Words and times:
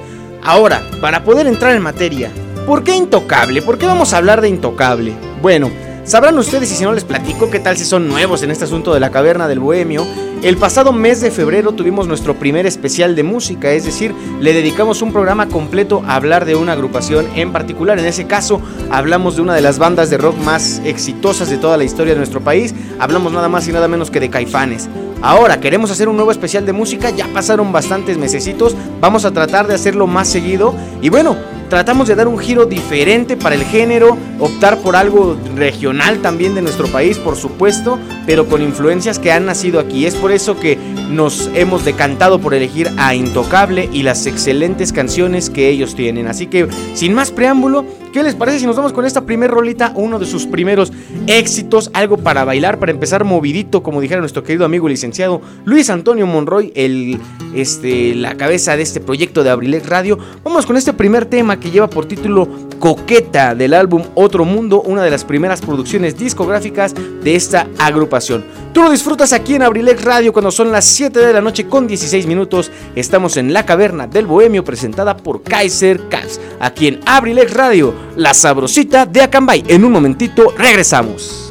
Ahora, 0.46 0.84
para 1.02 1.24
poder 1.24 1.48
entrar 1.48 1.76
en 1.76 1.82
materia, 1.82 2.30
¿por 2.68 2.84
qué 2.84 2.96
Intocable? 2.96 3.64
¿Por 3.64 3.80
qué 3.80 3.88
vamos 3.88 4.14
a 4.14 4.18
hablar 4.18 4.42
de 4.42 4.50
Intocable? 4.50 5.12
Bueno, 5.42 5.72
sabrán 6.06 6.38
ustedes 6.38 6.72
y 6.72 6.76
si 6.76 6.84
no 6.84 6.94
les 6.94 7.04
platico 7.04 7.50
qué 7.50 7.60
tal 7.60 7.78
si 7.78 7.84
son 7.84 8.08
nuevos 8.08 8.44
en 8.44 8.52
este 8.52 8.64
asunto 8.66 8.94
de 8.94 9.00
la 9.00 9.12
caverna 9.12 9.48
del 9.48 9.60
bohemio. 9.60 10.06
El 10.44 10.58
pasado 10.58 10.94
mes 10.94 11.22
de 11.22 11.32
febrero 11.32 11.72
tuvimos 11.72 12.08
nuestro 12.08 12.36
primer 12.36 12.68
especial 12.68 13.16
de 13.16 13.24
música, 13.24 13.72
es 13.72 13.84
decir, 13.84 14.14
le 14.40 14.54
dedicamos 14.54 15.02
un 15.02 15.12
programa 15.12 15.48
completo 15.48 16.04
a 16.06 16.16
hablar 16.16 16.46
de 16.46 16.56
una 16.56 16.74
agrupación 16.74 17.26
en 17.36 17.52
particular. 17.52 17.98
En 17.98 18.06
ese 18.06 18.28
caso, 18.28 18.62
hablamos 18.92 19.36
de 19.38 19.42
una 19.42 19.56
de 19.56 19.62
las 19.62 19.80
bandas 19.80 20.12
de 20.12 20.18
rock 20.18 20.38
más 20.38 20.82
exitosas 20.86 21.50
de 21.50 21.58
toda 21.58 21.78
la 21.78 21.84
historia 21.84 22.14
de 22.14 22.20
nuestro 22.20 22.42
país. 22.42 22.76
Hablamos 23.00 23.34
nada 23.34 23.50
más 23.50 23.68
y 23.68 23.72
nada 23.72 23.88
menos 23.88 24.12
que 24.12 24.20
de 24.20 24.30
Caifanes. 24.30 24.88
Ahora 25.22 25.60
queremos 25.60 25.90
hacer 25.90 26.08
un 26.08 26.18
nuevo 26.18 26.32
especial 26.32 26.66
de 26.68 26.74
música, 26.74 27.10
ya 27.10 27.28
pasaron 27.28 27.72
bastantes 27.72 28.20
mesecitos, 28.20 28.76
vamos 29.02 29.26
a 29.26 29.32
tratar 29.32 29.66
de 29.66 29.74
hacerlo 29.74 30.06
más 30.06 30.28
seguido 30.28 30.76
y 31.02 31.10
bueno, 31.10 31.36
tratamos 31.70 32.08
de 32.08 32.16
dar 32.16 32.28
un 32.28 32.38
giro 32.38 32.66
diferente 32.66 33.38
para 33.38 33.56
el 33.56 33.64
género, 33.64 34.18
optar 34.40 34.80
por 34.80 34.96
algo 34.96 35.38
regional 35.56 36.20
también 36.20 36.56
de 36.56 36.62
nuestro 36.62 36.88
país, 36.88 37.18
por 37.18 37.36
supuesto, 37.36 38.00
pero 38.26 38.48
con 38.48 38.62
influencias 38.62 39.20
que 39.20 39.32
han 39.32 39.46
nacido 39.46 39.80
aquí. 39.80 40.06
Es 40.06 40.16
por 40.16 40.32
eso 40.32 40.60
que 40.60 40.78
nos 41.10 41.50
hemos 41.54 41.86
decantado 41.86 42.40
por 42.40 42.54
elegir 42.54 42.92
a 42.98 43.16
Intocable 43.16 43.90
y 43.92 44.04
las 44.04 44.26
excelentes 44.26 44.92
canciones 44.92 45.50
que 45.50 45.70
ellos 45.70 45.96
tienen. 45.96 46.28
Así 46.28 46.48
que, 46.48 46.68
sin 46.94 47.14
más 47.14 47.32
preámbulo, 47.32 47.86
¿Qué 48.16 48.24
les 48.24 48.34
parece 48.34 48.60
si 48.60 48.66
nos 48.66 48.78
vamos 48.78 48.94
con 48.94 49.04
esta 49.04 49.26
primer 49.26 49.52
rolita, 49.52 49.92
uno 49.94 50.18
de 50.18 50.26
sus 50.26 50.46
primeros 50.46 50.94
éxitos, 51.28 51.92
algo 51.94 52.16
para 52.16 52.46
bailar, 52.46 52.80
para 52.80 52.94
empezar 52.94 53.26
movidito, 53.26 53.84
como 53.84 54.00
dijera 54.00 54.22
nuestro 54.22 54.42
querido 54.42 54.64
amigo 54.64 54.88
licenciado 54.88 55.42
Luis 55.66 55.90
Antonio 55.90 56.26
Monroy, 56.26 56.72
el, 56.76 57.20
este, 57.54 58.16
la 58.16 58.36
cabeza 58.36 58.78
de 58.78 58.84
este 58.84 59.02
proyecto 59.02 59.44
de 59.44 59.50
Abrilex 59.50 59.90
Radio? 59.90 60.18
Vamos 60.46 60.66
con 60.66 60.78
este 60.78 60.94
primer 60.94 61.26
tema 61.26 61.60
que 61.60 61.72
lleva 61.72 61.90
por 61.90 62.06
título 62.06 62.48
Coqueta 62.80 63.54
del 63.54 63.74
álbum 63.74 64.04
Otro 64.16 64.46
Mundo, 64.46 64.82
una 64.82 65.04
de 65.04 65.12
las 65.12 65.26
primeras 65.26 65.60
producciones 65.60 66.18
discográficas 66.18 66.94
de 67.22 67.36
esta 67.36 67.68
agrupación. 67.80 68.46
Tú 68.74 68.82
lo 68.82 68.92
disfrutas 68.92 69.34
aquí 69.34 69.56
en 69.56 69.64
Abrilex 69.64 70.04
Radio 70.04 70.32
cuando 70.34 70.52
son 70.52 70.72
las 70.72 70.86
7 70.86 71.20
de 71.20 71.34
la 71.34 71.42
noche 71.42 71.68
con 71.68 71.88
16 71.88 72.28
minutos. 72.28 72.72
Estamos 72.96 73.38
en 73.38 73.54
la 73.54 73.66
caverna 73.66 74.06
del 74.08 74.26
Bohemio 74.26 74.64
presentada 74.64 75.18
por 75.18 75.44
Kaiser 75.44 76.10
Cats, 76.10 76.40
aquí 76.60 76.88
en 76.88 77.00
Abrilex 77.06 77.54
Radio, 77.54 77.94
la 78.16 78.34
sabrosita 78.34 79.06
de 79.06 79.22
Acambay. 79.22 79.64
En 79.68 79.84
un 79.84 79.92
momentito 79.92 80.54
regresamos. 80.58 81.45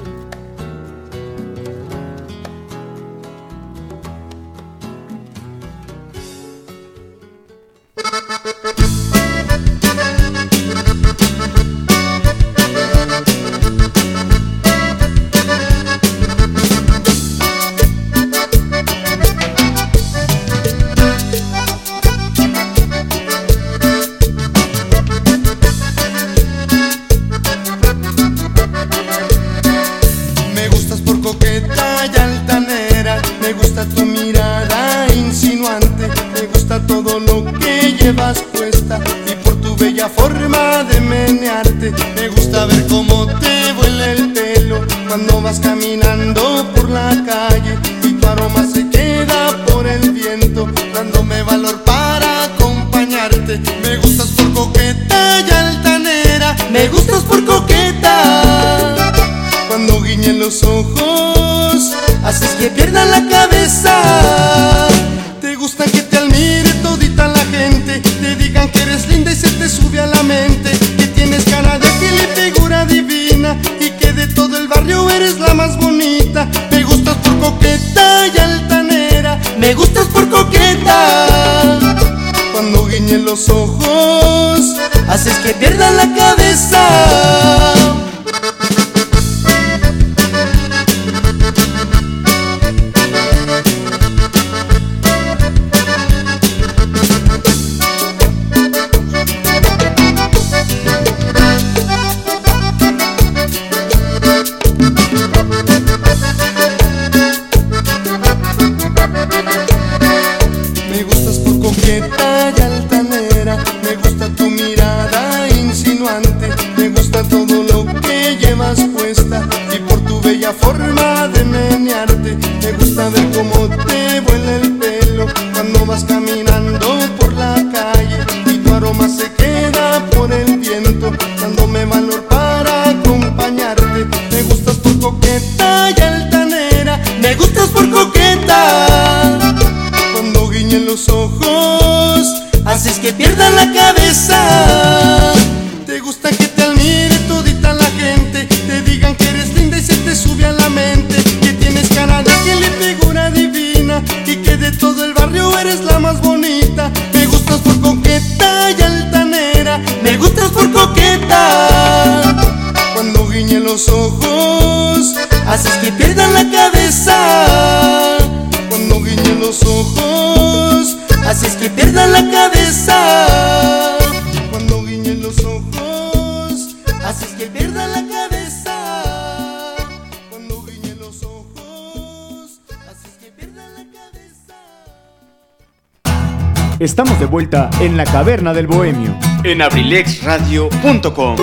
Estamos 186.94 187.18
de 187.18 187.26
vuelta 187.26 187.70
en 187.80 187.96
la 187.96 188.04
caverna 188.04 188.54
del 188.54 188.68
bohemio 188.68 189.18
en 189.42 189.62
abrilexradio.com. 189.62 191.36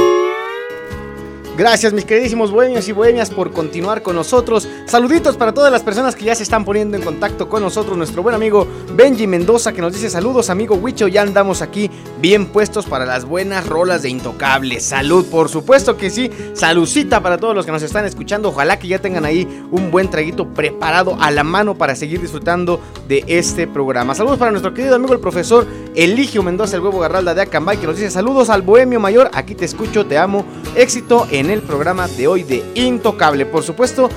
Gracias 1.58 1.92
mis 1.92 2.06
queridísimos 2.06 2.52
bohemios 2.52 2.88
y 2.88 2.94
bohemias 2.94 3.30
por 3.30 3.52
continuar 3.52 4.02
con 4.02 4.16
nosotros. 4.16 4.70
Saluditos 4.92 5.38
para 5.38 5.54
todas 5.54 5.72
las 5.72 5.84
personas 5.84 6.18
que 6.18 6.26
ya 6.26 6.36
se 6.36 6.44
están 6.44 6.66
poniendo 6.66 6.98
en 6.98 7.04
contacto 7.04 7.48
con 7.48 7.64
nosotros. 7.64 7.98
Nuestro 7.98 8.24
buen 8.24 8.36
amigo 8.36 8.68
Benji 8.94 9.26
Mendoza 9.26 9.72
que 9.72 9.80
nos 9.80 9.94
dice 9.94 10.10
saludos 10.10 10.50
amigo 10.50 10.76
Huicho. 10.76 11.08
Ya 11.08 11.22
andamos 11.22 11.62
aquí 11.62 11.90
bien 12.20 12.48
puestos 12.48 12.88
para 12.88 13.06
las 13.06 13.24
buenas 13.24 13.66
rolas 13.68 14.02
de 14.02 14.10
Intocable. 14.10 14.82
Salud, 14.82 15.26
por 15.28 15.48
supuesto 15.48 15.96
que 15.96 16.10
sí. 16.10 16.30
Salucita 16.56 17.24
para 17.24 17.38
todos 17.38 17.56
los 17.56 17.66
que 17.66 17.72
nos 17.72 17.82
están 17.84 18.04
escuchando. 18.04 18.50
Ojalá 18.50 18.80
que 18.80 18.90
ya 18.90 19.00
tengan 19.00 19.24
ahí 19.24 19.48
un 19.72 19.92
buen 19.92 20.10
traguito 20.10 20.50
preparado 20.50 21.16
a 21.22 21.32
la 21.32 21.46
mano 21.46 21.76
para 21.76 21.96
seguir 21.96 22.20
disfrutando 22.20 22.82
de 23.08 23.24
este 23.28 23.68
programa. 23.68 24.14
Saludos 24.14 24.40
para 24.40 24.52
nuestro 24.52 24.74
querido 24.74 24.96
amigo 24.96 25.14
el 25.14 25.22
profesor 25.22 25.66
Eligio 25.96 26.44
Mendoza, 26.44 26.76
el 26.76 26.82
huevo 26.82 27.00
garralda 27.00 27.34
de 27.34 27.44
Acambay 27.44 27.78
que 27.78 27.88
nos 27.88 27.96
dice 27.96 28.12
saludos 28.12 28.50
al 28.50 28.62
bohemio 28.62 29.00
mayor. 29.00 29.32
Aquí 29.34 29.56
te 29.56 29.64
escucho, 29.64 30.06
te 30.06 30.18
amo. 30.18 30.44
Éxito 30.76 31.28
en 31.32 31.50
el 31.50 31.62
programa 31.62 32.10
de 32.10 32.28
hoy 32.28 32.44
de 32.44 32.62
Intocable. 32.76 33.46
Por 33.46 33.64
supuesto, 33.64 34.10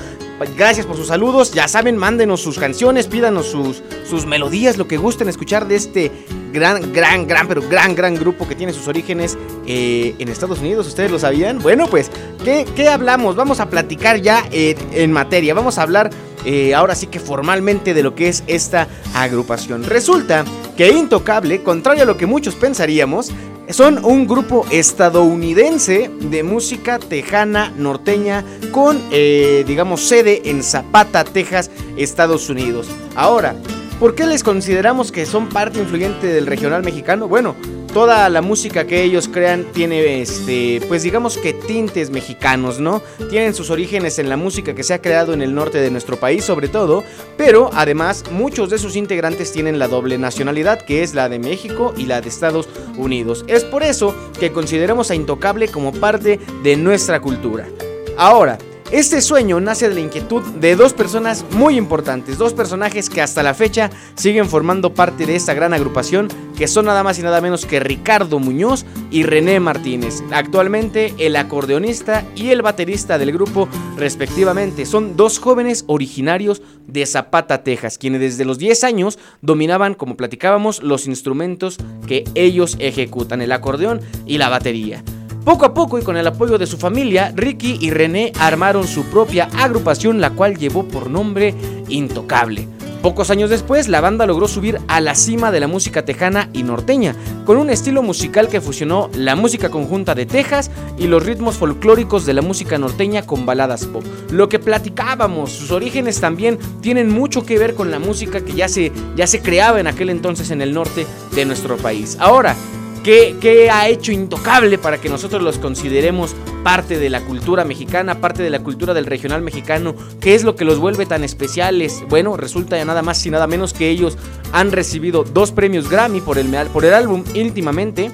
Gracias 0.56 0.86
por 0.86 0.96
sus 0.96 1.08
saludos. 1.08 1.52
Ya 1.52 1.68
saben, 1.68 1.96
mándenos 1.96 2.40
sus 2.40 2.58
canciones, 2.58 3.06
pídanos 3.06 3.46
sus, 3.46 3.82
sus 4.08 4.26
melodías, 4.26 4.76
lo 4.76 4.88
que 4.88 4.96
gusten 4.96 5.28
escuchar 5.28 5.66
de 5.68 5.76
este 5.76 6.12
gran, 6.52 6.92
gran, 6.92 7.26
gran, 7.26 7.48
pero 7.48 7.62
gran, 7.62 7.94
gran 7.94 8.14
grupo 8.14 8.46
que 8.46 8.54
tiene 8.54 8.72
sus 8.72 8.88
orígenes 8.88 9.38
eh, 9.66 10.14
en 10.18 10.28
Estados 10.28 10.60
Unidos. 10.60 10.86
¿Ustedes 10.86 11.10
lo 11.10 11.18
sabían? 11.18 11.58
Bueno, 11.60 11.86
pues, 11.88 12.10
¿qué, 12.44 12.88
hablamos? 12.88 13.36
Vamos 13.36 13.60
a 13.60 13.70
platicar 13.70 14.20
ya 14.20 14.44
eh, 14.50 14.76
en 14.92 15.12
materia. 15.12 15.54
Vamos 15.54 15.78
a 15.78 15.82
hablar 15.82 16.10
eh, 16.44 16.74
ahora 16.74 16.94
sí 16.94 17.06
que 17.06 17.20
formalmente 17.20 17.94
de 17.94 18.02
lo 18.02 18.14
que 18.14 18.28
es 18.28 18.44
esta 18.46 18.88
agrupación. 19.14 19.84
Resulta 19.84 20.44
que 20.76 20.90
Intocable, 20.90 21.62
contrario 21.62 22.02
a 22.02 22.06
lo 22.06 22.16
que 22.16 22.26
muchos 22.26 22.54
pensaríamos, 22.54 23.30
son 23.70 24.04
un 24.04 24.26
grupo 24.26 24.66
estadounidense 24.70 26.10
de 26.20 26.42
música 26.42 26.98
tejana 26.98 27.72
norteña 27.76 28.44
con, 28.72 29.00
eh, 29.10 29.64
digamos, 29.66 30.06
sede 30.06 30.42
en 30.50 30.62
Zapata, 30.62 31.24
Texas, 31.24 31.70
Estados 31.96 32.48
Unidos. 32.50 32.88
Ahora, 33.14 33.54
¿por 33.98 34.14
qué 34.14 34.26
les 34.26 34.42
consideramos 34.42 35.12
que 35.12 35.26
son 35.26 35.48
parte 35.48 35.80
influyente 35.80 36.26
del 36.26 36.46
regional 36.46 36.82
mexicano? 36.82 37.28
Bueno, 37.28 37.54
toda 37.94 38.28
la 38.28 38.42
música 38.42 38.88
que 38.88 39.04
ellos 39.04 39.28
crean 39.32 39.66
tiene, 39.72 40.20
este, 40.20 40.80
pues 40.88 41.04
digamos 41.04 41.38
que 41.38 41.52
tintes 41.52 42.10
mexicanos, 42.10 42.80
¿no? 42.80 43.00
Tienen 43.30 43.54
sus 43.54 43.70
orígenes 43.70 44.18
en 44.18 44.28
la 44.28 44.36
música 44.36 44.74
que 44.74 44.82
se 44.82 44.94
ha 44.94 45.00
creado 45.00 45.32
en 45.32 45.40
el 45.40 45.54
norte 45.54 45.78
de 45.78 45.92
nuestro 45.92 46.18
país, 46.18 46.44
sobre 46.44 46.66
todo, 46.66 47.04
pero 47.36 47.70
además 47.72 48.24
muchos 48.32 48.68
de 48.68 48.78
sus 48.78 48.96
integrantes 48.96 49.52
tienen 49.52 49.78
la 49.78 49.86
doble 49.86 50.18
nacionalidad, 50.18 50.82
que 50.82 51.04
es 51.04 51.14
la 51.14 51.28
de 51.28 51.38
México 51.38 51.94
y 51.96 52.06
la 52.06 52.20
de 52.20 52.28
Estados 52.28 52.68
Unidos. 52.96 53.44
Es 53.46 53.62
por 53.62 53.84
eso 53.84 54.12
que 54.40 54.50
consideramos 54.50 55.12
a 55.12 55.14
Intocable 55.14 55.68
como 55.68 55.92
parte 55.92 56.40
de 56.64 56.76
nuestra 56.76 57.20
cultura. 57.20 57.68
Ahora, 58.16 58.58
este 58.90 59.20
sueño 59.22 59.60
nace 59.60 59.88
de 59.88 59.94
la 59.94 60.00
inquietud 60.00 60.42
de 60.42 60.76
dos 60.76 60.92
personas 60.92 61.44
muy 61.52 61.76
importantes, 61.76 62.38
dos 62.38 62.52
personajes 62.52 63.10
que 63.10 63.22
hasta 63.22 63.42
la 63.42 63.54
fecha 63.54 63.90
siguen 64.14 64.48
formando 64.48 64.94
parte 64.94 65.26
de 65.26 65.36
esta 65.36 65.54
gran 65.54 65.72
agrupación, 65.72 66.28
que 66.56 66.68
son 66.68 66.84
nada 66.84 67.02
más 67.02 67.18
y 67.18 67.22
nada 67.22 67.40
menos 67.40 67.66
que 67.66 67.80
Ricardo 67.80 68.38
Muñoz 68.38 68.84
y 69.10 69.24
René 69.24 69.58
Martínez, 69.58 70.22
actualmente 70.30 71.14
el 71.18 71.34
acordeonista 71.36 72.24
y 72.36 72.50
el 72.50 72.62
baterista 72.62 73.18
del 73.18 73.32
grupo 73.32 73.68
respectivamente. 73.96 74.86
Son 74.86 75.16
dos 75.16 75.38
jóvenes 75.38 75.84
originarios 75.86 76.62
de 76.86 77.06
Zapata, 77.06 77.64
Texas, 77.64 77.98
quienes 77.98 78.20
desde 78.20 78.44
los 78.44 78.58
10 78.58 78.84
años 78.84 79.18
dominaban, 79.40 79.94
como 79.94 80.16
platicábamos, 80.16 80.82
los 80.82 81.06
instrumentos 81.06 81.78
que 82.06 82.24
ellos 82.34 82.76
ejecutan, 82.78 83.42
el 83.42 83.52
acordeón 83.52 84.00
y 84.26 84.38
la 84.38 84.48
batería. 84.48 85.02
Poco 85.44 85.66
a 85.66 85.74
poco 85.74 85.98
y 85.98 86.02
con 86.02 86.16
el 86.16 86.26
apoyo 86.26 86.56
de 86.56 86.66
su 86.66 86.78
familia, 86.78 87.30
Ricky 87.36 87.76
y 87.78 87.90
René 87.90 88.32
armaron 88.40 88.86
su 88.86 89.04
propia 89.04 89.50
agrupación, 89.58 90.18
la 90.18 90.30
cual 90.30 90.56
llevó 90.56 90.88
por 90.88 91.10
nombre 91.10 91.54
Intocable. 91.88 92.66
Pocos 93.02 93.28
años 93.28 93.50
después, 93.50 93.88
la 93.88 94.00
banda 94.00 94.24
logró 94.24 94.48
subir 94.48 94.80
a 94.88 95.02
la 95.02 95.14
cima 95.14 95.52
de 95.52 95.60
la 95.60 95.66
música 95.66 96.06
tejana 96.06 96.48
y 96.54 96.62
norteña, 96.62 97.14
con 97.44 97.58
un 97.58 97.68
estilo 97.68 98.02
musical 98.02 98.48
que 98.48 98.62
fusionó 98.62 99.10
la 99.14 99.36
música 99.36 99.68
conjunta 99.68 100.14
de 100.14 100.24
Texas 100.24 100.70
y 100.96 101.08
los 101.08 101.22
ritmos 101.22 101.56
folclóricos 101.56 102.24
de 102.24 102.32
la 102.32 102.40
música 102.40 102.78
norteña 102.78 103.26
con 103.26 103.44
baladas 103.44 103.84
pop. 103.84 104.02
Lo 104.30 104.48
que 104.48 104.58
platicábamos, 104.58 105.52
sus 105.52 105.70
orígenes 105.72 106.22
también 106.22 106.58
tienen 106.80 107.10
mucho 107.10 107.44
que 107.44 107.58
ver 107.58 107.74
con 107.74 107.90
la 107.90 107.98
música 107.98 108.40
que 108.40 108.54
ya 108.54 108.68
se, 108.68 108.90
ya 109.14 109.26
se 109.26 109.42
creaba 109.42 109.78
en 109.78 109.88
aquel 109.88 110.08
entonces 110.08 110.50
en 110.50 110.62
el 110.62 110.72
norte 110.72 111.06
de 111.34 111.44
nuestro 111.44 111.76
país. 111.76 112.16
Ahora, 112.18 112.56
¿Qué, 113.04 113.68
ha 113.70 113.86
hecho 113.86 114.12
intocable 114.12 114.78
para 114.78 114.98
que 114.98 115.10
nosotros 115.10 115.42
los 115.42 115.58
consideremos 115.58 116.34
parte 116.62 116.98
de 116.98 117.10
la 117.10 117.20
cultura 117.20 117.62
mexicana, 117.62 118.18
parte 118.18 118.42
de 118.42 118.48
la 118.48 118.60
cultura 118.60 118.94
del 118.94 119.04
regional 119.04 119.42
mexicano? 119.42 119.94
¿Qué 120.22 120.34
es 120.34 120.42
lo 120.42 120.56
que 120.56 120.64
los 120.64 120.78
vuelve 120.78 121.04
tan 121.04 121.22
especiales? 121.22 122.02
Bueno, 122.08 122.38
resulta 122.38 122.78
ya 122.78 122.86
nada 122.86 123.02
más 123.02 123.24
y 123.26 123.30
nada 123.30 123.46
menos 123.46 123.74
que 123.74 123.90
ellos 123.90 124.16
han 124.52 124.72
recibido 124.72 125.22
dos 125.22 125.52
premios 125.52 125.90
Grammy 125.90 126.22
por 126.22 126.38
el, 126.38 126.48
por 126.72 126.86
el 126.86 126.94
álbum 126.94 127.24
íntimamente 127.34 128.10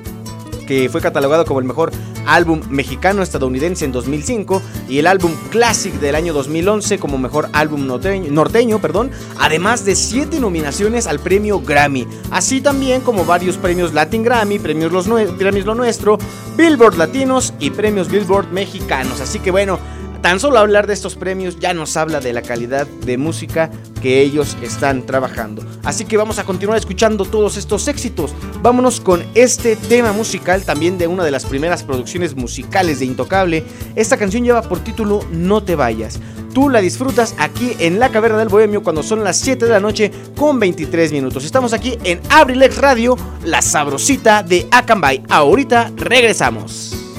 que 0.66 0.88
fue 0.88 1.00
catalogado 1.00 1.44
como 1.44 1.60
el 1.60 1.66
mejor 1.66 1.92
álbum 2.26 2.60
mexicano-estadounidense 2.68 3.84
en 3.84 3.92
2005 3.92 4.62
y 4.88 4.98
el 4.98 5.06
álbum 5.06 5.32
Classic 5.50 5.92
del 5.94 6.14
año 6.14 6.32
2011 6.32 6.98
como 6.98 7.18
mejor 7.18 7.48
álbum 7.52 7.86
norteño, 7.86 8.80
perdón, 8.80 9.10
además 9.38 9.84
de 9.84 9.94
siete 9.94 10.40
nominaciones 10.40 11.06
al 11.06 11.20
premio 11.20 11.60
Grammy, 11.60 12.06
así 12.30 12.60
también 12.60 13.00
como 13.00 13.24
varios 13.24 13.56
premios 13.56 13.94
Latin 13.94 14.22
Grammy, 14.22 14.58
premios, 14.58 14.92
los 14.92 15.08
premios 15.38 15.66
Lo 15.66 15.74
Nuestro, 15.74 16.18
Billboard 16.56 16.96
Latinos 16.96 17.54
y 17.58 17.70
premios 17.70 18.08
Billboard 18.08 18.52
Mexicanos. 18.52 19.20
Así 19.20 19.38
que 19.38 19.50
bueno, 19.50 19.78
Tan 20.22 20.38
solo 20.38 20.58
hablar 20.58 20.86
de 20.86 20.92
estos 20.92 21.16
premios 21.16 21.58
ya 21.58 21.72
nos 21.72 21.96
habla 21.96 22.20
de 22.20 22.34
la 22.34 22.42
calidad 22.42 22.86
de 22.86 23.16
música 23.16 23.70
que 24.02 24.20
ellos 24.20 24.56
están 24.62 25.06
trabajando. 25.06 25.64
Así 25.82 26.04
que 26.04 26.18
vamos 26.18 26.38
a 26.38 26.44
continuar 26.44 26.78
escuchando 26.78 27.24
todos 27.24 27.56
estos 27.56 27.88
éxitos. 27.88 28.34
Vámonos 28.62 29.00
con 29.00 29.24
este 29.34 29.76
tema 29.76 30.12
musical 30.12 30.62
también 30.64 30.98
de 30.98 31.06
una 31.06 31.24
de 31.24 31.30
las 31.30 31.46
primeras 31.46 31.82
producciones 31.82 32.34
musicales 32.36 32.98
de 32.98 33.06
Intocable. 33.06 33.64
Esta 33.96 34.18
canción 34.18 34.44
lleva 34.44 34.60
por 34.62 34.80
título 34.80 35.24
No 35.30 35.62
te 35.62 35.74
vayas. 35.74 36.20
Tú 36.52 36.68
la 36.68 36.80
disfrutas 36.80 37.34
aquí 37.38 37.74
en 37.78 37.98
la 37.98 38.10
Caverna 38.10 38.38
del 38.38 38.48
Bohemio 38.48 38.82
cuando 38.82 39.02
son 39.02 39.24
las 39.24 39.38
7 39.38 39.64
de 39.64 39.70
la 39.70 39.80
noche 39.80 40.10
con 40.36 40.58
23 40.58 41.12
minutos. 41.12 41.44
Estamos 41.44 41.72
aquí 41.72 41.96
en 42.04 42.20
Abrilex 42.28 42.76
Radio, 42.76 43.16
la 43.44 43.62
sabrosita 43.62 44.42
de 44.42 44.66
Acambay. 44.70 45.22
Ahorita 45.28 45.92
regresamos. 45.96 47.09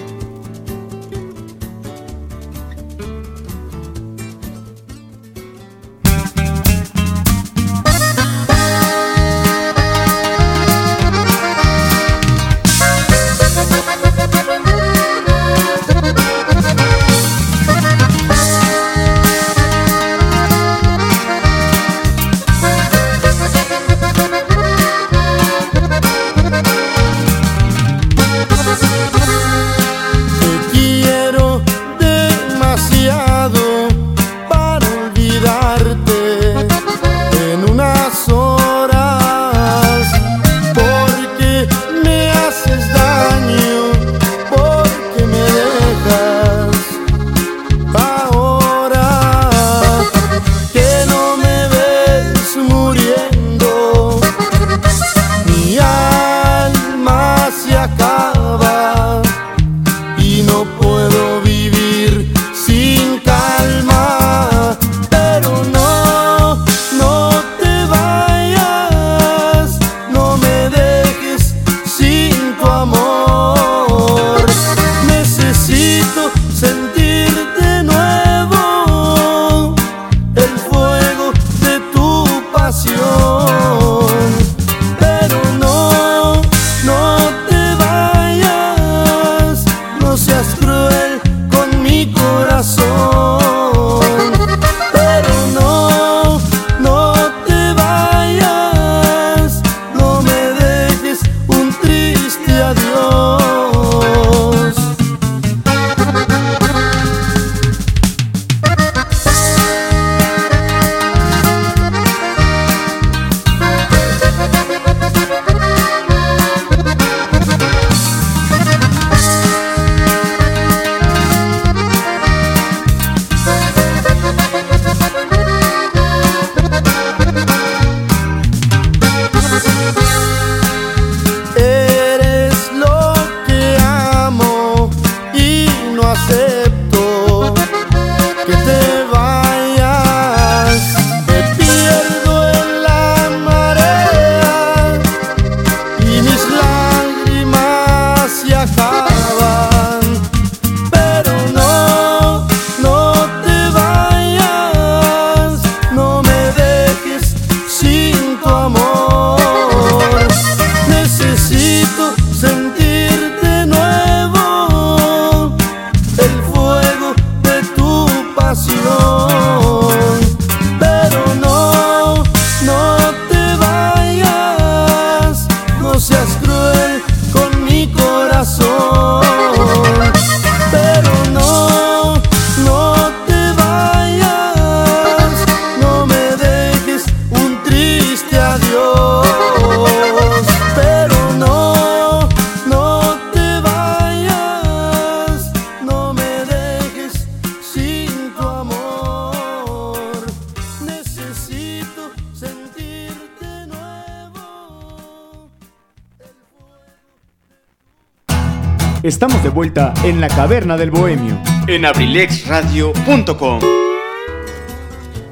Estamos 209.22 209.44
de 209.44 209.50
vuelta 209.50 209.94
en 210.04 210.20
la 210.20 210.30
caverna 210.30 210.78
del 210.78 210.90
bohemio. 210.90 211.40
En 211.68 211.86
abrilexradio.com. 211.86 213.60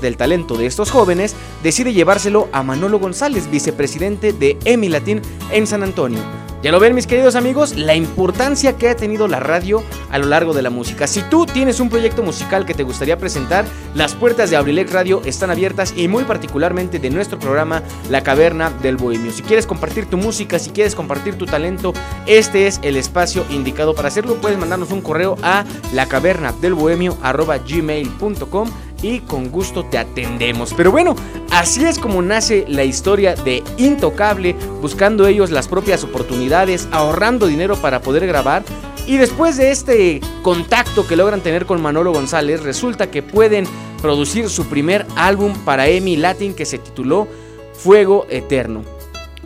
del 0.00 0.16
talento 0.16 0.56
de 0.56 0.66
estos 0.66 0.90
jóvenes, 0.90 1.36
decide 1.62 1.92
llevárselo 1.92 2.48
a 2.52 2.62
Manolo 2.62 2.98
González, 2.98 3.50
vicepresidente 3.50 4.32
de 4.32 4.58
EMI 4.64 4.88
Latin 4.88 5.22
en 5.52 5.66
San 5.66 5.82
Antonio 5.82 6.20
ya 6.62 6.70
lo 6.70 6.78
ven 6.78 6.94
mis 6.94 7.06
queridos 7.06 7.36
amigos, 7.36 7.74
la 7.76 7.94
importancia 7.94 8.76
que 8.76 8.90
ha 8.90 8.96
tenido 8.96 9.28
la 9.28 9.40
radio 9.40 9.82
a 10.10 10.18
lo 10.18 10.26
largo 10.26 10.52
de 10.52 10.60
la 10.60 10.68
música. 10.68 11.06
Si 11.06 11.22
tú 11.22 11.46
tienes 11.46 11.80
un 11.80 11.88
proyecto 11.88 12.22
musical 12.22 12.66
que 12.66 12.74
te 12.74 12.82
gustaría 12.82 13.16
presentar, 13.16 13.64
las 13.94 14.14
puertas 14.14 14.50
de 14.50 14.56
Abrilex 14.56 14.92
Radio 14.92 15.22
están 15.24 15.50
abiertas 15.50 15.94
y 15.96 16.06
muy 16.08 16.24
particularmente 16.24 16.98
de 16.98 17.08
nuestro 17.08 17.38
programa 17.38 17.82
La 18.10 18.22
Caverna 18.22 18.68
del 18.82 18.98
Bohemio. 18.98 19.32
Si 19.32 19.40
quieres 19.42 19.66
compartir 19.66 20.04
tu 20.06 20.18
música, 20.18 20.58
si 20.58 20.68
quieres 20.70 20.94
compartir 20.94 21.36
tu 21.36 21.46
talento, 21.46 21.94
este 22.26 22.66
es 22.66 22.78
el 22.82 22.96
espacio 22.96 23.46
indicado 23.48 23.94
para 23.94 24.08
hacerlo. 24.08 24.34
Puedes 24.34 24.58
mandarnos 24.58 24.92
un 24.92 25.00
correo 25.00 25.38
a 25.42 25.64
lacavernadelbohemio.gmail.com 25.94 28.70
y 29.02 29.20
con 29.20 29.50
gusto 29.50 29.84
te 29.84 29.98
atendemos. 29.98 30.74
Pero 30.74 30.90
bueno, 30.90 31.14
así 31.50 31.84
es 31.84 31.98
como 31.98 32.22
nace 32.22 32.64
la 32.68 32.84
historia 32.84 33.34
de 33.34 33.62
Intocable, 33.78 34.54
buscando 34.80 35.26
ellos 35.26 35.50
las 35.50 35.68
propias 35.68 36.04
oportunidades, 36.04 36.49
ahorrando 36.52 37.46
dinero 37.46 37.76
para 37.76 38.00
poder 38.00 38.26
grabar. 38.26 38.64
Y 39.06 39.16
después 39.16 39.56
de 39.56 39.70
este 39.70 40.20
contacto 40.42 41.06
que 41.06 41.16
logran 41.16 41.40
tener 41.40 41.66
con 41.66 41.80
Manolo 41.80 42.12
González, 42.12 42.62
resulta 42.62 43.10
que 43.10 43.22
pueden 43.22 43.64
producir 44.02 44.48
su 44.48 44.66
primer 44.66 45.06
álbum 45.16 45.54
para 45.64 45.88
EMI 45.88 46.16
Latin 46.16 46.54
que 46.54 46.66
se 46.66 46.78
tituló 46.78 47.28
Fuego 47.72 48.26
Eterno. 48.30 48.99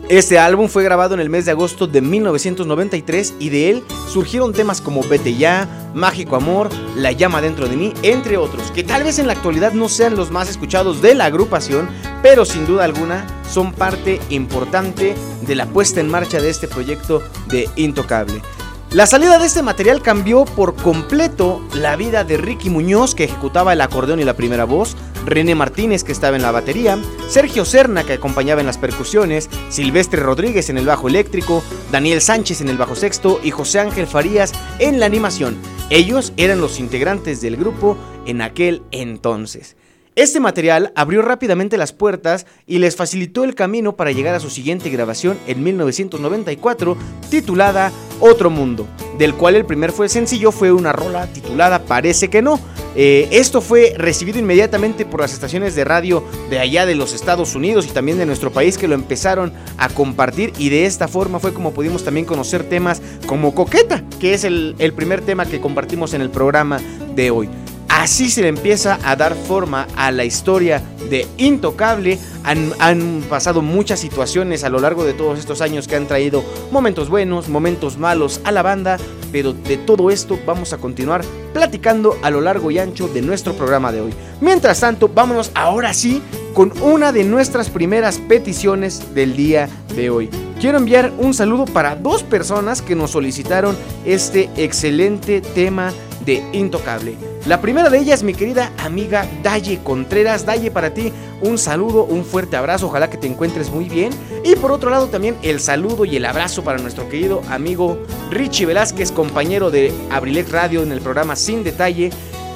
Este 0.09 0.37
álbum 0.37 0.69
fue 0.69 0.83
grabado 0.83 1.15
en 1.15 1.19
el 1.19 1.31
mes 1.31 1.45
de 1.45 1.51
agosto 1.51 1.87
de 1.87 1.99
1993 1.99 3.33
y 3.39 3.49
de 3.49 3.71
él 3.71 3.83
surgieron 4.07 4.53
temas 4.53 4.79
como 4.79 5.01
Vete 5.01 5.35
ya, 5.35 5.67
Mágico 5.95 6.35
Amor, 6.35 6.69
La 6.95 7.11
llama 7.11 7.41
dentro 7.41 7.67
de 7.67 7.75
mí, 7.75 7.91
entre 8.03 8.37
otros, 8.37 8.69
que 8.69 8.83
tal 8.83 9.03
vez 9.03 9.17
en 9.17 9.25
la 9.25 9.33
actualidad 9.33 9.73
no 9.73 9.89
sean 9.89 10.15
los 10.15 10.29
más 10.29 10.47
escuchados 10.47 11.01
de 11.01 11.15
la 11.15 11.25
agrupación, 11.25 11.89
pero 12.21 12.45
sin 12.45 12.67
duda 12.67 12.83
alguna 12.83 13.25
son 13.49 13.73
parte 13.73 14.21
importante 14.29 15.15
de 15.41 15.55
la 15.55 15.65
puesta 15.65 16.01
en 16.01 16.09
marcha 16.09 16.39
de 16.39 16.51
este 16.51 16.67
proyecto 16.67 17.23
de 17.47 17.67
Intocable. 17.75 18.43
La 18.91 19.07
salida 19.07 19.39
de 19.39 19.47
este 19.47 19.63
material 19.63 20.03
cambió 20.03 20.45
por 20.45 20.75
completo 20.75 21.61
la 21.73 21.95
vida 21.95 22.23
de 22.23 22.37
Ricky 22.37 22.69
Muñoz, 22.69 23.15
que 23.15 23.23
ejecutaba 23.23 23.73
el 23.73 23.81
acordeón 23.81 24.19
y 24.19 24.23
la 24.23 24.35
primera 24.35 24.65
voz, 24.65 24.95
René 25.25 25.55
Martínez, 25.55 26.03
que 26.03 26.11
estaba 26.11 26.35
en 26.35 26.41
la 26.41 26.51
batería, 26.51 26.99
Sergio 27.27 27.65
Serna, 27.65 28.03
que 28.03 28.13
acompañaba 28.13 28.61
en 28.61 28.67
las 28.67 28.77
percusiones, 28.77 29.49
Silvestre 29.69 30.21
Rodríguez 30.21 30.69
en 30.69 30.77
el 30.77 30.85
bajo 30.85 31.07
eléctrico, 31.07 31.63
Daniel 31.91 32.21
Sánchez 32.21 32.61
en 32.61 32.69
el 32.69 32.77
bajo 32.77 32.95
sexto 32.95 33.39
y 33.43 33.51
José 33.51 33.79
Ángel 33.79 34.07
Farías 34.07 34.53
en 34.79 34.99
la 34.99 35.05
animación. 35.05 35.57
Ellos 35.89 36.33
eran 36.37 36.61
los 36.61 36.79
integrantes 36.79 37.41
del 37.41 37.57
grupo 37.57 37.97
en 38.25 38.41
aquel 38.41 38.83
entonces. 38.91 39.75
Este 40.15 40.39
material 40.39 40.93
abrió 40.95 41.21
rápidamente 41.21 41.77
las 41.77 41.91
puertas 41.91 42.45
y 42.65 42.79
les 42.79 42.95
facilitó 42.95 43.43
el 43.43 43.53
camino 43.53 43.97
para 43.97 44.13
llegar 44.13 44.33
a 44.33 44.39
su 44.39 44.49
siguiente 44.49 44.89
grabación 44.89 45.37
en 45.45 45.61
1994 45.61 46.95
titulada 47.29 47.91
Otro 48.21 48.49
Mundo, 48.49 48.87
del 49.17 49.35
cual 49.35 49.55
el 49.55 49.65
primer 49.65 49.91
fue 49.91 50.07
sencillo 50.07 50.53
fue 50.53 50.71
una 50.71 50.93
rola 50.93 51.27
titulada 51.27 51.83
Parece 51.83 52.29
que 52.29 52.41
no. 52.41 52.61
Eh, 52.95 53.27
esto 53.31 53.61
fue 53.61 53.93
recibido 53.97 54.39
inmediatamente 54.39 55.05
por 55.05 55.19
las 55.19 55.33
estaciones 55.33 55.75
de 55.75 55.83
radio 55.83 56.23
de 56.49 56.59
allá 56.59 56.85
de 56.85 56.95
los 56.95 57.13
Estados 57.13 57.55
Unidos 57.55 57.85
y 57.87 57.91
también 57.91 58.17
de 58.17 58.25
nuestro 58.25 58.51
país 58.51 58.77
que 58.77 58.87
lo 58.87 58.95
empezaron 58.95 59.53
a 59.77 59.89
compartir 59.89 60.53
y 60.57 60.69
de 60.69 60.85
esta 60.85 61.07
forma 61.07 61.39
fue 61.39 61.53
como 61.53 61.73
pudimos 61.73 62.03
también 62.03 62.25
conocer 62.25 62.63
temas 62.63 63.01
como 63.27 63.53
Coqueta, 63.53 64.03
que 64.19 64.33
es 64.33 64.43
el, 64.43 64.75
el 64.79 64.93
primer 64.93 65.21
tema 65.21 65.45
que 65.45 65.59
compartimos 65.59 66.13
en 66.13 66.21
el 66.21 66.29
programa 66.29 66.79
de 67.15 67.31
hoy. 67.31 67.49
Así 67.95 68.29
se 68.29 68.41
le 68.41 68.49
empieza 68.49 68.99
a 69.05 69.15
dar 69.15 69.35
forma 69.35 69.87
a 69.95 70.11
la 70.11 70.25
historia 70.25 70.83
de 71.09 71.25
Intocable. 71.37 72.19
Han, 72.43 73.23
pasado 73.29 73.61
muchas 73.61 74.01
situaciones 74.01 74.65
a 74.65 74.69
lo 74.69 74.79
largo 74.79 75.05
de 75.05 75.13
todos 75.13 75.39
estos 75.39 75.61
años 75.61 75.87
que 75.87 75.95
han 75.95 76.05
traído 76.05 76.43
momentos 76.71 77.09
buenos, 77.09 77.47
momentos 77.47 77.97
malos 77.97 78.41
a 78.43 78.51
la 78.51 78.63
banda, 78.63 78.97
pero 79.31 79.53
de 79.53 79.77
todo 79.77 80.11
esto 80.11 80.37
vamos 80.45 80.73
a 80.73 80.77
continuar 80.77 81.23
platicando 81.53 82.17
a 82.21 82.29
lo 82.31 82.41
largo 82.41 82.69
y 82.69 82.79
ancho 82.79 83.07
de 83.07 83.21
nuestro 83.21 83.53
programa 83.53 83.93
de 83.93 84.01
hoy. 84.01 84.13
Mientras 84.41 84.81
tanto, 84.81 85.07
vámonos 85.07 85.51
ahora 85.55 85.93
sí 85.93 86.21
con 86.53 86.73
una 86.81 87.13
de 87.13 87.23
nuestras 87.23 87.69
primeras 87.69 88.17
peticiones 88.19 89.15
del 89.15 89.37
día 89.37 89.69
de 89.95 90.09
hoy. 90.09 90.29
Quiero 90.59 90.77
enviar 90.77 91.13
un 91.17 91.33
saludo 91.33 91.63
para 91.65 91.95
dos 91.95 92.23
personas 92.23 92.81
que 92.81 92.95
nos 92.95 93.11
solicitaron 93.11 93.77
este 94.05 94.49
excelente 94.57 95.39
tema 95.39 95.93
de 96.25 96.43
Intocable. 96.53 97.15
La 97.45 97.61
primera 97.61 97.89
de 97.89 97.99
ellas, 97.99 98.23
mi 98.23 98.33
querida 98.33 98.71
amiga 98.77 99.27
Daye 99.43 99.79
Contreras. 99.83 100.45
Daye, 100.45 100.71
para 100.71 100.93
ti 100.93 101.11
un 101.41 101.57
saludo, 101.57 102.03
un 102.03 102.25
fuerte 102.25 102.55
abrazo, 102.57 102.87
ojalá 102.87 103.09
que 103.09 103.17
te 103.17 103.27
encuentres 103.27 103.71
muy 103.71 103.85
bien. 103.85 104.11
Y 104.43 104.55
por 104.55 104.71
otro 104.71 104.89
lado 104.89 105.07
también 105.07 105.35
el 105.43 105.59
saludo 105.59 106.05
y 106.05 106.15
el 106.15 106.25
abrazo 106.25 106.63
para 106.63 106.79
nuestro 106.79 107.07
querido 107.07 107.41
amigo 107.49 107.97
Richie 108.31 108.65
Velázquez, 108.65 109.11
compañero 109.11 109.71
de 109.71 109.93
Abrilex 110.11 110.51
Radio 110.51 110.83
en 110.83 110.91
el 110.91 111.01
programa 111.01 111.35
Sin 111.35 111.63
Detalle. 111.63 112.09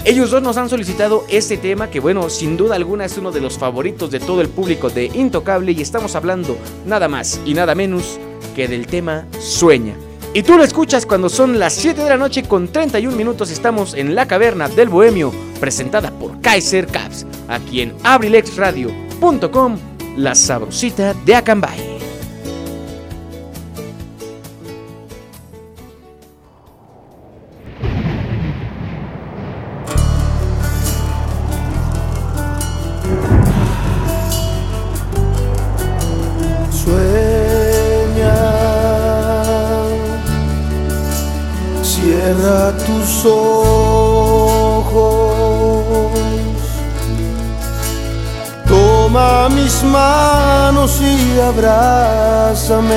Ellos 0.05 0.31
dos 0.31 0.41
nos 0.41 0.55
han 0.57 0.69
solicitado 0.69 1.25
este 1.29 1.57
tema 1.57 1.89
que 1.89 1.99
bueno, 1.99 2.29
sin 2.29 2.55
duda 2.55 2.75
alguna 2.75 3.05
es 3.05 3.17
uno 3.17 3.31
de 3.31 3.41
los 3.41 3.57
favoritos 3.57 4.09
de 4.09 4.19
todo 4.19 4.41
el 4.41 4.47
público 4.47 4.89
de 4.89 5.05
Intocable 5.05 5.73
y 5.73 5.81
estamos 5.81 6.15
hablando 6.15 6.57
nada 6.85 7.07
más 7.09 7.39
y 7.45 7.53
nada 7.53 7.75
menos 7.75 8.17
que 8.55 8.67
del 8.67 8.87
tema 8.87 9.27
Sueña. 9.39 10.08
Y 10.33 10.43
tú 10.43 10.57
lo 10.57 10.63
escuchas 10.63 11.05
cuando 11.05 11.27
son 11.27 11.57
las 11.57 11.73
7 11.73 12.03
de 12.03 12.09
la 12.09 12.17
noche 12.17 12.43
con 12.43 12.67
31 12.67 13.15
minutos. 13.15 13.49
Estamos 13.49 13.95
en 13.95 14.13
la 14.13 14.27
caverna 14.27 14.69
del 14.69 14.89
Bohemio, 14.89 15.33
presentada 15.59 16.11
por 16.11 16.39
Kaiser 16.41 16.85
Caps, 16.85 17.25
aquí 17.47 17.81
en 17.81 17.95
abrilexradio.com, 18.03 19.77
la 20.17 20.35
sabrosita 20.35 21.15
de 21.25 21.35
Acambay. 21.35 21.98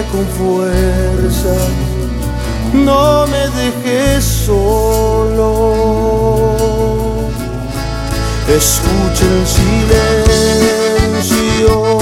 Con 0.00 0.26
fuerza. 0.26 1.54
No 2.72 3.26
me 3.26 3.48
dejes 3.60 4.24
solo. 4.24 5.74
Escucha 8.48 9.24
el 9.26 9.46
silencio 11.20 11.98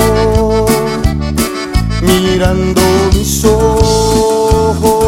mirando 2.00 2.80
mis 3.12 3.44
ojos. 3.44 5.00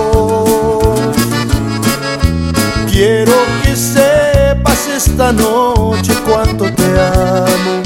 Quiero 2.91 3.35
que 3.63 3.77
sepas 3.77 4.89
esta 4.89 5.33
noche 5.33 6.13
cuánto 6.27 6.65
te 6.75 7.01
amo 7.01 7.83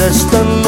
Esta 0.00 0.63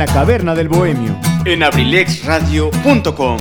la 0.00 0.06
caverna 0.06 0.54
del 0.54 0.70
bohemio. 0.70 1.14
En 1.44 1.62
abrilexradio.com. 1.62 3.36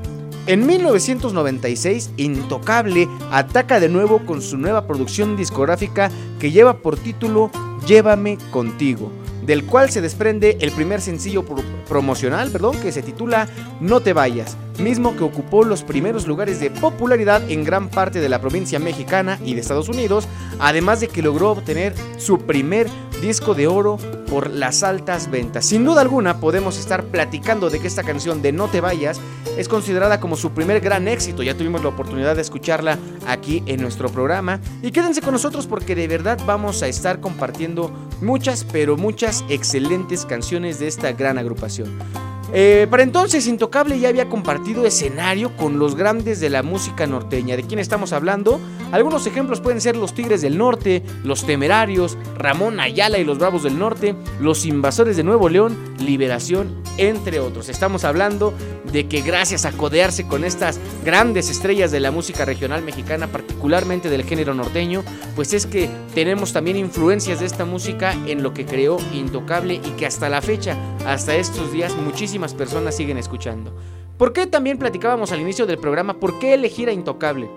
En 0.47 0.65
1996, 0.65 2.09
Intocable 2.17 3.07
ataca 3.31 3.79
de 3.79 3.89
nuevo 3.89 4.25
con 4.25 4.41
su 4.41 4.57
nueva 4.57 4.87
producción 4.87 5.37
discográfica 5.37 6.09
que 6.39 6.51
lleva 6.51 6.79
por 6.79 6.97
título 6.97 7.51
Llévame 7.85 8.39
contigo 8.51 9.11
del 9.45 9.65
cual 9.65 9.89
se 9.89 10.01
desprende 10.01 10.57
el 10.61 10.71
primer 10.71 11.01
sencillo 11.01 11.43
promocional, 11.87 12.49
perdón, 12.49 12.79
que 12.79 12.91
se 12.91 13.01
titula 13.01 13.47
No 13.81 13.99
te 13.99 14.13
vayas, 14.13 14.57
mismo 14.79 15.15
que 15.15 15.23
ocupó 15.23 15.63
los 15.63 15.83
primeros 15.83 16.27
lugares 16.27 16.59
de 16.59 16.71
popularidad 16.71 17.49
en 17.49 17.63
gran 17.63 17.89
parte 17.89 18.19
de 18.19 18.29
la 18.29 18.41
provincia 18.41 18.79
mexicana 18.79 19.39
y 19.43 19.53
de 19.53 19.61
Estados 19.61 19.89
Unidos, 19.89 20.27
además 20.59 20.99
de 20.99 21.07
que 21.07 21.21
logró 21.21 21.51
obtener 21.51 21.93
su 22.17 22.39
primer 22.39 22.87
disco 23.21 23.53
de 23.53 23.67
oro 23.67 23.97
por 24.29 24.49
las 24.49 24.83
altas 24.83 25.29
ventas. 25.29 25.65
Sin 25.65 25.85
duda 25.85 26.01
alguna 26.01 26.39
podemos 26.39 26.77
estar 26.77 27.05
platicando 27.05 27.69
de 27.69 27.79
que 27.79 27.87
esta 27.87 28.03
canción 28.03 28.41
de 28.41 28.51
No 28.51 28.67
te 28.67 28.81
vayas 28.81 29.21
es 29.57 29.67
considerada 29.67 30.19
como 30.19 30.35
su 30.35 30.51
primer 30.51 30.81
gran 30.81 31.07
éxito, 31.07 31.43
ya 31.43 31.55
tuvimos 31.55 31.83
la 31.83 31.89
oportunidad 31.89 32.35
de 32.35 32.41
escucharla 32.41 32.97
aquí 33.27 33.63
en 33.65 33.81
nuestro 33.81 34.09
programa 34.09 34.59
y 34.81 34.91
quédense 34.91 35.21
con 35.21 35.33
nosotros 35.33 35.67
porque 35.67 35.95
de 35.95 36.07
verdad 36.07 36.39
vamos 36.45 36.81
a 36.83 36.87
estar 36.87 37.19
compartiendo 37.19 37.91
muchas, 38.21 38.63
pero 38.63 38.97
muchas 38.97 39.45
excelentes 39.49 40.25
canciones 40.25 40.79
de 40.79 40.87
esta 40.87 41.11
gran 41.11 41.37
agrupación. 41.37 42.32
Eh, 42.55 42.85
para 42.87 43.01
entonces, 43.01 43.47
Intocable 43.47 43.99
ya 43.99 44.09
había 44.09 44.29
compartido 44.29 44.85
escenario 44.85 45.57
con 45.57 45.79
los 45.79 45.95
grandes 45.95 46.39
de 46.39 46.51
la 46.51 46.61
música 46.61 47.07
norteña. 47.07 47.55
¿De 47.55 47.63
quién 47.63 47.79
estamos 47.79 48.13
hablando? 48.13 48.59
Algunos 48.91 49.25
ejemplos 49.25 49.59
pueden 49.59 49.81
ser 49.81 49.95
los 49.95 50.13
Tigres 50.13 50.43
del 50.43 50.59
Norte, 50.59 51.01
los 51.23 51.47
Temerarios, 51.47 52.15
Ramón 52.37 52.79
Ayala 52.79 53.17
y 53.17 53.23
los 53.23 53.39
Bravos 53.39 53.63
del 53.63 53.79
Norte, 53.79 54.15
los 54.39 54.67
Invasores 54.67 55.17
de 55.17 55.23
Nuevo 55.23 55.49
León, 55.49 55.75
Liberación, 55.97 56.83
entre 56.97 57.39
otros. 57.39 57.69
Estamos 57.69 58.03
hablando 58.03 58.53
de 58.91 59.07
que 59.07 59.21
gracias 59.21 59.65
a 59.65 59.71
codearse 59.71 60.27
con 60.27 60.43
estas 60.43 60.79
grandes 61.03 61.49
estrellas 61.49 61.91
de 61.91 61.99
la 61.99 62.11
música 62.11 62.45
regional 62.45 62.83
mexicana, 62.83 63.25
particularmente 63.25 64.09
del 64.09 64.23
género 64.23 64.53
norteño, 64.53 65.03
pues 65.35 65.53
es 65.53 65.65
que 65.65 65.89
tenemos 66.13 66.53
también 66.53 66.77
influencias 66.77 67.39
de 67.39 67.47
esta 67.47 67.65
música 67.65 68.13
en 68.27 68.43
lo 68.43 68.53
que 68.53 68.67
creó 68.67 68.97
Intocable 69.13 69.75
y 69.75 69.89
que 69.97 70.05
hasta 70.05 70.29
la 70.29 70.41
fecha, 70.43 70.77
hasta 71.07 71.35
estos 71.35 71.71
días, 71.71 71.95
muchísimas 71.95 72.42
personas 72.51 72.95
siguen 72.95 73.19
escuchando. 73.19 73.77
¿Por 74.17 74.33
qué 74.33 74.47
también 74.47 74.79
platicábamos 74.79 75.31
al 75.31 75.41
inicio 75.41 75.67
del 75.67 75.77
programa? 75.77 76.19
¿Por 76.19 76.39
qué 76.39 76.55
elegir 76.55 76.89
a 76.89 76.93
Intocable? 76.93 77.47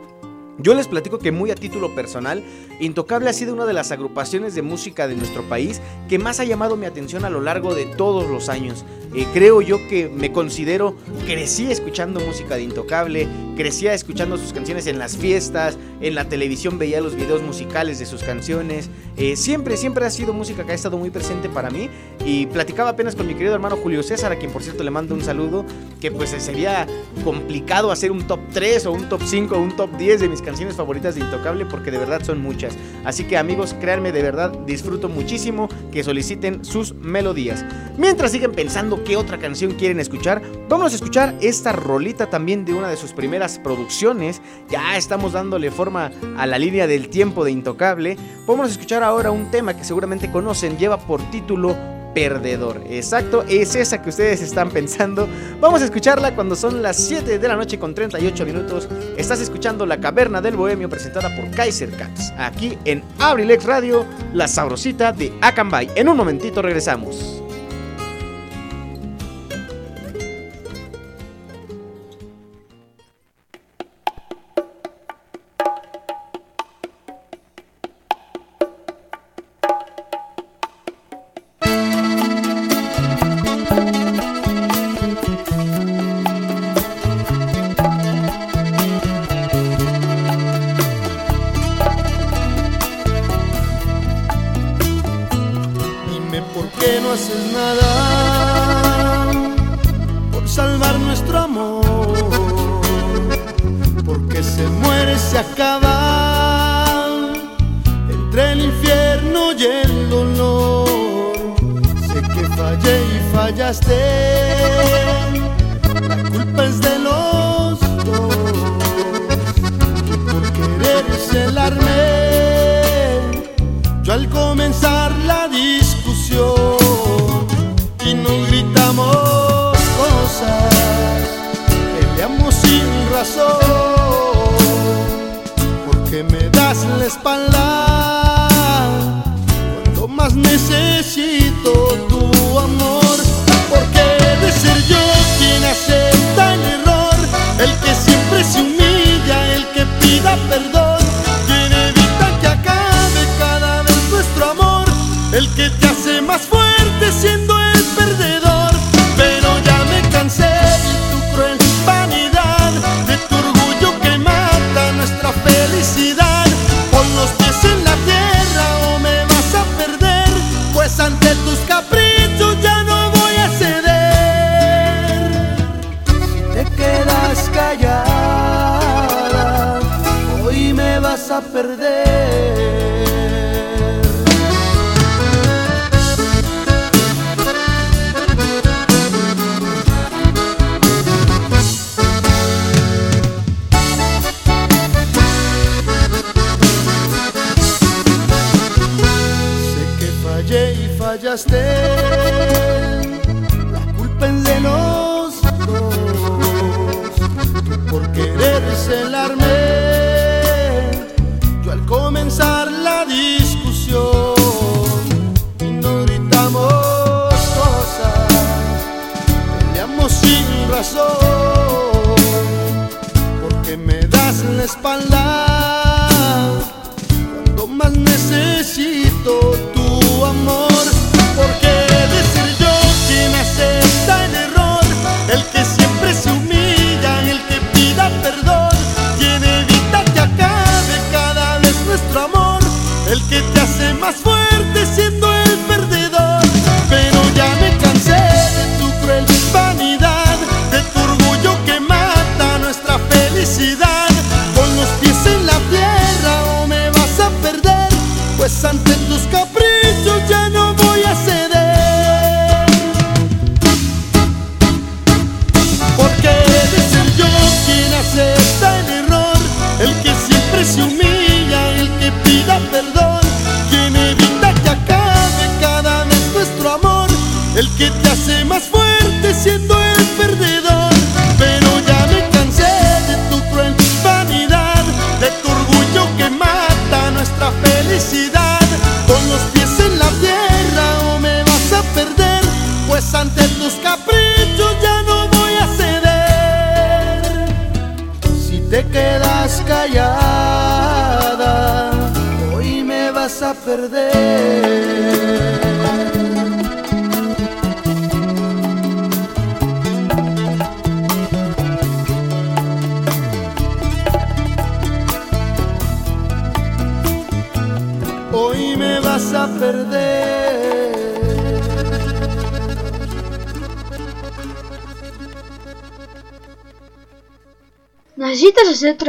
Yo 0.58 0.74
les 0.74 0.88
platico 0.88 1.18
que 1.18 1.32
muy 1.32 1.50
a 1.50 1.54
título 1.54 1.94
personal, 1.94 2.42
Intocable 2.80 3.28
ha 3.28 3.32
sido 3.32 3.52
una 3.52 3.66
de 3.66 3.72
las 3.72 3.92
agrupaciones 3.92 4.54
de 4.54 4.62
música 4.62 5.06
de 5.06 5.14
nuestro 5.14 5.42
país 5.48 5.80
que 6.08 6.18
más 6.18 6.40
ha 6.40 6.44
llamado 6.44 6.76
mi 6.76 6.86
atención 6.86 7.24
a 7.24 7.30
lo 7.30 7.40
largo 7.40 7.74
de 7.74 7.86
todos 7.86 8.28
los 8.28 8.48
años. 8.48 8.84
Eh, 9.14 9.26
creo 9.32 9.62
yo 9.62 9.78
que 9.88 10.08
me 10.08 10.32
considero, 10.32 10.94
crecí 11.26 11.70
escuchando 11.70 12.20
música 12.20 12.56
de 12.56 12.64
Intocable, 12.64 13.28
crecía 13.56 13.94
escuchando 13.94 14.36
sus 14.36 14.52
canciones 14.52 14.86
en 14.86 14.98
las 14.98 15.16
fiestas, 15.16 15.78
en 16.02 16.14
la 16.14 16.28
televisión 16.28 16.78
veía 16.78 17.00
los 17.00 17.14
videos 17.14 17.42
musicales 17.42 17.98
de 17.98 18.04
sus 18.04 18.22
canciones. 18.22 18.90
Eh, 19.16 19.36
siempre, 19.36 19.78
siempre 19.78 20.04
ha 20.04 20.10
sido 20.10 20.34
música 20.34 20.64
que 20.64 20.72
ha 20.72 20.74
estado 20.74 20.98
muy 20.98 21.10
presente 21.10 21.48
para 21.48 21.70
mí. 21.70 21.88
Y 22.26 22.46
platicaba 22.46 22.90
apenas 22.90 23.16
con 23.16 23.26
mi 23.26 23.34
querido 23.34 23.54
hermano 23.54 23.76
Julio 23.76 24.02
César, 24.02 24.32
a 24.32 24.36
quien 24.36 24.50
por 24.50 24.62
cierto 24.62 24.82
le 24.82 24.90
mando 24.90 25.14
un 25.14 25.22
saludo, 25.22 25.64
que 26.00 26.10
pues 26.10 26.30
sería 26.30 26.86
complicado 27.24 27.90
hacer 27.90 28.12
un 28.12 28.26
top 28.26 28.40
3 28.52 28.86
o 28.86 28.92
un 28.92 29.08
top 29.08 29.22
5 29.24 29.56
o 29.56 29.60
un 29.60 29.74
top 29.76 29.96
10 29.96 30.20
de 30.20 30.28
mis 30.28 30.42
canciones 30.46 30.76
favoritas 30.76 31.14
de 31.14 31.20
Intocable 31.20 31.66
porque 31.66 31.90
de 31.90 31.98
verdad 31.98 32.22
son 32.22 32.40
muchas. 32.40 32.78
Así 33.04 33.24
que 33.24 33.36
amigos, 33.36 33.74
créanme, 33.78 34.12
de 34.12 34.22
verdad 34.22 34.56
disfruto 34.64 35.10
muchísimo 35.10 35.68
que 35.92 36.04
soliciten 36.04 36.64
sus 36.64 36.94
melodías. 36.94 37.64
Mientras 37.98 38.30
siguen 38.30 38.52
pensando 38.52 39.02
qué 39.04 39.16
otra 39.16 39.38
canción 39.38 39.72
quieren 39.72 40.00
escuchar, 40.00 40.40
vamos 40.68 40.92
a 40.92 40.94
escuchar 40.94 41.34
esta 41.40 41.72
rolita 41.72 42.30
también 42.30 42.64
de 42.64 42.72
una 42.72 42.88
de 42.88 42.96
sus 42.96 43.12
primeras 43.12 43.58
producciones. 43.58 44.40
Ya 44.70 44.96
estamos 44.96 45.32
dándole 45.32 45.70
forma 45.70 46.12
a 46.38 46.46
la 46.46 46.58
línea 46.58 46.86
del 46.86 47.08
tiempo 47.08 47.44
de 47.44 47.50
Intocable. 47.50 48.16
Vamos 48.46 48.68
a 48.68 48.70
escuchar 48.70 49.02
ahora 49.02 49.32
un 49.32 49.50
tema 49.50 49.76
que 49.76 49.84
seguramente 49.84 50.30
conocen, 50.30 50.78
lleva 50.78 50.98
por 50.98 51.20
título 51.30 51.95
perdedor. 52.16 52.80
Exacto, 52.88 53.44
es 53.46 53.74
esa 53.76 54.00
que 54.00 54.08
ustedes 54.08 54.40
están 54.40 54.70
pensando. 54.70 55.28
Vamos 55.60 55.82
a 55.82 55.84
escucharla 55.84 56.34
cuando 56.34 56.56
son 56.56 56.80
las 56.80 56.96
7 56.96 57.38
de 57.38 57.46
la 57.46 57.56
noche 57.56 57.78
con 57.78 57.94
38 57.94 58.46
minutos. 58.46 58.88
Estás 59.18 59.42
escuchando 59.42 59.84
La 59.84 60.00
Caverna 60.00 60.40
del 60.40 60.56
Bohemio 60.56 60.88
presentada 60.88 61.28
por 61.36 61.50
Kaiser 61.50 61.94
Cats. 61.94 62.32
Aquí 62.38 62.78
en 62.86 63.04
Abrilex 63.18 63.64
Radio, 63.64 64.06
la 64.32 64.48
sabrosita 64.48 65.12
de 65.12 65.30
Akanbay. 65.42 65.90
En 65.94 66.08
un 66.08 66.16
momentito 66.16 66.62
regresamos. 66.62 67.35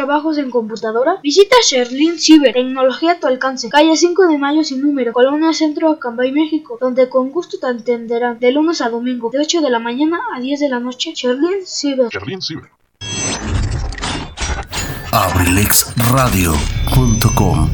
Trabajos 0.08 0.38
en 0.38 0.50
computadora? 0.50 1.20
Visita 1.22 1.58
Sherlin 1.62 2.18
Cyber, 2.18 2.54
tecnología 2.54 3.12
a 3.12 3.20
tu 3.20 3.28
alcance. 3.28 3.68
Calle 3.68 3.98
5 3.98 4.28
de 4.28 4.38
Mayo 4.38 4.64
sin 4.64 4.82
número, 4.82 5.12
Colonia 5.12 5.52
Centro, 5.52 5.90
Acambay, 5.90 6.32
México, 6.32 6.78
donde 6.80 7.10
con 7.10 7.30
gusto 7.30 7.58
te 7.60 7.68
atenderán 7.68 8.40
de 8.40 8.54
lunes 8.54 8.80
a 8.80 8.90
domingo, 8.90 9.30
de 9.30 9.40
8 9.40 9.60
de 9.60 9.70
la 9.70 9.80
mañana 9.80 10.22
a 10.34 10.40
10 10.40 10.62
de 10.62 10.70
la 10.70 10.80
noche. 10.80 11.12
Sherlin 11.14 11.66
Cyber. 11.66 12.08
Sherlin 12.08 12.42
Ciber. 12.42 12.70
abrilexradio.com 15.12 17.70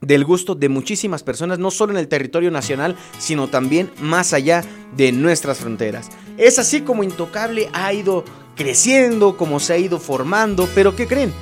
del 0.00 0.24
gusto 0.24 0.54
de 0.54 0.68
muchísimas 0.68 1.22
personas, 1.22 1.58
no 1.58 1.70
solo 1.70 1.92
en 1.92 1.98
el 1.98 2.08
territorio 2.08 2.50
nacional, 2.50 2.96
sino 3.18 3.48
también 3.48 3.90
más 4.00 4.32
allá 4.32 4.64
de 4.96 5.12
nuestras 5.12 5.58
fronteras. 5.58 6.08
Es 6.38 6.58
así 6.58 6.80
como 6.80 7.04
Intocable 7.04 7.68
ha 7.72 7.92
ido 7.92 8.24
creciendo, 8.56 9.36
como 9.36 9.60
se 9.60 9.74
ha 9.74 9.78
ido 9.78 9.98
formando, 9.98 10.68
pero 10.74 10.96
¿qué 10.96 11.06
creen? 11.06 11.32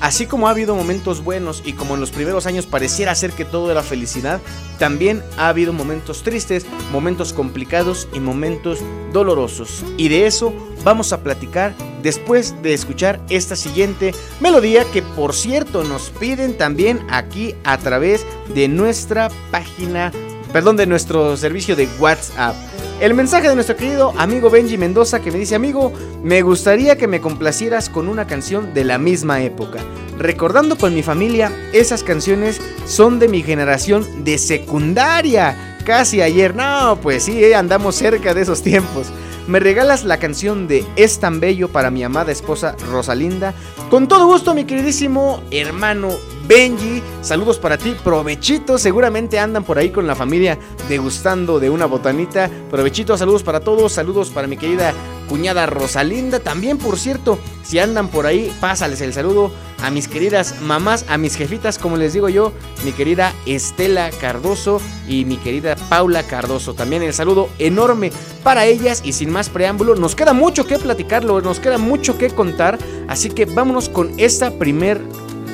Así 0.00 0.26
como 0.26 0.46
ha 0.46 0.52
habido 0.52 0.76
momentos 0.76 1.24
buenos 1.24 1.62
y 1.64 1.72
como 1.72 1.94
en 1.94 2.00
los 2.00 2.10
primeros 2.10 2.46
años 2.46 2.66
pareciera 2.66 3.14
ser 3.14 3.32
que 3.32 3.44
todo 3.44 3.70
era 3.70 3.82
felicidad, 3.82 4.40
también 4.78 5.22
ha 5.36 5.48
habido 5.48 5.72
momentos 5.72 6.22
tristes, 6.22 6.66
momentos 6.92 7.32
complicados 7.32 8.08
y 8.12 8.20
momentos 8.20 8.78
dolorosos. 9.12 9.84
Y 9.96 10.08
de 10.08 10.26
eso 10.26 10.52
vamos 10.84 11.12
a 11.12 11.22
platicar 11.22 11.74
después 12.02 12.54
de 12.62 12.74
escuchar 12.74 13.20
esta 13.28 13.56
siguiente 13.56 14.14
melodía 14.40 14.84
que 14.92 15.02
por 15.02 15.34
cierto 15.34 15.82
nos 15.82 16.10
piden 16.10 16.56
también 16.56 17.04
aquí 17.10 17.56
a 17.64 17.76
través 17.78 18.24
de 18.54 18.68
nuestra 18.68 19.28
página, 19.50 20.12
perdón, 20.52 20.76
de 20.76 20.86
nuestro 20.86 21.36
servicio 21.36 21.74
de 21.74 21.88
WhatsApp. 21.98 22.54
El 23.00 23.14
mensaje 23.14 23.48
de 23.48 23.54
nuestro 23.54 23.76
querido 23.76 24.12
amigo 24.18 24.50
Benji 24.50 24.76
Mendoza 24.76 25.20
que 25.20 25.30
me 25.30 25.38
dice, 25.38 25.54
amigo, 25.54 25.92
me 26.24 26.42
gustaría 26.42 26.98
que 26.98 27.06
me 27.06 27.20
complacieras 27.20 27.88
con 27.88 28.08
una 28.08 28.26
canción 28.26 28.74
de 28.74 28.82
la 28.82 28.98
misma 28.98 29.40
época. 29.40 29.78
Recordando 30.18 30.76
con 30.76 30.94
mi 30.94 31.04
familia, 31.04 31.52
esas 31.72 32.02
canciones 32.02 32.60
son 32.86 33.20
de 33.20 33.28
mi 33.28 33.44
generación 33.44 34.24
de 34.24 34.36
secundaria. 34.36 35.76
Casi 35.84 36.20
ayer, 36.22 36.56
no, 36.56 36.98
pues 37.00 37.22
sí, 37.22 37.52
andamos 37.52 37.94
cerca 37.94 38.34
de 38.34 38.42
esos 38.42 38.62
tiempos. 38.62 39.12
me 39.46 39.60
regalas 39.60 40.04
la 40.04 40.18
canción 40.18 40.66
de 40.66 40.84
Es 40.96 41.20
tan 41.20 41.38
bello 41.38 41.68
para 41.68 41.92
mi 41.92 42.02
amada 42.02 42.32
esposa 42.32 42.74
Rosalinda. 42.90 43.54
Con 43.90 44.08
todo 44.08 44.26
gusto, 44.26 44.54
mi 44.54 44.64
queridísimo 44.64 45.40
hermano 45.52 46.10
Benji, 46.48 47.02
saludos 47.20 47.58
para 47.58 47.76
ti, 47.76 47.94
provechito, 48.02 48.78
seguramente 48.78 49.38
andan 49.38 49.64
por 49.64 49.78
ahí 49.78 49.90
con 49.90 50.06
la 50.06 50.16
familia 50.16 50.58
degustando 50.88 51.60
de 51.60 51.68
una 51.68 51.84
botanita. 51.84 52.50
Provechito, 52.70 53.18
saludos 53.18 53.42
para 53.42 53.60
todos, 53.60 53.92
saludos 53.92 54.30
para 54.30 54.48
mi 54.48 54.56
querida 54.56 54.94
cuñada 55.28 55.66
Rosalinda. 55.66 56.40
También, 56.40 56.78
por 56.78 56.98
cierto, 56.98 57.38
si 57.62 57.78
andan 57.78 58.08
por 58.08 58.24
ahí, 58.24 58.50
pásales 58.62 59.02
el 59.02 59.12
saludo 59.12 59.52
a 59.82 59.90
mis 59.90 60.08
queridas 60.08 60.62
mamás, 60.62 61.04
a 61.10 61.18
mis 61.18 61.36
jefitas, 61.36 61.78
como 61.78 61.98
les 61.98 62.14
digo 62.14 62.30
yo, 62.30 62.54
mi 62.82 62.92
querida 62.92 63.34
Estela 63.44 64.10
Cardoso 64.18 64.80
y 65.06 65.26
mi 65.26 65.36
querida 65.36 65.76
Paula 65.90 66.22
Cardoso. 66.22 66.72
También 66.72 67.02
el 67.02 67.12
saludo 67.12 67.50
enorme 67.58 68.10
para 68.42 68.64
ellas 68.64 69.02
y 69.04 69.12
sin 69.12 69.30
más 69.30 69.50
preámbulo, 69.50 69.96
nos 69.96 70.16
queda 70.16 70.32
mucho 70.32 70.66
que 70.66 70.78
platicarlo, 70.78 71.42
nos 71.42 71.60
queda 71.60 71.76
mucho 71.76 72.16
que 72.16 72.30
contar, 72.30 72.78
así 73.06 73.28
que 73.28 73.44
vámonos 73.44 73.90
con 73.90 74.18
esta 74.18 74.50
primer 74.52 75.02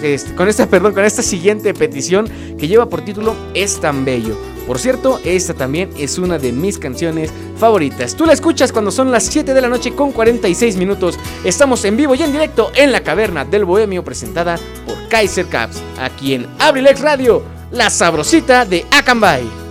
este, 0.02 0.34
con 0.34 0.48
esta, 0.48 0.66
perdón, 0.66 0.94
con 0.94 1.04
esta 1.04 1.22
siguiente 1.22 1.74
petición 1.74 2.28
que 2.58 2.68
lleva 2.68 2.88
por 2.88 3.02
título 3.02 3.34
Es 3.54 3.80
tan 3.80 4.04
bello. 4.04 4.36
Por 4.66 4.78
cierto, 4.78 5.20
esta 5.24 5.52
también 5.52 5.90
es 5.98 6.18
una 6.18 6.38
de 6.38 6.52
mis 6.52 6.78
canciones 6.78 7.30
favoritas. 7.58 8.14
Tú 8.14 8.24
la 8.24 8.32
escuchas 8.32 8.72
cuando 8.72 8.90
son 8.90 9.10
las 9.10 9.24
7 9.24 9.52
de 9.52 9.60
la 9.60 9.68
noche 9.68 9.94
con 9.94 10.12
46 10.12 10.76
minutos. 10.76 11.18
Estamos 11.44 11.84
en 11.84 11.96
vivo 11.96 12.14
y 12.14 12.22
en 12.22 12.32
directo 12.32 12.72
en 12.74 12.90
la 12.90 13.02
caverna 13.02 13.44
del 13.44 13.64
Bohemio 13.66 14.02
presentada 14.02 14.58
por 14.86 15.08
Kaiser 15.08 15.46
Caps, 15.46 15.82
aquí 16.00 16.34
en 16.34 16.46
Abrilex 16.58 17.00
Radio, 17.00 17.42
la 17.70 17.90
sabrosita 17.90 18.64
de 18.64 18.86
Akanbay. 18.90 19.63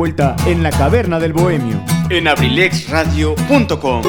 Vuelta 0.00 0.34
en 0.46 0.62
la 0.62 0.70
caverna 0.70 1.20
del 1.20 1.34
bohemio. 1.34 1.84
En 2.08 2.26
abrilexradio.com. 2.26 4.02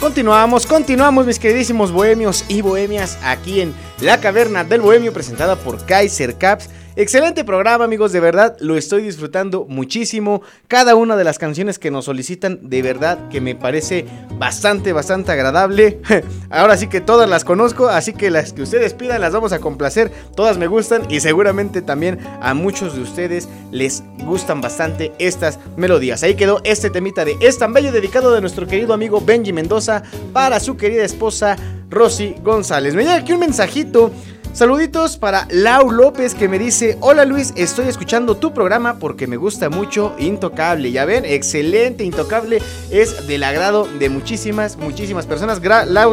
Continuamos, 0.00 0.66
continuamos 0.66 1.24
mis 1.24 1.38
queridísimos 1.38 1.92
bohemios 1.92 2.44
y 2.48 2.62
bohemias 2.62 3.16
aquí 3.22 3.60
en 3.60 3.72
La 4.00 4.18
Caverna 4.20 4.64
del 4.64 4.80
Bohemio 4.80 5.12
presentada 5.12 5.54
por 5.54 5.86
Kaiser 5.86 6.34
Caps. 6.34 6.68
Excelente 6.96 7.44
programa 7.44 7.84
amigos, 7.84 8.10
de 8.10 8.18
verdad 8.18 8.56
lo 8.58 8.76
estoy 8.76 9.02
disfrutando 9.02 9.66
muchísimo. 9.68 10.42
Cada 10.66 10.96
una 10.96 11.14
de 11.14 11.22
las 11.22 11.38
canciones 11.38 11.78
que 11.78 11.92
nos 11.92 12.06
solicitan, 12.06 12.58
de 12.62 12.82
verdad 12.82 13.28
que 13.28 13.40
me 13.40 13.54
parece 13.54 14.04
bastante, 14.38 14.92
bastante 14.92 15.32
agradable. 15.32 16.00
Ahora 16.50 16.76
sí 16.76 16.86
que 16.86 17.00
todas 17.00 17.28
las 17.28 17.44
conozco, 17.44 17.88
así 17.88 18.12
que 18.12 18.30
las 18.30 18.52
que 18.52 18.62
ustedes 18.62 18.94
pidan 18.94 19.20
las 19.20 19.32
vamos 19.32 19.52
a 19.52 19.58
complacer. 19.58 20.10
Todas 20.34 20.58
me 20.58 20.66
gustan 20.66 21.02
y 21.10 21.20
seguramente 21.20 21.82
también 21.82 22.18
a 22.40 22.54
muchos 22.54 22.94
de 22.94 23.02
ustedes 23.02 23.48
les 23.72 24.02
gustan 24.24 24.60
bastante 24.60 25.12
estas 25.18 25.58
melodías. 25.76 26.22
Ahí 26.22 26.34
quedó 26.34 26.60
este 26.64 26.90
temita 26.90 27.24
de 27.24 27.36
Es 27.40 27.58
tan 27.58 27.72
bello 27.72 27.92
dedicado 27.92 28.32
de 28.32 28.40
nuestro 28.40 28.66
querido 28.66 28.94
amigo 28.94 29.20
Benji 29.20 29.52
Mendoza 29.52 30.02
para 30.32 30.60
su 30.60 30.76
querida 30.76 31.04
esposa 31.04 31.56
Rosy 31.90 32.34
González. 32.42 32.94
Me 32.94 33.02
llega 33.02 33.16
aquí 33.16 33.32
un 33.32 33.40
mensajito 33.40 34.10
Saluditos 34.56 35.18
para 35.18 35.46
Lau 35.50 35.90
López 35.90 36.34
que 36.34 36.48
me 36.48 36.58
dice, 36.58 36.96
hola 37.02 37.26
Luis, 37.26 37.52
estoy 37.56 37.88
escuchando 37.88 38.38
tu 38.38 38.54
programa 38.54 38.98
porque 38.98 39.26
me 39.26 39.36
gusta 39.36 39.68
mucho 39.68 40.14
Intocable. 40.18 40.90
Ya 40.90 41.04
ven, 41.04 41.26
excelente, 41.26 42.04
Intocable 42.04 42.62
es 42.90 43.26
del 43.26 43.44
agrado 43.44 43.86
de 43.86 44.08
muchísimas, 44.08 44.78
muchísimas 44.78 45.26
personas. 45.26 45.60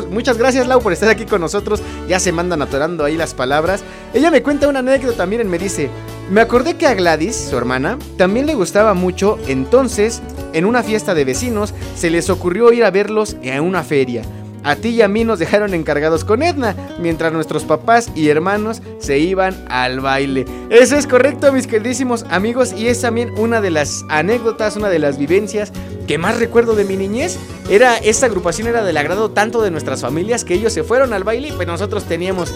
muchas 0.10 0.38
gracias 0.38 0.68
Lau 0.68 0.82
por 0.82 0.92
estar 0.92 1.08
aquí 1.08 1.24
con 1.24 1.40
nosotros. 1.40 1.82
Ya 2.10 2.20
se 2.20 2.34
mandan 2.34 2.62
atorando 2.62 3.06
ahí 3.06 3.16
las 3.16 3.34
palabras. 3.34 3.82
Ella 4.14 4.30
me 4.30 4.44
cuenta 4.44 4.68
una 4.68 4.80
anécdota 4.80 5.20
también, 5.20 5.50
me 5.50 5.58
dice, 5.58 5.90
me 6.30 6.42
acordé 6.42 6.76
que 6.76 6.86
a 6.86 6.96
Gladys, 6.96 7.38
su 7.50 7.58
hermana, 7.58 7.98
también 8.18 8.46
le 8.46 8.56
gustaba 8.56 8.94
mucho, 8.94 9.40
entonces, 9.48 10.22
en 10.52 10.66
una 10.66 10.84
fiesta 10.84 11.14
de 11.14 11.24
vecinos, 11.24 11.74
se 11.96 12.10
les 12.10 12.30
ocurrió 12.30 12.74
ir 12.74 12.84
a 12.84 12.92
verlos 12.92 13.38
en 13.42 13.64
una 13.64 13.84
feria. 13.84 14.24
A 14.64 14.76
ti 14.76 14.90
y 14.90 15.02
a 15.02 15.08
mí 15.08 15.24
nos 15.24 15.40
dejaron 15.40 15.74
encargados 15.74 16.24
con 16.24 16.42
Edna, 16.42 16.76
mientras 17.00 17.34
nuestros 17.34 17.64
papás 17.64 18.10
y 18.16 18.30
hermanos 18.30 18.82
se 19.00 19.20
iban 19.20 19.66
al 19.70 20.00
baile. 20.00 20.46
Eso 20.70 20.96
es 20.96 21.06
correcto, 21.06 21.52
mis 21.52 21.68
queridísimos 21.68 22.26
amigos, 22.30 22.74
y 22.74 22.88
es 22.88 23.02
también 23.02 23.32
una 23.38 23.62
de 23.62 23.72
las 23.72 24.06
anécdotas, 24.10 24.78
una 24.78 24.90
de 24.90 25.00
las 25.00 25.18
vivencias 25.18 25.72
que 26.08 26.18
más 26.18 26.38
recuerdo 26.40 26.76
de 26.76 26.86
mi 26.86 26.96
niñez. 26.96 27.38
Era 27.70 27.98
esta 27.98 28.26
agrupación 28.26 28.68
era 28.68 28.84
del 28.84 28.98
agrado 28.98 29.32
tanto 29.32 29.62
de 29.62 29.72
nuestras 29.72 30.02
familias 30.02 30.44
que 30.46 30.54
ellos 30.54 30.74
se 30.74 30.84
fueron 30.84 31.14
al 31.14 31.24
baile, 31.24 31.54
pero 31.58 31.72
nosotros 31.72 32.06
teníamos 32.06 32.54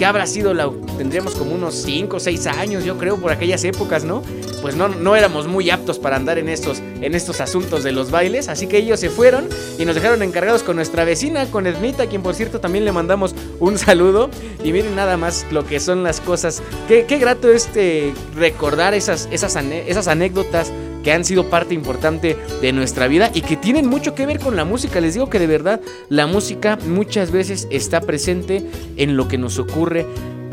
¿Qué 0.00 0.06
habrá 0.06 0.26
sido 0.26 0.54
la.? 0.54 0.70
Tendríamos 0.96 1.34
como 1.34 1.54
unos 1.54 1.74
5 1.74 2.16
o 2.16 2.20
6 2.20 2.46
años, 2.46 2.86
yo 2.86 2.96
creo, 2.96 3.18
por 3.18 3.32
aquellas 3.32 3.62
épocas, 3.64 4.02
¿no? 4.02 4.22
Pues 4.62 4.74
no, 4.74 4.88
no 4.88 5.14
éramos 5.14 5.46
muy 5.46 5.68
aptos 5.68 5.98
para 5.98 6.16
andar 6.16 6.38
en 6.38 6.48
estos, 6.48 6.78
en 7.02 7.14
estos 7.14 7.42
asuntos 7.42 7.84
de 7.84 7.92
los 7.92 8.10
bailes. 8.10 8.48
Así 8.48 8.66
que 8.66 8.78
ellos 8.78 8.98
se 8.98 9.10
fueron 9.10 9.46
y 9.78 9.84
nos 9.84 9.94
dejaron 9.94 10.22
encargados 10.22 10.62
con 10.62 10.76
nuestra 10.76 11.04
vecina, 11.04 11.50
con 11.50 11.66
Edmita, 11.66 12.06
quien 12.06 12.22
por 12.22 12.34
cierto 12.34 12.60
también 12.60 12.86
le 12.86 12.92
mandamos 12.92 13.34
un 13.58 13.76
saludo. 13.76 14.30
Y 14.64 14.72
miren 14.72 14.96
nada 14.96 15.18
más 15.18 15.44
lo 15.50 15.66
que 15.66 15.80
son 15.80 16.02
las 16.02 16.22
cosas. 16.22 16.62
Qué, 16.88 17.04
qué 17.06 17.18
grato 17.18 17.50
este 17.50 18.14
recordar 18.34 18.94
esas, 18.94 19.28
esas, 19.30 19.54
esas 19.56 20.08
anécdotas 20.08 20.72
que 21.02 21.12
han 21.12 21.24
sido 21.24 21.48
parte 21.48 21.74
importante 21.74 22.36
de 22.60 22.72
nuestra 22.72 23.08
vida 23.08 23.30
y 23.32 23.42
que 23.42 23.56
tienen 23.56 23.86
mucho 23.86 24.14
que 24.14 24.26
ver 24.26 24.38
con 24.38 24.56
la 24.56 24.64
música. 24.64 25.00
Les 25.00 25.14
digo 25.14 25.30
que 25.30 25.38
de 25.38 25.46
verdad 25.46 25.80
la 26.08 26.26
música 26.26 26.78
muchas 26.86 27.30
veces 27.30 27.68
está 27.70 28.00
presente 28.00 28.64
en 28.96 29.16
lo 29.16 29.28
que 29.28 29.38
nos 29.38 29.58
ocurre 29.58 29.89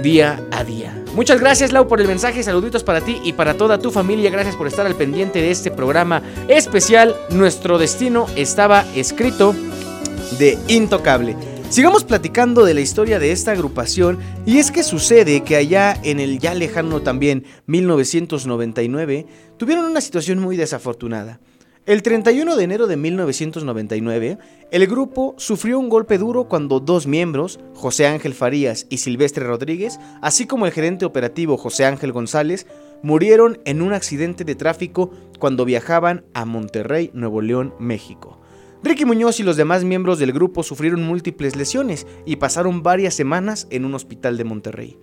día 0.01 0.41
a 0.51 0.63
día. 0.63 1.03
Muchas 1.15 1.39
gracias 1.39 1.71
Lau 1.71 1.87
por 1.87 1.99
el 2.01 2.07
mensaje, 2.07 2.43
saluditos 2.43 2.83
para 2.83 3.01
ti 3.01 3.19
y 3.23 3.33
para 3.33 3.55
toda 3.55 3.79
tu 3.79 3.91
familia, 3.91 4.29
gracias 4.29 4.55
por 4.55 4.67
estar 4.67 4.85
al 4.85 4.95
pendiente 4.95 5.41
de 5.41 5.51
este 5.51 5.71
programa 5.71 6.21
especial. 6.47 7.15
Nuestro 7.31 7.77
destino 7.77 8.27
estaba 8.35 8.85
escrito 8.95 9.55
de 10.37 10.57
Intocable. 10.67 11.35
Sigamos 11.69 12.03
platicando 12.03 12.63
de 12.63 12.73
la 12.73 12.81
historia 12.81 13.19
de 13.19 13.31
esta 13.31 13.51
agrupación 13.51 14.19
y 14.45 14.59
es 14.59 14.71
que 14.71 14.83
sucede 14.83 15.43
que 15.43 15.55
allá 15.55 15.99
en 16.03 16.19
el 16.19 16.39
ya 16.39 16.53
lejano 16.53 17.01
también 17.01 17.43
1999 17.65 19.25
tuvieron 19.57 19.85
una 19.85 19.99
situación 19.99 20.39
muy 20.39 20.55
desafortunada. 20.55 21.39
El 21.87 22.03
31 22.03 22.57
de 22.57 22.63
enero 22.65 22.85
de 22.85 22.97
1999, 22.97 24.37
el 24.71 24.87
grupo 24.87 25.35
sufrió 25.37 25.79
un 25.79 25.87
golpe 25.87 26.17
duro 26.17 26.49
cuando 26.49 26.81
dos 26.81 27.07
miembros, 27.07 27.61
José 27.75 28.07
Ángel 28.07 28.33
Farías 28.33 28.87
y 28.89 28.97
Silvestre 28.97 29.47
Rodríguez, 29.47 29.97
así 30.21 30.47
como 30.47 30.65
el 30.65 30.73
gerente 30.73 31.05
operativo 31.05 31.55
José 31.55 31.85
Ángel 31.85 32.11
González, 32.11 32.67
murieron 33.03 33.61
en 33.63 33.81
un 33.81 33.93
accidente 33.93 34.43
de 34.43 34.55
tráfico 34.55 35.11
cuando 35.39 35.63
viajaban 35.63 36.25
a 36.33 36.43
Monterrey, 36.43 37.09
Nuevo 37.13 37.39
León, 37.39 37.73
México. 37.79 38.37
Ricky 38.83 39.05
Muñoz 39.05 39.39
y 39.39 39.43
los 39.43 39.55
demás 39.55 39.85
miembros 39.85 40.19
del 40.19 40.33
grupo 40.33 40.63
sufrieron 40.63 41.03
múltiples 41.03 41.55
lesiones 41.55 42.05
y 42.25 42.35
pasaron 42.35 42.83
varias 42.83 43.13
semanas 43.13 43.65
en 43.69 43.85
un 43.85 43.95
hospital 43.95 44.35
de 44.35 44.43
Monterrey. 44.43 44.99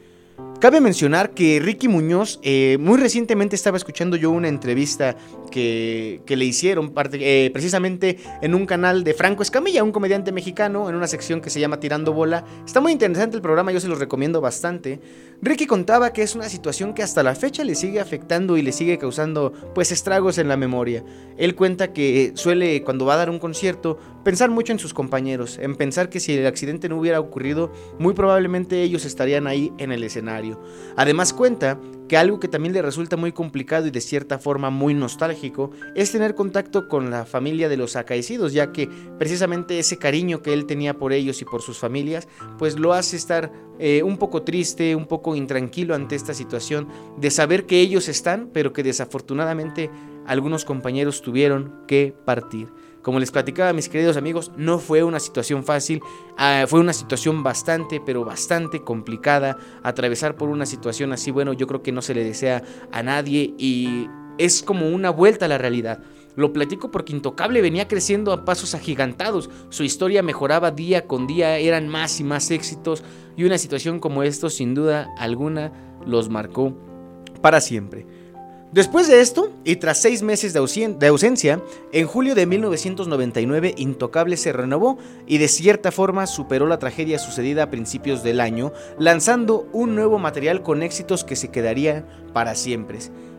Cabe 0.64 0.80
mencionar 0.80 1.32
que 1.32 1.60
Ricky 1.60 1.88
Muñoz, 1.88 2.40
eh, 2.42 2.78
muy 2.80 2.98
recientemente 2.98 3.54
estaba 3.54 3.76
escuchando 3.76 4.16
yo 4.16 4.30
una 4.30 4.48
entrevista 4.48 5.14
que, 5.50 6.22
le 6.26 6.44
hicieron 6.46 6.90
eh, 7.12 7.50
precisamente 7.52 8.18
en 8.40 8.54
un 8.54 8.64
canal 8.64 9.04
de 9.04 9.12
Franco 9.12 9.42
Escamilla, 9.42 9.84
un 9.84 9.92
comediante 9.92 10.32
mexicano, 10.32 10.88
en 10.88 10.94
una 10.94 11.06
sección 11.06 11.42
que 11.42 11.50
se 11.50 11.60
llama 11.60 11.80
Tirando 11.80 12.14
Bola. 12.14 12.46
Está 12.64 12.80
muy 12.80 12.92
interesante 12.92 13.36
el 13.36 13.42
programa, 13.42 13.72
yo 13.72 13.80
se 13.80 13.88
los 13.88 13.98
recomiendo 13.98 14.40
bastante. 14.40 15.00
Ricky 15.42 15.66
contaba 15.66 16.14
que 16.14 16.22
es 16.22 16.34
una 16.34 16.48
situación 16.48 16.94
que 16.94 17.02
hasta 17.02 17.22
la 17.22 17.34
fecha 17.34 17.62
le 17.62 17.74
sigue 17.74 18.00
afectando 18.00 18.56
y 18.56 18.62
le 18.62 18.72
sigue 18.72 18.96
causando 18.96 19.52
pues 19.74 19.92
estragos 19.92 20.38
en 20.38 20.48
la 20.48 20.56
memoria. 20.56 21.04
Él 21.36 21.54
cuenta 21.54 21.92
que 21.92 22.32
suele 22.36 22.82
cuando 22.84 23.04
va 23.04 23.14
a 23.14 23.18
dar 23.18 23.28
un 23.28 23.38
concierto 23.38 23.98
pensar 24.24 24.50
mucho 24.50 24.72
en 24.72 24.78
sus 24.78 24.94
compañeros, 24.94 25.58
en 25.58 25.76
pensar 25.76 26.08
que 26.08 26.20
si 26.20 26.32
el 26.34 26.46
accidente 26.46 26.88
no 26.88 26.98
hubiera 26.98 27.20
ocurrido, 27.20 27.70
muy 27.98 28.14
probablemente 28.14 28.82
ellos 28.82 29.04
estarían 29.04 29.46
ahí 29.46 29.72
en 29.78 29.92
el 29.92 30.02
escenario. 30.02 30.60
Además 30.96 31.32
cuenta 31.32 31.78
que 32.08 32.16
algo 32.16 32.40
que 32.40 32.48
también 32.48 32.74
le 32.74 32.82
resulta 32.82 33.16
muy 33.16 33.32
complicado 33.32 33.86
y 33.86 33.90
de 33.90 34.00
cierta 34.00 34.38
forma 34.38 34.70
muy 34.70 34.94
nostálgico 34.94 35.70
es 35.94 36.12
tener 36.12 36.34
contacto 36.34 36.88
con 36.88 37.10
la 37.10 37.24
familia 37.24 37.68
de 37.68 37.76
los 37.76 37.96
acaecidos, 37.96 38.52
ya 38.52 38.72
que 38.72 38.88
precisamente 39.18 39.78
ese 39.78 39.98
cariño 39.98 40.42
que 40.42 40.52
él 40.52 40.66
tenía 40.66 40.94
por 40.94 41.12
ellos 41.12 41.40
y 41.40 41.44
por 41.44 41.62
sus 41.62 41.78
familias, 41.78 42.28
pues 42.58 42.78
lo 42.78 42.92
hace 42.92 43.16
estar 43.16 43.52
eh, 43.78 44.02
un 44.02 44.18
poco 44.18 44.42
triste, 44.42 44.94
un 44.94 45.06
poco 45.06 45.34
intranquilo 45.34 45.94
ante 45.94 46.14
esta 46.14 46.34
situación 46.34 46.88
de 47.18 47.30
saber 47.30 47.66
que 47.66 47.80
ellos 47.80 48.08
están, 48.08 48.50
pero 48.52 48.72
que 48.72 48.82
desafortunadamente 48.82 49.90
algunos 50.26 50.64
compañeros 50.64 51.22
tuvieron 51.22 51.72
que 51.86 52.14
partir. 52.24 52.68
Como 53.04 53.20
les 53.20 53.30
platicaba 53.30 53.74
mis 53.74 53.90
queridos 53.90 54.16
amigos, 54.16 54.50
no 54.56 54.78
fue 54.78 55.02
una 55.02 55.20
situación 55.20 55.62
fácil, 55.62 56.00
ah, 56.38 56.64
fue 56.66 56.80
una 56.80 56.94
situación 56.94 57.42
bastante, 57.42 58.00
pero 58.00 58.24
bastante 58.24 58.82
complicada. 58.82 59.58
Atravesar 59.82 60.36
por 60.36 60.48
una 60.48 60.64
situación 60.64 61.12
así, 61.12 61.30
bueno, 61.30 61.52
yo 61.52 61.66
creo 61.66 61.82
que 61.82 61.92
no 61.92 62.00
se 62.00 62.14
le 62.14 62.24
desea 62.24 62.62
a 62.90 63.02
nadie 63.02 63.54
y 63.58 64.08
es 64.38 64.62
como 64.62 64.88
una 64.88 65.10
vuelta 65.10 65.44
a 65.44 65.48
la 65.48 65.58
realidad. 65.58 66.02
Lo 66.34 66.54
platico 66.54 66.90
porque 66.90 67.12
Intocable 67.12 67.60
venía 67.60 67.88
creciendo 67.88 68.32
a 68.32 68.46
pasos 68.46 68.74
agigantados, 68.74 69.50
su 69.68 69.84
historia 69.84 70.22
mejoraba 70.22 70.70
día 70.70 71.06
con 71.06 71.26
día, 71.26 71.58
eran 71.58 71.88
más 71.88 72.18
y 72.20 72.24
más 72.24 72.50
éxitos 72.50 73.04
y 73.36 73.44
una 73.44 73.58
situación 73.58 74.00
como 74.00 74.22
esto 74.22 74.48
sin 74.48 74.74
duda 74.74 75.10
alguna 75.18 75.98
los 76.06 76.30
marcó 76.30 76.74
para 77.42 77.60
siempre. 77.60 78.23
Después 78.74 79.06
de 79.06 79.20
esto, 79.20 79.52
y 79.62 79.76
tras 79.76 80.02
seis 80.02 80.22
meses 80.22 80.52
de, 80.52 80.58
ausencia, 81.06 81.62
en 81.92 82.08
julio 82.08 82.34
de 82.34 82.44
1999 82.44 83.74
Intocable 83.76 84.36
se 84.36 84.52
renovó 84.52 84.98
y 85.28 85.38
de 85.38 85.46
cierta 85.46 85.92
forma 85.92 86.26
superó 86.26 86.66
la 86.66 86.80
tragedia 86.80 87.20
sucedida 87.20 87.62
a 87.62 87.70
principios 87.70 88.24
del 88.24 88.40
año, 88.40 88.72
lanzando 88.98 89.68
un 89.72 89.94
nuevo 89.94 90.18
material 90.18 90.62
con 90.62 90.82
éxitos 90.82 91.22
que 91.22 91.36
se 91.36 91.52
quedarían 91.52 92.04
para 92.32 92.56
siempre. 92.56 92.98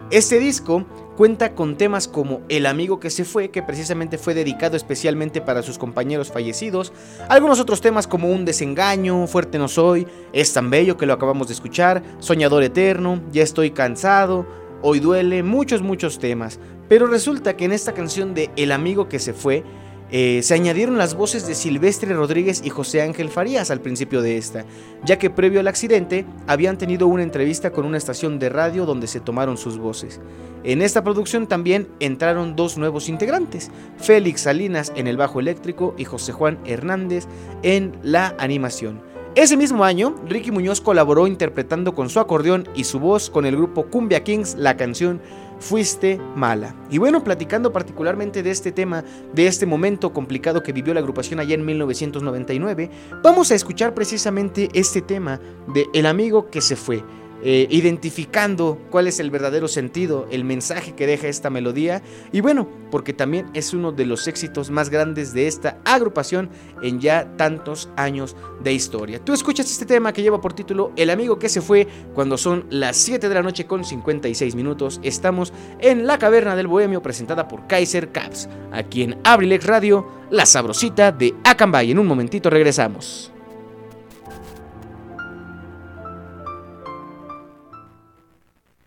Este 0.10 0.40
disco 0.40 0.86
cuenta 1.18 1.54
con 1.54 1.78
temas 1.78 2.08
como 2.08 2.42
El 2.48 2.66
amigo 2.66 3.02
que 3.02 3.10
se 3.10 3.26
fue, 3.26 3.50
que 3.50 3.64
precisamente 3.64 4.18
fue 4.18 4.36
dedicado 4.36 4.78
especialmente 4.78 5.42
para 5.42 5.64
sus 5.64 5.78
compañeros 5.78 6.32
fallecidos, 6.32 6.94
algunos 7.28 7.60
otros 7.60 7.82
temas 7.82 8.08
como 8.08 8.30
Un 8.30 8.46
desengaño, 8.46 9.28
Fuerte 9.28 9.58
no 9.58 9.68
soy, 9.68 10.08
Es 10.32 10.54
tan 10.54 10.70
bello 10.70 10.96
que 10.96 11.06
lo 11.06 11.14
acabamos 11.14 11.48
de 11.48 11.56
escuchar, 11.56 12.04
Soñador 12.20 12.64
eterno, 12.64 13.20
Ya 13.34 13.44
estoy 13.44 13.72
cansado, 13.72 14.46
Hoy 14.82 15.00
duele, 15.00 15.44
muchos, 15.44 15.82
muchos 15.82 16.20
temas. 16.20 16.60
Pero 16.88 17.08
resulta 17.08 17.58
que 17.58 17.66
en 17.66 17.72
esta 17.72 17.94
canción 17.94 18.34
de 18.34 18.50
El 18.56 18.72
amigo 18.72 19.10
que 19.10 19.20
se 19.20 19.34
fue, 19.34 19.64
eh, 20.12 20.42
se 20.44 20.54
añadieron 20.54 21.00
las 21.00 21.16
voces 21.16 21.48
de 21.48 21.56
Silvestre 21.56 22.14
Rodríguez 22.14 22.62
y 22.64 22.70
José 22.70 23.02
Ángel 23.02 23.30
Farías 23.30 23.72
al 23.72 23.82
principio 23.82 24.22
de 24.22 24.38
esta, 24.38 24.64
ya 25.04 25.18
que 25.18 25.32
previo 25.32 25.60
al 25.60 25.68
accidente 25.68 26.26
habían 26.46 26.78
tenido 26.78 27.08
una 27.08 27.24
entrevista 27.24 27.72
con 27.72 27.86
una 27.86 27.98
estación 27.98 28.38
de 28.38 28.50
radio 28.50 28.86
donde 28.86 29.08
se 29.08 29.20
tomaron 29.20 29.58
sus 29.58 29.80
voces. 29.80 30.22
En 30.64 30.84
esta 30.84 31.04
producción 31.04 31.48
también 31.48 31.88
entraron 32.00 32.56
dos 32.56 32.78
nuevos 32.78 33.10
integrantes, 33.10 33.72
Félix 33.98 34.42
Salinas 34.42 34.94
en 34.96 35.08
el 35.08 35.18
bajo 35.18 35.40
eléctrico 35.40 35.96
y 35.98 36.06
José 36.06 36.34
Juan 36.34 36.60
Hernández 36.66 37.26
en 37.64 37.94
la 38.04 38.36
animación. 38.38 39.15
Ese 39.36 39.58
mismo 39.58 39.84
año, 39.84 40.16
Ricky 40.30 40.50
Muñoz 40.50 40.80
colaboró 40.80 41.28
interpretando 41.28 41.94
con 41.94 42.10
su 42.10 42.22
acordeón 42.22 42.70
y 42.74 42.86
su 42.86 43.02
voz 43.02 43.30
con 43.30 43.46
el 43.46 43.58
grupo 43.58 43.88
Cumbia 43.88 44.24
Kings 44.24 44.56
la 44.56 44.78
canción 44.78 45.22
Fuiste 45.60 46.22
mala. 46.36 46.74
Y 46.90 47.00
bueno, 47.00 47.22
platicando 47.22 47.74
particularmente 47.74 48.44
de 48.44 48.52
este 48.52 48.72
tema, 48.72 49.04
de 49.34 49.48
este 49.48 49.66
momento 49.66 50.14
complicado 50.14 50.64
que 50.64 50.72
vivió 50.72 50.94
la 50.94 51.02
agrupación 51.02 51.42
allá 51.42 51.54
en 51.54 51.66
1999, 51.66 52.90
vamos 53.22 53.52
a 53.52 53.56
escuchar 53.56 53.94
precisamente 53.94 54.70
este 54.74 55.02
tema 55.02 55.42
de 55.74 55.86
El 55.94 56.06
amigo 56.06 56.50
que 56.50 56.62
se 56.62 56.78
fue. 56.78 57.04
Eh, 57.48 57.68
identificando 57.70 58.80
cuál 58.90 59.06
es 59.06 59.20
el 59.20 59.30
verdadero 59.30 59.68
sentido, 59.68 60.26
el 60.32 60.44
mensaje 60.44 60.96
que 60.96 61.06
deja 61.06 61.28
esta 61.28 61.52
melodía 61.52 62.02
y 62.32 62.42
bueno, 62.42 62.68
porque 62.90 63.14
también 63.14 63.52
es 63.54 63.72
uno 63.72 63.92
de 63.92 64.08
los 64.08 64.28
éxitos 64.28 64.72
más 64.72 64.90
grandes 64.90 65.32
de 65.32 65.46
esta 65.46 65.78
agrupación 65.86 66.50
en 66.82 67.00
ya 67.00 67.38
tantos 67.38 67.88
años 67.98 68.36
de 68.64 68.74
historia. 68.74 69.24
Tú 69.24 69.32
escuchas 69.32 69.70
este 69.70 69.86
tema 69.86 70.12
que 70.12 70.24
lleva 70.24 70.42
por 70.42 70.54
título 70.54 70.92
El 70.96 71.12
amigo 71.12 71.38
que 71.38 71.48
se 71.48 71.62
fue 71.62 71.88
cuando 72.16 72.36
son 72.36 72.66
las 72.72 72.98
7 72.98 73.30
de 73.30 73.36
la 73.36 73.44
noche 73.44 73.68
con 73.68 73.86
56 73.86 74.56
minutos. 74.56 75.00
Estamos 75.04 75.54
en 75.82 76.08
la 76.08 76.18
caverna 76.18 76.56
del 76.56 76.66
bohemio 76.66 77.04
presentada 77.04 77.48
por 77.48 77.68
Kaiser 77.68 78.12
Caps, 78.12 78.50
aquí 78.72 79.04
en 79.04 79.20
Abrilex 79.24 79.68
Radio, 79.68 80.08
la 80.32 80.48
sabrosita 80.48 81.12
de 81.12 81.36
Acambay. 81.44 81.92
En 81.92 82.00
un 82.00 82.08
momentito 82.08 82.50
regresamos. 82.50 83.35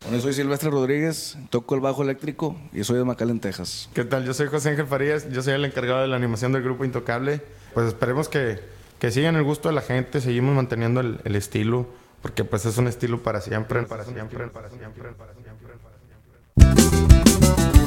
Bueno, 0.09 0.23
soy 0.23 0.33
Silvestre 0.33 0.71
Rodríguez, 0.71 1.37
toco 1.51 1.75
el 1.75 1.83
bajo 1.83 2.03
eléctrico 2.03 2.57
y 2.73 2.83
soy 2.83 2.97
de 2.97 3.05
McAllen, 3.05 3.41
Texas. 3.41 3.91
¿Qué 3.93 4.07
tal? 4.07 4.25
Yo 4.25 4.33
soy 4.33 4.47
José 4.47 4.71
Ángel 4.71 4.87
Farías, 4.87 5.31
yo 5.31 5.43
soy 5.43 5.53
el 5.53 5.63
encargado 5.67 6.01
de 6.01 6.09
la 6.09 6.17
animación 6.17 6.51
del 6.51 6.63
grupo 6.63 6.87
Intocable. 6.87 7.43
Pues 7.75 7.89
esperemos 7.89 8.31
que, 8.31 8.59
que 8.99 9.11
sigan 9.11 9.37
el 9.37 9.43
gusto 9.43 9.69
de 9.69 9.75
la 9.75 9.83
gente, 9.83 10.23
seguimos 10.23 10.57
manteniendo 10.57 11.03
el, 11.03 11.37
estilo, 11.37 11.87
porque 12.23 12.43
pues 12.43 12.65
es 12.65 12.79
un 12.79 12.89
estilo 12.89 13.23
para 13.23 13.43
siempre, 13.43 13.83
para 13.83 14.05
siempre, 14.05 14.47
para 14.49 14.71
siempre, 14.71 15.11
para 15.13 15.35
siempre. 15.35 15.73
Para 15.77 16.77
siempre. 16.79 17.78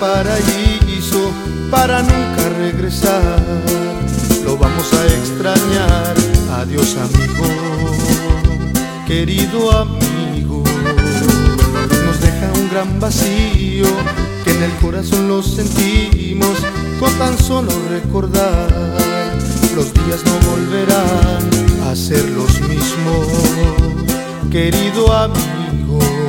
Ido 0.00 0.06
al 0.06 0.22
paraíso 0.22 1.30
para 1.70 2.02
nunca 2.02 2.48
regresar. 2.58 3.42
Lo 4.44 4.56
vamos 4.56 4.92
a 4.92 5.06
extrañar. 5.06 6.14
Adiós 6.58 6.96
amigo, 6.96 7.46
querido 9.06 9.70
amigo. 9.72 10.62
Nos 12.06 12.20
deja 12.20 12.52
un 12.54 12.70
gran 12.70 13.00
vacío 13.00 13.86
que 14.44 14.50
en 14.50 14.62
el 14.62 14.72
corazón 14.82 15.28
lo 15.28 15.42
sentimos 15.42 16.58
con 16.98 17.12
tan 17.14 17.38
solo 17.38 17.70
recordar. 17.90 18.68
Los 19.74 19.92
días 19.94 20.20
no 20.24 20.50
volverán 20.50 21.88
a 21.88 21.94
ser 21.94 22.28
los 22.30 22.60
mismos, 22.60 23.26
querido 24.50 25.12
amigo 25.12 26.19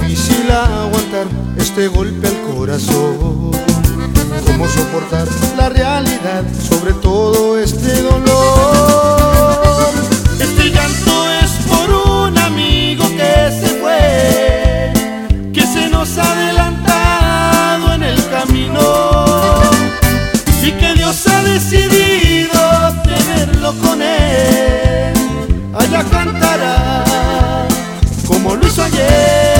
difícil 0.00 0.50
aguantar 0.50 1.26
este 1.56 1.88
golpe 1.88 2.28
al 2.28 2.54
corazón. 2.54 3.50
¿Cómo 4.46 4.68
soportar 4.68 5.26
la 5.56 5.68
realidad 5.68 6.44
sobre 6.68 6.92
todo 6.94 7.58
este 7.58 8.02
dolor? 8.02 9.90
Este 10.40 10.70
llanto 10.70 11.30
es 11.42 11.50
por 11.68 11.90
un 11.90 12.38
amigo 12.38 13.04
que 13.10 13.50
se 13.60 13.68
fue, 13.80 14.92
que 15.52 15.62
se 15.62 15.88
nos 15.88 16.16
ha 16.18 16.32
adelantado 16.32 17.94
en 17.94 18.02
el 18.02 18.28
camino 18.30 19.60
y 20.62 20.72
que 20.72 20.94
Dios 20.94 21.26
ha 21.26 21.42
decidido 21.42 22.60
tenerlo 23.04 23.72
con 23.82 24.02
él. 24.02 25.14
Allá 25.74 26.04
cantará 26.04 27.04
como 28.26 28.54
lo 28.54 28.66
hizo 28.66 28.82
ayer. 28.82 29.55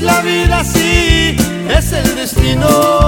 La 0.00 0.20
vida, 0.22 0.60
así 0.60 1.36
es 1.68 1.92
el 1.92 2.14
destino. 2.14 2.99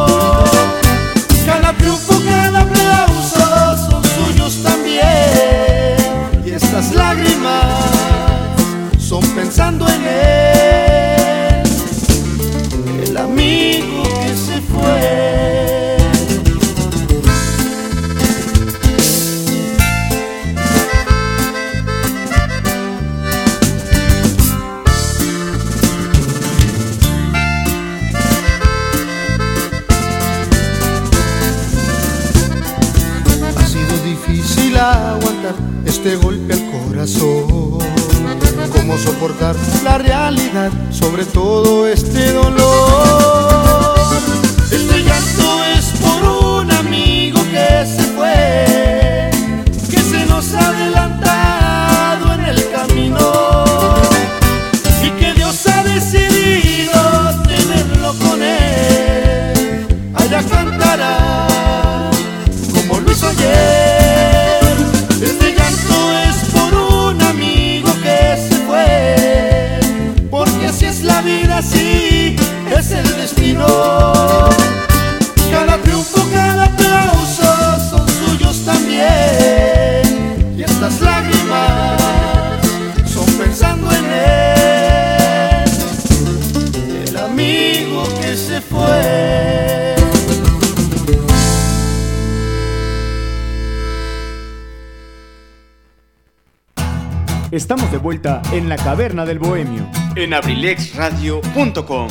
Abrilexradio.com. 100.33 102.09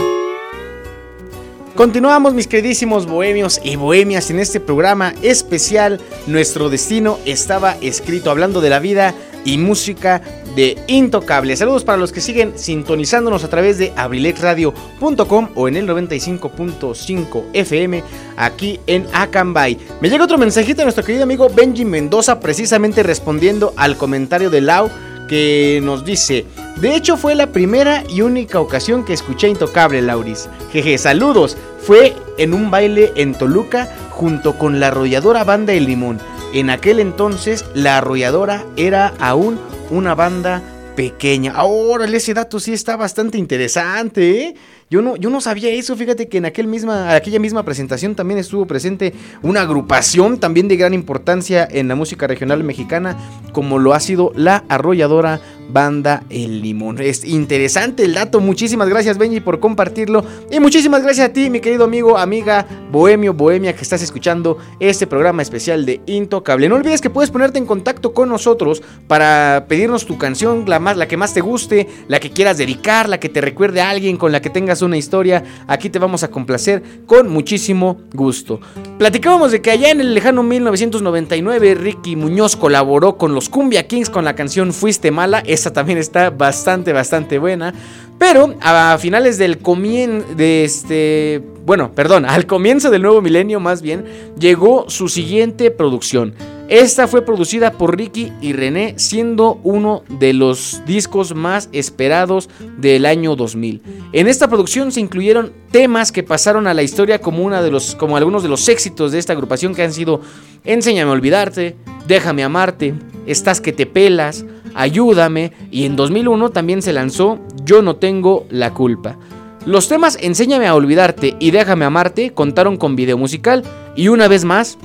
Continuamos 1.75 2.33
mis 2.33 2.47
queridísimos 2.47 3.07
bohemios 3.07 3.59
y 3.63 3.75
bohemias 3.75 4.29
en 4.29 4.39
este 4.39 4.59
programa 4.59 5.13
especial. 5.21 5.99
Nuestro 6.27 6.69
destino 6.69 7.17
estaba 7.25 7.75
escrito 7.81 8.29
hablando 8.29 8.61
de 8.61 8.69
la 8.69 8.79
vida 8.79 9.15
y 9.45 9.57
música 9.57 10.21
de 10.55 10.77
Intocable. 10.87 11.55
Saludos 11.55 11.83
para 11.83 11.97
los 11.97 12.11
que 12.11 12.21
siguen 12.21 12.53
sintonizándonos 12.57 13.43
a 13.43 13.49
través 13.49 13.77
de 13.77 13.93
abrilexradio.com 13.95 15.49
o 15.55 15.67
en 15.67 15.77
el 15.77 15.87
95.5 15.87 17.45
FM 17.53 18.03
aquí 18.37 18.79
en 18.85 19.07
Acambay. 19.13 19.77
Me 20.01 20.09
llega 20.09 20.25
otro 20.25 20.37
mensajito 20.37 20.79
de 20.79 20.85
nuestro 20.85 21.05
querido 21.05 21.23
amigo 21.23 21.49
Benji 21.49 21.85
Mendoza 21.85 22.39
precisamente 22.39 23.01
respondiendo 23.01 23.73
al 23.77 23.97
comentario 23.97 24.49
de 24.49 24.61
Lau 24.61 24.89
que 25.27 25.79
nos 25.81 26.03
dice, 26.03 26.45
De 26.77 26.95
hecho, 26.95 27.17
fue 27.17 27.35
la 27.35 27.47
primera 27.47 28.03
y 28.09 28.21
única 28.21 28.59
ocasión 28.59 29.05
que 29.05 29.13
escuché 29.13 29.49
Intocable, 29.49 30.01
Lauris. 30.01 30.49
Jeje, 30.71 30.97
saludos. 30.97 31.57
Fue 31.79 32.15
en 32.37 32.53
un 32.53 32.71
baile 32.71 33.11
en 33.15 33.33
Toluca 33.33 33.89
junto 34.09 34.57
con 34.57 34.79
la 34.79 34.87
arrolladora 34.87 35.43
Banda 35.43 35.73
El 35.73 35.85
Limón. 35.85 36.19
En 36.53 36.69
aquel 36.69 36.99
entonces, 36.99 37.65
la 37.73 37.97
arrolladora 37.97 38.65
era 38.77 39.13
aún 39.19 39.59
una 39.89 40.15
banda 40.15 40.61
pequeña. 40.95 41.53
Ahora, 41.53 42.05
ese 42.05 42.33
dato 42.33 42.59
sí 42.59 42.73
está 42.73 42.95
bastante 42.95 43.37
interesante, 43.37 44.41
¿eh? 44.41 44.55
Yo 44.89 45.01
no, 45.01 45.15
yo 45.15 45.29
no 45.29 45.39
sabía 45.39 45.69
eso, 45.69 45.95
fíjate 45.95 46.27
que 46.27 46.39
en 46.39 46.45
aquel 46.45 46.67
misma, 46.67 47.15
aquella 47.15 47.39
misma 47.39 47.63
presentación 47.63 48.13
también 48.13 48.37
estuvo 48.37 48.65
presente 48.65 49.13
una 49.41 49.61
agrupación 49.61 50.37
también 50.37 50.67
de 50.67 50.75
gran 50.75 50.93
importancia 50.93 51.65
en 51.71 51.87
la 51.87 51.95
música 51.95 52.27
regional 52.27 52.61
mexicana, 52.65 53.15
como 53.53 53.79
lo 53.79 53.93
ha 53.93 54.01
sido 54.01 54.33
la 54.35 54.65
arrolladora 54.67 55.39
banda 55.69 56.23
El 56.29 56.61
Limón. 56.61 56.99
Es 57.01 57.25
interesante 57.25 58.03
el 58.03 58.13
dato, 58.13 58.39
muchísimas 58.39 58.89
gracias 58.89 59.17
Benji 59.17 59.39
por 59.39 59.59
compartirlo 59.59 60.23
y 60.51 60.59
muchísimas 60.59 61.03
gracias 61.03 61.29
a 61.29 61.33
ti, 61.33 61.49
mi 61.49 61.59
querido 61.59 61.85
amigo, 61.85 62.17
amiga, 62.17 62.65
bohemio, 62.91 63.33
bohemia, 63.33 63.73
que 63.73 63.81
estás 63.81 64.01
escuchando 64.01 64.57
este 64.79 65.07
programa 65.07 65.41
especial 65.41 65.85
de 65.85 66.01
Intocable. 66.05 66.69
No 66.69 66.75
olvides 66.75 67.01
que 67.01 67.09
puedes 67.09 67.31
ponerte 67.31 67.57
en 67.57 67.65
contacto 67.65 68.13
con 68.13 68.29
nosotros 68.29 68.81
para 69.07 69.65
pedirnos 69.67 70.05
tu 70.05 70.17
canción, 70.17 70.65
la, 70.67 70.79
más, 70.79 70.97
la 70.97 71.07
que 71.07 71.17
más 71.17 71.33
te 71.33 71.41
guste, 71.41 71.87
la 72.07 72.19
que 72.19 72.31
quieras 72.31 72.57
dedicar, 72.57 73.07
la 73.07 73.19
que 73.19 73.29
te 73.29 73.41
recuerde 73.41 73.81
a 73.81 73.89
alguien 73.89 74.17
con 74.17 74.31
la 74.31 74.41
que 74.41 74.49
tengas 74.49 74.81
una 74.81 74.97
historia, 74.97 75.43
aquí 75.67 75.89
te 75.89 75.99
vamos 75.99 76.23
a 76.23 76.29
complacer 76.29 76.83
con 77.05 77.29
muchísimo 77.29 78.01
gusto. 78.13 78.59
Platicábamos 78.97 79.51
de 79.51 79.61
que 79.61 79.71
allá 79.71 79.91
en 79.91 80.01
el 80.01 80.13
lejano 80.13 80.43
1999 80.43 81.75
Ricky 81.75 82.15
Muñoz 82.15 82.55
colaboró 82.55 83.17
con 83.17 83.33
los 83.33 83.49
Cumbia 83.49 83.87
Kings 83.87 84.09
con 84.09 84.25
la 84.25 84.35
canción 84.35 84.73
Fuiste 84.73 85.11
Mala, 85.11 85.43
esa 85.53 85.73
también 85.73 85.97
está 85.97 86.29
bastante, 86.29 86.93
bastante 86.93 87.37
buena. 87.39 87.73
Pero 88.17 88.55
a 88.61 88.97
finales 88.99 89.37
del 89.37 89.57
comienzo 89.57 90.35
de 90.35 90.63
este, 90.63 91.41
bueno, 91.65 91.91
perdón, 91.93 92.25
al 92.25 92.45
comienzo 92.45 92.91
del 92.91 93.01
nuevo 93.01 93.21
milenio 93.21 93.59
más 93.59 93.81
bien, 93.81 94.05
llegó 94.37 94.85
su 94.89 95.09
siguiente 95.09 95.71
producción. 95.71 96.35
Esta 96.71 97.07
fue 97.07 97.25
producida 97.25 97.73
por 97.73 97.97
Ricky 97.97 98.31
y 98.39 98.53
René, 98.53 98.93
siendo 98.97 99.59
uno 99.63 100.03
de 100.07 100.31
los 100.31 100.81
discos 100.85 101.35
más 101.35 101.67
esperados 101.73 102.47
del 102.77 103.05
año 103.05 103.35
2000. 103.35 103.81
En 104.13 104.27
esta 104.27 104.47
producción 104.47 104.91
se 104.93 105.01
incluyeron 105.01 105.51
temas 105.71 106.13
que 106.13 106.23
pasaron 106.23 106.67
a 106.67 106.73
la 106.73 106.81
historia 106.83 107.19
como, 107.19 107.43
una 107.43 107.61
de 107.61 107.71
los, 107.71 107.95
como 107.95 108.15
algunos 108.15 108.41
de 108.41 108.47
los 108.49 108.69
éxitos 108.69 109.11
de 109.11 109.19
esta 109.19 109.33
agrupación 109.33 109.75
que 109.75 109.83
han 109.83 109.91
sido 109.91 110.21
Enséñame 110.63 111.09
a 111.09 111.13
olvidarte, 111.13 111.75
Déjame 112.07 112.43
amarte, 112.43 112.93
Estás 113.25 113.59
que 113.59 113.73
te 113.73 113.85
pelas, 113.85 114.45
Ayúdame 114.75 115.51
y 115.71 115.85
en 115.85 115.95
2001 115.95 116.49
también 116.49 116.81
se 116.81 116.93
lanzó 116.93 117.39
Yo 117.63 117.81
no 117.81 117.95
tengo 117.95 118.45
la 118.49 118.73
culpa. 118.73 119.17
Los 119.65 119.87
temas 119.87 120.17
Enséñame 120.21 120.67
a 120.67 120.75
olvidarte 120.75 121.35
y 121.39 121.51
Déjame 121.51 121.85
amarte 121.85 122.33
contaron 122.33 122.77
con 122.77 122.95
video 122.95 123.17
musical 123.17 123.63
y 123.95 124.07
una 124.07 124.27
vez 124.27 124.45
más 124.45 124.77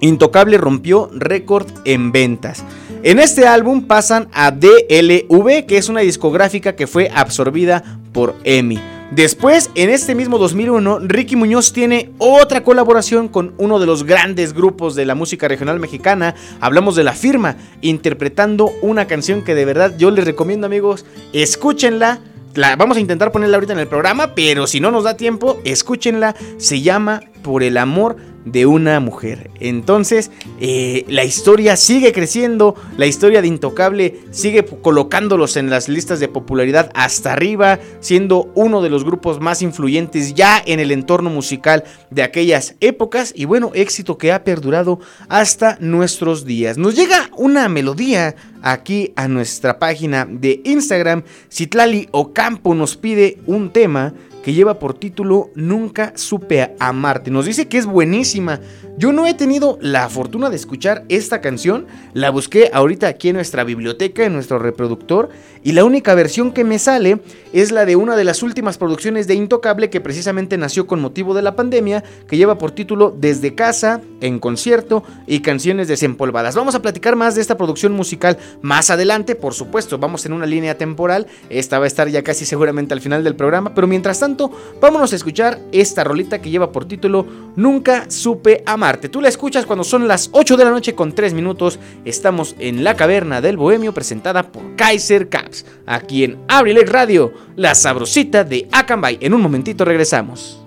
Intocable 0.00 0.58
rompió 0.58 1.08
récord 1.12 1.66
en 1.84 2.12
ventas. 2.12 2.64
En 3.02 3.18
este 3.18 3.46
álbum 3.46 3.86
pasan 3.86 4.28
a 4.32 4.50
DLV, 4.50 5.66
que 5.66 5.76
es 5.76 5.88
una 5.88 6.00
discográfica 6.00 6.74
que 6.74 6.86
fue 6.86 7.10
absorbida 7.14 7.98
por 8.12 8.34
EMI. 8.44 8.93
Después, 9.14 9.70
en 9.76 9.90
este 9.90 10.16
mismo 10.16 10.38
2001, 10.38 10.98
Ricky 10.98 11.36
Muñoz 11.36 11.72
tiene 11.72 12.10
otra 12.18 12.64
colaboración 12.64 13.28
con 13.28 13.54
uno 13.58 13.78
de 13.78 13.86
los 13.86 14.02
grandes 14.02 14.52
grupos 14.52 14.96
de 14.96 15.04
la 15.04 15.14
música 15.14 15.46
regional 15.46 15.78
mexicana. 15.78 16.34
Hablamos 16.60 16.96
de 16.96 17.04
La 17.04 17.12
Firma, 17.12 17.56
interpretando 17.80 18.72
una 18.82 19.06
canción 19.06 19.44
que 19.44 19.54
de 19.54 19.64
verdad 19.64 19.94
yo 19.96 20.10
les 20.10 20.24
recomiendo 20.24 20.66
amigos, 20.66 21.06
escúchenla. 21.32 22.18
La, 22.54 22.74
vamos 22.74 22.96
a 22.96 23.00
intentar 23.00 23.30
ponerla 23.30 23.56
ahorita 23.56 23.74
en 23.74 23.78
el 23.78 23.86
programa, 23.86 24.34
pero 24.34 24.66
si 24.66 24.80
no 24.80 24.90
nos 24.90 25.04
da 25.04 25.16
tiempo, 25.16 25.60
escúchenla. 25.64 26.34
Se 26.56 26.80
llama 26.80 27.20
Por 27.44 27.62
el 27.62 27.76
amor 27.76 28.16
de 28.44 28.66
una 28.66 29.00
mujer. 29.00 29.50
Entonces, 29.60 30.30
eh, 30.60 31.04
la 31.08 31.24
historia 31.24 31.76
sigue 31.76 32.12
creciendo, 32.12 32.74
la 32.96 33.06
historia 33.06 33.40
de 33.40 33.48
Intocable 33.48 34.20
sigue 34.30 34.64
colocándolos 34.64 35.56
en 35.56 35.70
las 35.70 35.88
listas 35.88 36.20
de 36.20 36.28
popularidad 36.28 36.90
hasta 36.94 37.32
arriba, 37.32 37.78
siendo 38.00 38.50
uno 38.54 38.82
de 38.82 38.90
los 38.90 39.04
grupos 39.04 39.40
más 39.40 39.62
influyentes 39.62 40.34
ya 40.34 40.62
en 40.64 40.80
el 40.80 40.90
entorno 40.90 41.30
musical 41.30 41.84
de 42.10 42.22
aquellas 42.22 42.76
épocas 42.80 43.32
y 43.34 43.46
bueno, 43.46 43.70
éxito 43.74 44.18
que 44.18 44.32
ha 44.32 44.44
perdurado 44.44 45.00
hasta 45.28 45.78
nuestros 45.80 46.44
días. 46.44 46.76
Nos 46.76 46.96
llega 46.96 47.30
una 47.36 47.68
melodía 47.68 48.34
aquí 48.62 49.12
a 49.16 49.28
nuestra 49.28 49.78
página 49.78 50.26
de 50.28 50.60
Instagram. 50.64 51.22
Citlali 51.50 52.08
Ocampo 52.10 52.74
nos 52.74 52.96
pide 52.96 53.38
un 53.46 53.70
tema 53.70 54.14
que 54.44 54.52
lleva 54.52 54.78
por 54.78 54.92
título 54.94 55.50
Nunca 55.54 56.12
supe 56.16 56.74
amarte. 56.78 57.30
Nos 57.30 57.46
dice 57.46 57.66
que 57.66 57.78
es 57.78 57.86
buenísima. 57.86 58.60
Yo 58.98 59.12
no 59.12 59.26
he 59.26 59.34
tenido 59.34 59.78
la 59.80 60.08
fortuna 60.08 60.50
de 60.50 60.56
escuchar 60.56 61.04
esta 61.08 61.40
canción, 61.40 61.86
la 62.12 62.30
busqué 62.30 62.70
ahorita 62.72 63.08
aquí 63.08 63.30
en 63.30 63.36
nuestra 63.36 63.64
biblioteca, 63.64 64.24
en 64.24 64.34
nuestro 64.34 64.60
reproductor, 64.60 65.30
y 65.64 65.72
la 65.72 65.84
única 65.84 66.14
versión 66.14 66.52
que 66.52 66.62
me 66.62 66.78
sale 66.78 67.20
es 67.52 67.72
la 67.72 67.86
de 67.86 67.96
una 67.96 68.14
de 68.16 68.22
las 68.22 68.42
últimas 68.42 68.78
producciones 68.78 69.26
de 69.26 69.34
Intocable 69.34 69.90
que 69.90 70.00
precisamente 70.00 70.58
nació 70.58 70.86
con 70.86 71.00
motivo 71.00 71.34
de 71.34 71.42
la 71.42 71.56
pandemia, 71.56 72.04
que 72.28 72.36
lleva 72.36 72.58
por 72.58 72.70
título 72.70 73.16
Desde 73.18 73.54
casa, 73.54 74.00
en 74.20 74.38
concierto 74.38 75.02
y 75.26 75.40
canciones 75.40 75.88
desempolvadas. 75.88 76.54
Vamos 76.54 76.74
a 76.74 76.82
platicar 76.82 77.16
más 77.16 77.34
de 77.34 77.40
esta 77.40 77.56
producción 77.56 77.92
musical 77.94 78.38
más 78.62 78.90
adelante, 78.90 79.34
por 79.34 79.54
supuesto, 79.54 79.98
vamos 79.98 80.24
en 80.26 80.34
una 80.34 80.46
línea 80.46 80.76
temporal, 80.76 81.26
esta 81.48 81.78
va 81.78 81.86
a 81.86 81.88
estar 81.88 82.08
ya 82.08 82.22
casi 82.22 82.44
seguramente 82.44 82.94
al 82.94 83.00
final 83.00 83.24
del 83.24 83.34
programa, 83.34 83.74
pero 83.74 83.86
mientras 83.86 84.20
tanto, 84.20 84.33
vámonos 84.80 85.12
a 85.12 85.16
escuchar 85.16 85.60
esta 85.72 86.04
rolita 86.04 86.40
que 86.40 86.50
lleva 86.50 86.72
por 86.72 86.86
título 86.86 87.26
Nunca 87.56 88.10
supe 88.10 88.62
amar. 88.66 88.98
Tú 88.98 89.20
la 89.20 89.28
escuchas 89.28 89.66
cuando 89.66 89.84
son 89.84 90.08
las 90.08 90.28
8 90.32 90.56
de 90.56 90.64
la 90.64 90.70
noche 90.70 90.94
con 90.94 91.12
3 91.12 91.34
minutos. 91.34 91.78
Estamos 92.04 92.56
en 92.58 92.82
la 92.82 92.96
caverna 92.96 93.40
del 93.40 93.56
Bohemio 93.56 93.94
presentada 93.94 94.50
por 94.50 94.76
Kaiser 94.76 95.28
Caps. 95.28 95.64
Aquí 95.86 96.24
en 96.24 96.38
Abrilex 96.48 96.90
Radio, 96.90 97.32
la 97.56 97.74
sabrosita 97.74 98.44
de 98.44 98.68
Akanbay. 98.72 99.18
En 99.20 99.34
un 99.34 99.42
momentito 99.42 99.84
regresamos. 99.84 100.63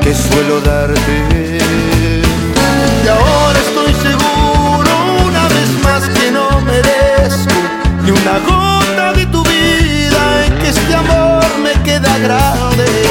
Que 0.00 0.14
suelo 0.14 0.60
darte. 0.60 1.58
Y 3.04 3.08
ahora 3.08 3.58
estoy 3.58 3.92
seguro 3.94 4.90
una 5.26 5.48
vez 5.48 5.68
más 5.82 6.08
que 6.10 6.30
no 6.30 6.60
merezco 6.60 7.54
ni 8.04 8.12
una 8.12 8.38
gota 8.46 9.12
de 9.14 9.26
tu 9.26 9.42
vida 9.42 10.46
en 10.46 10.58
que 10.58 10.68
este 10.68 10.94
amor 10.94 11.44
me 11.60 11.72
queda 11.82 12.18
grande 12.18 13.03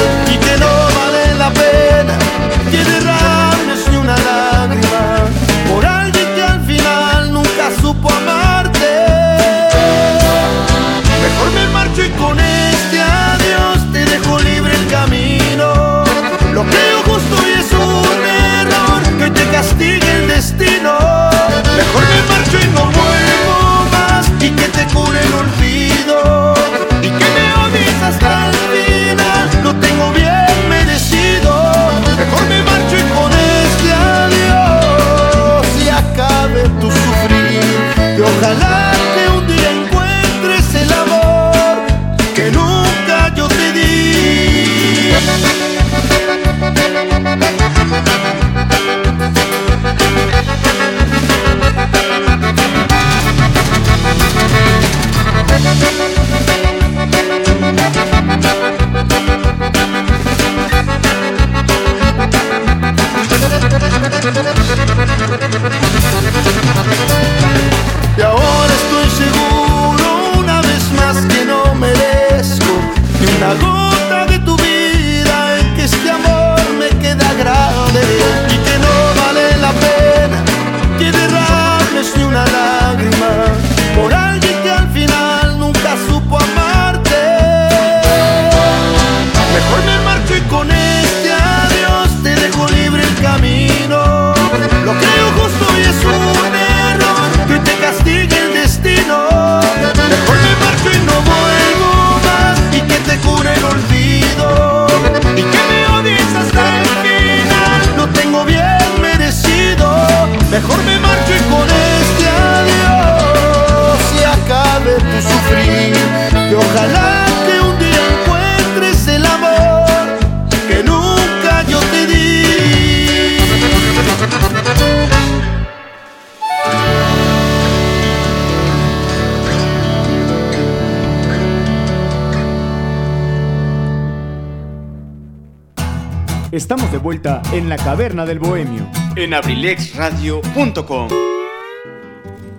en 137.64 137.70
la 137.70 137.76
caverna 137.78 138.26
del 138.26 138.38
bohemio. 138.38 138.86
En 139.16 139.32
abrilexradio.com. 139.32 141.08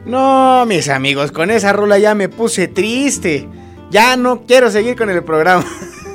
No, 0.04 0.66
mis 0.66 0.90
amigos, 0.90 1.32
con 1.32 1.52
esa 1.52 1.74
rola 1.74 2.00
ya 2.00 2.16
me 2.16 2.28
puse 2.28 2.68
triste. 2.68 3.48
Ya 3.92 4.18
no 4.18 4.42
quiero 4.48 4.72
seguir 4.72 4.96
con 4.96 5.12
el 5.12 5.24
programa. 5.24 5.64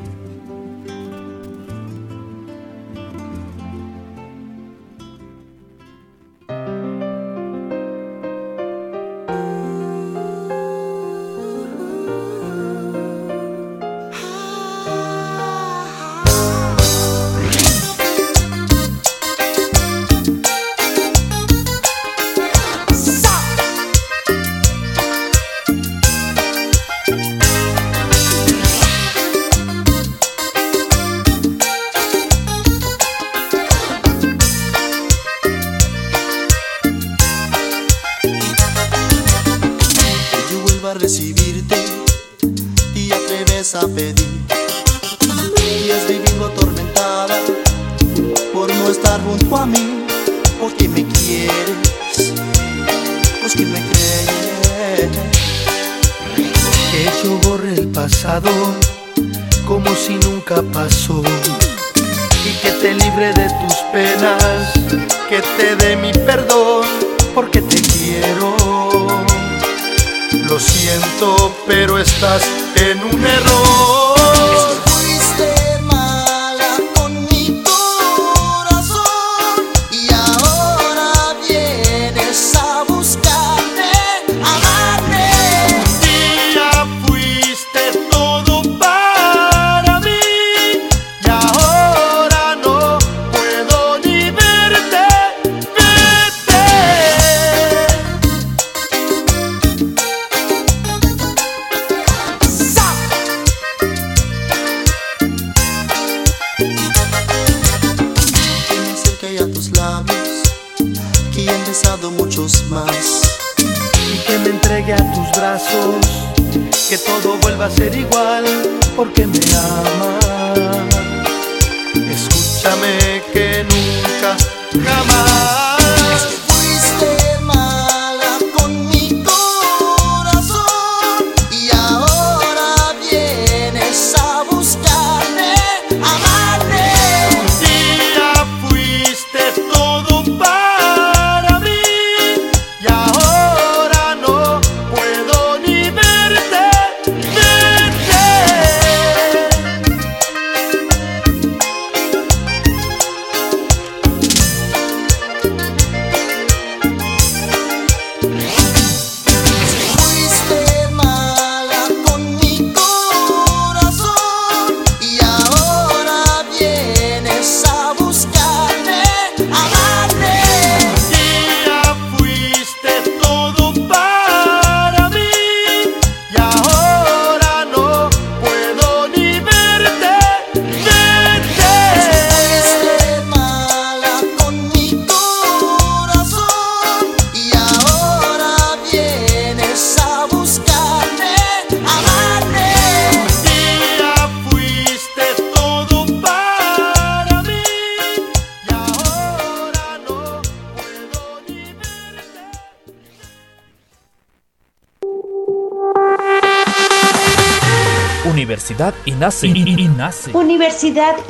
INACE. 210.83 211.21
Universidad 211.27 211.29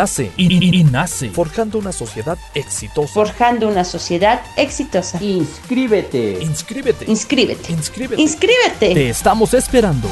718 0.01 0.01
127 0.01 0.01
1964. 0.01 0.01
Universidad 0.01 0.01
INACE. 0.01 0.31
INACE. 0.37 1.29
Forjando 1.29 1.79
una 1.79 1.91
sociedad 1.91 2.37
exitosa. 2.53 3.13
Forjando 3.13 3.67
una 3.67 3.83
sociedad 3.83 4.41
exitosa. 4.55 5.21
Inscríbete. 5.23 6.37
Inscríbete. 6.41 7.05
Inscríbete. 7.07 7.71
Inscríbete. 7.71 8.21
Inscríbete. 8.21 8.93
Te 8.93 9.09
estamos 9.09 9.53
esperando. 9.53 10.09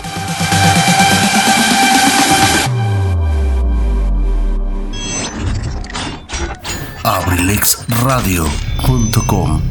abrilexradio.com 7.01 9.61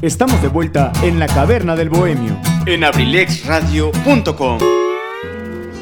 Estamos 0.00 0.40
de 0.42 0.48
vuelta 0.48 0.90
en 1.02 1.20
la 1.20 1.28
caverna 1.28 1.76
del 1.76 1.90
bohemio. 1.90 2.36
En 2.66 2.82
abrilexradio.com 2.82 4.58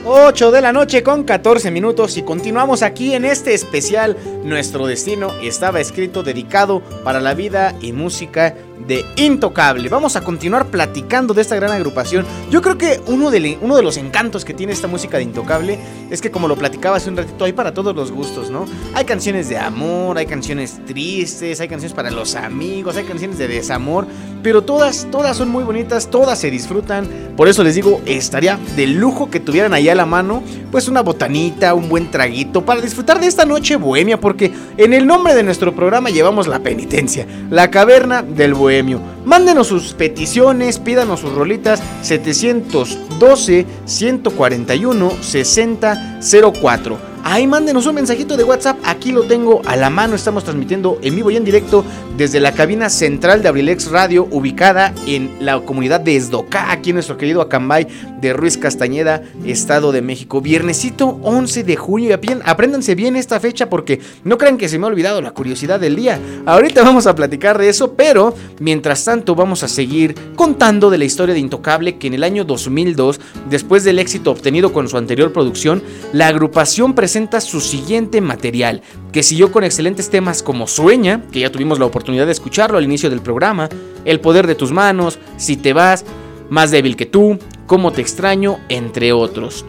8 0.05 0.51
de 0.51 0.63
la 0.63 0.73
noche 0.73 1.03
con 1.03 1.25
14 1.25 1.71
minutos 1.71 2.17
y 2.17 2.23
continuamos 2.23 2.83
aquí 2.83 3.15
en 3.15 3.27
este 3.27 3.53
especial 3.53 4.17
Nuestro 4.45 4.87
Destino 4.87 5.31
estaba 5.43 5.79
escrito 5.79 6.23
dedicado 6.23 6.81
para 7.05 7.21
la 7.21 7.35
vida 7.35 7.75
y 7.83 7.93
música 7.93 8.57
de 8.91 9.07
Intocable. 9.15 9.89
Vamos 9.89 10.17
a 10.17 10.21
continuar 10.23 10.67
platicando 10.67 11.33
de 11.33 11.43
esta 11.43 11.55
gran 11.55 11.71
agrupación. 11.71 12.27
Yo 12.51 12.61
creo 12.61 12.77
que 12.77 13.01
uno 13.07 13.31
de, 13.31 13.57
uno 13.61 13.77
de 13.77 13.85
los 13.85 13.97
encantos 13.97 14.45
que 14.45 14.53
tiene 14.53 14.73
esta 14.73 14.89
música 14.89 15.17
de 15.17 15.23
Intocable 15.23 15.79
es 16.11 16.21
que 16.21 16.33
como 16.33 16.49
lo 16.49 16.57
platicaba 16.57 16.97
hace 16.97 17.09
un 17.09 17.17
ratito, 17.17 17.45
hay 17.45 17.53
para 17.53 17.73
todos 17.73 17.95
los 17.95 18.11
gustos, 18.11 18.51
¿no? 18.51 18.67
Hay 18.95 19.05
canciones 19.05 19.49
de 19.49 19.59
amor, 19.59 20.19
hay 20.19 20.27
canciones 20.27 20.81
tristes, 20.87 21.61
hay 21.61 21.69
canciones 21.69 21.95
para 21.95 22.11
los 22.11 22.35
amigos, 22.35 22.97
hay 22.97 23.05
canciones 23.05 23.39
de 23.39 23.47
desamor, 23.47 24.09
pero 24.43 24.63
todas, 24.63 25.07
todas 25.13 25.37
son 25.37 25.51
muy 25.51 25.63
bonitas, 25.63 26.11
todas 26.11 26.41
se 26.41 26.51
disfrutan. 26.51 27.09
Por 27.37 27.47
eso 27.47 27.63
les 27.63 27.77
digo, 27.77 28.01
estaría 28.07 28.59
de 28.75 28.89
lujo 28.89 29.31
que 29.31 29.39
tuvieran 29.39 29.73
ahí 29.73 29.89
a 29.89 29.95
la 29.95 30.05
mano, 30.05 30.43
pues 30.73 30.89
una 30.89 31.03
botanita, 31.03 31.75
un 31.75 31.89
buen 31.89 32.11
traguito 32.11 32.65
para 32.65 32.81
disfrutar 32.81 33.21
de 33.21 33.29
esta 33.29 33.45
noche 33.45 33.77
bohemia, 33.77 34.19
porque 34.19 34.53
en 34.77 34.95
el 34.95 35.07
nombre 35.07 35.37
de 35.37 35.45
nuestro 35.45 35.77
programa 35.77 36.11
llevamos 36.11 36.49
la 36.49 36.59
penitencia, 36.59 37.25
la 37.51 37.71
caverna 37.71 38.23
del 38.23 38.55
bohemio. 38.55 38.80
Mándenos 39.25 39.69
sus 39.69 39.93
peticiones, 39.93 40.79
pídanos 40.79 41.21
sus 41.21 41.33
rolitas 41.33 41.83
712 42.03 43.67
141 43.85 45.11
6004. 45.21 47.10
Ahí 47.23 47.47
mándenos 47.47 47.87
un 47.87 47.95
mensajito 47.97 48.37
de 48.37 48.45
WhatsApp, 48.45 48.79
aquí 48.83 49.13
lo 49.13 49.25
tengo 49.25 49.61
a 49.67 49.77
la 49.77 49.91
mano, 49.91 50.15
estamos 50.15 50.43
transmitiendo 50.43 50.99
en 51.03 51.15
vivo 51.15 51.31
y 51.31 51.37
en 51.37 51.45
directo 51.45 51.85
desde 52.17 52.41
la 52.41 52.53
cabina 52.53 52.89
central 52.89 53.43
de 53.43 53.49
Abrilex 53.49 53.91
Radio, 53.91 54.27
ubicada 54.31 54.95
en 55.07 55.37
la 55.41 55.61
comunidad 55.61 56.01
de 56.01 56.17
Esdocá, 56.17 56.73
aquí 56.73 56.91
en 56.91 56.97
nuestro 56.97 57.17
querido 57.17 57.43
Acambay 57.43 57.87
de 58.21 58.33
Ruiz 58.33 58.57
Castañeda, 58.57 59.23
Estado 59.45 59.93
de 59.93 60.03
México. 60.03 60.41
Viernesito 60.41 61.19
11 61.23 61.65
de 61.65 61.77
junio, 61.77 62.19
apréndanse 62.45 62.95
bien 62.95 63.17
esta 63.17 63.39
fecha 63.39 63.69
porque 63.69 64.01
no 64.25 64.39
crean 64.39 64.59
que 64.59 64.69
se 64.69 64.79
me 64.79 64.87
ha 64.87 64.89
olvidado 64.89 65.21
la 65.21 65.33
curiosidad 65.33 65.79
del 65.79 65.97
día. 65.97 66.19
Ahorita 66.47 66.83
vamos 66.83 67.07
a 67.07 67.15
platicar 67.15 67.59
de 67.59 67.69
eso, 67.69 67.95
pero 67.95 68.35
mientras 68.59 69.05
tanto 69.05 69.35
vamos 69.35 69.63
a 69.63 69.69
seguir 69.69 70.15
contando 70.37 70.91
de 70.91 70.99
la 70.99 71.05
historia 71.05 71.35
de 71.35 71.41
Intocable 71.41 71.99
que 71.99 72.07
en 72.07 72.15
el 72.15 72.25
año 72.25 72.45
2002, 72.45 73.21
después 73.49 73.85
del 73.85 73.99
éxito 73.99 74.31
obtenido 74.31 74.73
con 74.73 74.89
su 74.89 74.97
anterior 74.97 75.33
producción, 75.33 75.83
la 76.13 76.29
agrupación 76.29 76.95
presenta 77.11 77.41
su 77.41 77.61
siguiente 77.61 78.21
material, 78.21 78.83
que 79.11 79.25
siguió 79.25 79.51
con 79.51 79.65
excelentes 79.65 80.11
temas 80.11 80.45
como 80.45 80.69
Sueña, 80.69 81.25
que 81.33 81.41
ya 81.41 81.51
tuvimos 81.51 81.81
la 81.81 81.87
oportunidad 81.87 82.25
de 82.25 82.31
escucharlo 82.31 82.79
al 82.79 82.85
inicio 82.85 83.11
del 83.11 83.21
programa, 83.21 83.69
El 84.05 84.21
poder 84.21 84.47
de 84.47 84.55
tus 84.55 84.71
manos, 84.71 85.19
Si 85.37 85.57
te 85.57 85.73
vas, 85.73 86.05
Más 86.51 86.71
débil 86.71 86.95
que 86.95 87.07
tú, 87.07 87.37
Cómo 87.67 87.91
te 87.91 88.01
extraño, 88.01 88.61
entre 88.69 89.13
otros. 89.13 89.65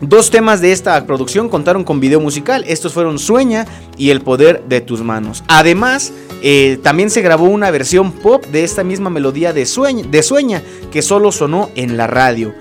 Dos 0.00 0.30
temas 0.30 0.62
de 0.62 0.72
esta 0.72 1.06
producción 1.06 1.50
contaron 1.50 1.84
con 1.84 2.00
video 2.00 2.18
musical. 2.18 2.64
Estos 2.66 2.94
fueron 2.94 3.18
Sueña 3.18 3.66
y 3.98 4.08
El 4.08 4.22
Poder 4.22 4.64
de 4.66 4.80
tus 4.80 5.02
Manos. 5.02 5.44
Además, 5.48 6.14
eh, 6.42 6.78
también 6.82 7.10
se 7.10 7.20
grabó 7.20 7.44
una 7.44 7.70
versión 7.70 8.10
pop 8.10 8.42
de 8.46 8.64
esta 8.64 8.84
misma 8.84 9.10
melodía 9.10 9.52
de 9.52 9.66
Sueña, 9.66 10.06
de 10.10 10.22
Sueña 10.22 10.62
que 10.90 11.02
solo 11.02 11.30
sonó 11.30 11.68
en 11.74 11.98
la 11.98 12.06
radio. 12.06 12.54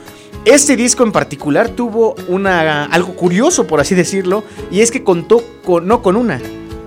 Este 0.46 0.76
disco 0.76 1.04
en 1.04 1.12
particular 1.12 1.70
tuvo 1.70 2.14
una, 2.28 2.86
algo 2.86 3.16
curioso, 3.16 3.66
por 3.66 3.80
así 3.80 3.96
decirlo, 3.96 4.44
y 4.70 4.82
es 4.82 4.92
que 4.92 5.04
contó 5.04 5.44
con, 5.66 5.88
no 5.88 6.04
con 6.04 6.16
una, 6.16 6.40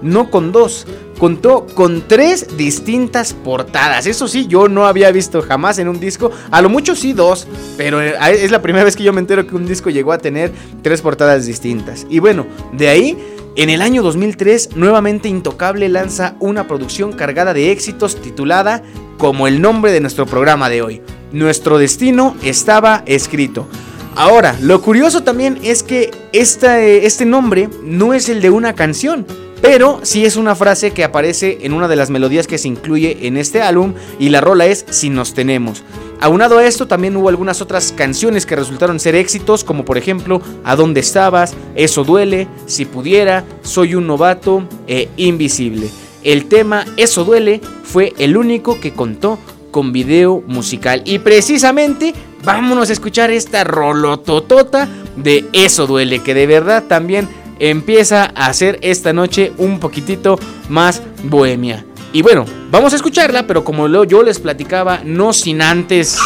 no 0.03 0.31
con 0.31 0.53
dos, 0.53 0.87
contó 1.19 1.67
con 1.75 2.07
tres 2.07 2.57
distintas 2.57 3.33
portadas. 3.33 4.07
Eso 4.07 4.29
sí, 4.29 4.47
yo 4.47 4.69
no 4.69 4.87
había 4.87 5.11
visto 5.11 5.43
jamás 5.43 5.79
en 5.79 5.89
un 5.89 6.01
disco, 6.01 6.31
a 6.51 6.63
lo 6.63 6.69
mucho 6.69 6.95
sí 6.95 7.13
dos, 7.13 7.47
pero 7.77 8.01
eh, 8.01 8.15
es 8.31 8.51
la 8.51 8.63
primera 8.63 8.85
vez 8.85 8.97
que 8.97 9.03
yo 9.03 9.13
me 9.13 9.21
entero 9.21 9.47
que 9.47 9.57
un 9.57 9.67
disco 9.67 9.91
llegó 9.91 10.13
a 10.13 10.19
tener 10.19 10.53
tres 10.83 11.03
portadas 11.03 11.47
distintas. 11.47 12.07
Y 12.09 12.19
bueno, 12.21 12.47
de 12.73 12.89
ahí, 12.89 13.19
en 13.57 13.71
el 13.71 13.83
año 13.83 14.03
2003, 14.03 14.77
nuevamente 14.77 15.29
Intocable 15.29 15.89
lanza 15.89 16.37
una 16.39 16.69
producción 16.69 17.13
cargada 17.13 17.55
de 17.55 17.73
éxitos 17.73 18.21
titulada 18.21 18.83
como 19.19 19.49
el 19.49 19.61
nombre 19.61 19.91
de 19.91 20.01
nuestro 20.01 20.27
programa 20.27 20.69
de 20.71 20.83
hoy. 20.83 21.03
Nuestro 21.33 21.79
destino 21.79 22.37
estaba 22.43 23.03
escrito. 23.07 23.67
Ahora, 24.15 24.57
lo 24.61 24.81
curioso 24.81 25.23
también 25.23 25.59
es 25.63 25.83
que 25.83 26.11
esta, 26.33 26.81
eh, 26.81 27.07
este 27.07 27.25
nombre 27.25 27.69
no 27.85 28.15
es 28.15 28.29
el 28.29 28.41
de 28.41 28.51
una 28.51 28.75
canción, 28.75 29.27
pero 29.61 30.01
sí 30.03 30.25
es 30.25 30.37
una 30.37 30.55
frase 30.55 30.93
que 30.93 31.05
aparece 31.05 31.59
en 31.63 31.73
una 31.73 31.89
de 31.89 31.97
las 31.97 32.11
melodías 32.11 32.47
que 32.47 32.59
se 32.59 32.69
incluye 32.69 33.27
en 33.27 33.37
este 33.37 33.63
álbum 33.63 33.95
y 34.19 34.29
la 34.29 34.41
rola 34.41 34.67
es 34.67 34.85
Si 34.91 35.11
nos 35.11 35.35
tenemos. 35.35 35.83
Aunado 36.21 36.59
a 36.59 36.67
esto 36.67 36.87
también 36.89 37.17
hubo 37.17 37.29
algunas 37.29 37.61
otras 37.61 37.93
canciones 37.93 38.45
que 38.45 38.57
resultaron 38.57 38.99
ser 38.99 39.15
éxitos 39.15 39.65
como 39.65 39.85
por 39.85 39.99
ejemplo 39.99 40.41
¿A 40.65 40.77
dónde 40.77 41.01
estabas? 41.01 41.55
Eso 41.75 42.05
duele, 42.05 42.49
Si 42.67 42.85
pudiera, 42.85 43.45
Soy 43.63 43.95
un 43.95 44.07
novato 44.07 44.65
e 44.87 45.09
Invisible. 45.17 45.89
El 46.23 46.47
tema 46.47 46.85
Eso 46.97 47.25
duele 47.25 47.61
fue 47.85 48.13
el 48.19 48.37
único 48.37 48.81
que 48.81 48.93
contó 48.93 49.39
con 49.71 49.93
video 49.93 50.43
musical 50.47 51.03
y 51.05 51.19
precisamente 51.19 52.15
vámonos 52.43 52.91
a 52.91 52.93
escuchar 52.93 53.31
esta 53.31 53.65
rolototota 53.65 54.89
de 55.17 55.45
Eso 55.53 55.87
duele 55.87 56.21
que 56.21 56.35
de 56.35 56.47
verdad 56.47 56.85
también 56.89 57.29
empieza 57.59 58.25
a 58.35 58.47
hacer 58.47 58.79
esta 58.83 59.13
noche 59.13 59.53
un 59.59 59.81
poquitito 59.81 60.39
más 60.69 61.03
bohemia. 61.25 61.85
Y 62.13 62.23
bueno, 62.23 62.47
vamos 62.71 62.93
a 62.93 62.97
escucharla, 62.97 63.47
pero 63.47 63.65
como 63.65 63.87
yo 64.05 64.23
les 64.23 64.39
platicaba, 64.39 65.01
no 65.05 65.33
sin 65.33 65.61
antes 65.61 66.19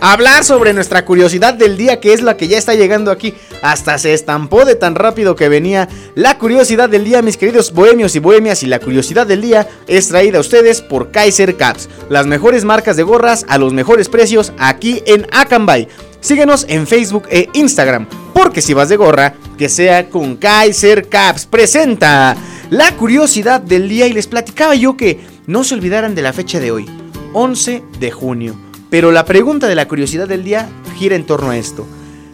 hablar 0.00 0.44
sobre 0.44 0.72
nuestra 0.72 1.04
curiosidad 1.04 1.54
del 1.54 1.76
día, 1.76 2.00
que 2.00 2.12
es 2.12 2.22
la 2.22 2.36
que 2.36 2.48
ya 2.48 2.58
está 2.58 2.74
llegando 2.74 3.10
aquí. 3.10 3.34
Hasta 3.62 3.98
se 3.98 4.14
estampó 4.14 4.64
de 4.64 4.74
tan 4.74 4.94
rápido 4.94 5.36
que 5.36 5.48
venía 5.48 5.88
la 6.14 6.38
curiosidad 6.38 6.88
del 6.88 7.04
día, 7.04 7.22
mis 7.22 7.36
queridos 7.36 7.72
bohemios 7.72 8.14
y 8.16 8.18
bohemias. 8.18 8.62
Y 8.62 8.66
la 8.66 8.78
curiosidad 8.78 9.26
del 9.26 9.42
día 9.42 9.68
es 9.86 10.08
traída 10.08 10.38
a 10.38 10.40
ustedes 10.40 10.82
por 10.82 11.10
Kaiser 11.10 11.56
Caps, 11.56 11.88
las 12.08 12.26
mejores 12.26 12.64
marcas 12.64 12.96
de 12.96 13.02
gorras 13.02 13.44
a 13.48 13.58
los 13.58 13.72
mejores 13.72 14.08
precios 14.08 14.52
aquí 14.58 15.02
en 15.06 15.26
Acambay. 15.32 15.88
Síguenos 16.20 16.66
en 16.68 16.86
Facebook 16.86 17.24
e 17.30 17.48
Instagram, 17.52 18.06
porque 18.34 18.60
si 18.60 18.74
vas 18.74 18.88
de 18.88 18.96
gorra, 18.96 19.34
que 19.56 19.68
sea 19.68 20.08
con 20.08 20.36
Kaiser 20.36 21.08
Caps. 21.08 21.46
Presenta 21.46 22.36
la 22.70 22.96
curiosidad 22.96 23.60
del 23.60 23.88
día 23.88 24.06
y 24.06 24.12
les 24.12 24.26
platicaba 24.26 24.74
yo 24.74 24.96
que 24.96 25.20
no 25.46 25.64
se 25.64 25.74
olvidaran 25.74 26.14
de 26.14 26.22
la 26.22 26.32
fecha 26.32 26.60
de 26.60 26.70
hoy, 26.70 26.86
11 27.32 27.82
de 28.00 28.10
junio. 28.10 28.67
Pero 28.90 29.12
la 29.12 29.26
pregunta 29.26 29.68
de 29.68 29.74
la 29.74 29.86
curiosidad 29.86 30.26
del 30.26 30.44
día 30.44 30.70
gira 30.96 31.14
en 31.14 31.26
torno 31.26 31.50
a 31.50 31.58
esto. 31.58 31.86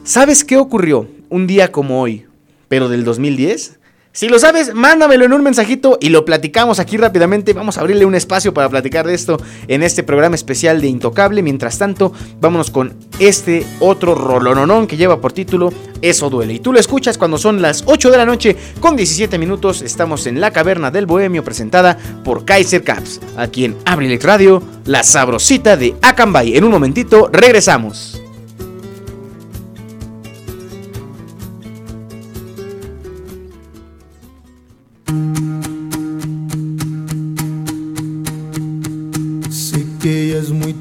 ¿Sabes 0.05 0.45
qué 0.45 0.57
ocurrió 0.57 1.09
un 1.29 1.49
día 1.49 1.73
como 1.73 2.01
hoy, 2.01 2.27
pero 2.69 2.89
del 2.89 3.05
2010? 3.05 3.81
Si 4.17 4.29
lo 4.29 4.39
sabes, 4.39 4.73
mándamelo 4.75 5.25
en 5.25 5.33
un 5.33 5.43
mensajito 5.43 5.99
y 6.01 6.11
lo 6.11 6.25
platicamos 6.25 6.79
aquí 6.79 6.97
rápidamente. 6.97 7.53
Vamos 7.53 7.77
a 7.77 7.81
abrirle 7.81 8.05
un 8.05 8.15
espacio 8.15 8.55
para 8.55 8.69
platicar 8.69 9.05
de 9.09 9.13
esto 9.13 9.39
en 9.67 9.83
este 9.83 10.05
programa 10.05 10.37
especial 10.37 10.81
de 10.81 10.87
Intocable. 10.87 11.43
Mientras 11.43 11.79
tanto, 11.79 12.13
vámonos 12.41 12.71
con 12.71 12.95
este 13.19 13.67
otro 13.81 14.15
rolononón 14.15 14.87
que 14.87 14.97
lleva 14.97 15.21
por 15.21 15.33
título 15.33 15.73
Eso 16.01 16.31
duele. 16.31 16.55
Y 16.55 16.61
tú 16.61 16.73
lo 16.73 16.79
escuchas 16.79 17.19
cuando 17.19 17.39
son 17.39 17.61
las 17.61 17.83
8 17.87 18.13
de 18.13 18.17
la 18.17 18.25
noche 18.25 18.57
con 18.79 18.95
17 18.95 19.37
minutos. 19.37 19.83
Estamos 19.83 20.29
en 20.29 20.41
la 20.41 20.53
caverna 20.53 20.93
del 20.93 21.07
Bohemio 21.07 21.43
presentada 21.43 21.99
por 22.23 22.45
Kaiser 22.45 22.85
Caps. 22.85 23.21
Aquí 23.37 23.65
en 23.65 23.77
Abrilex 23.85 24.23
Radio, 24.23 24.63
la 24.85 25.03
sabrosita 25.03 25.77
de 25.77 25.97
Acambay. 26.03 26.57
En 26.57 26.63
un 26.63 26.71
momentito, 26.71 27.31
regresamos. 27.33 28.24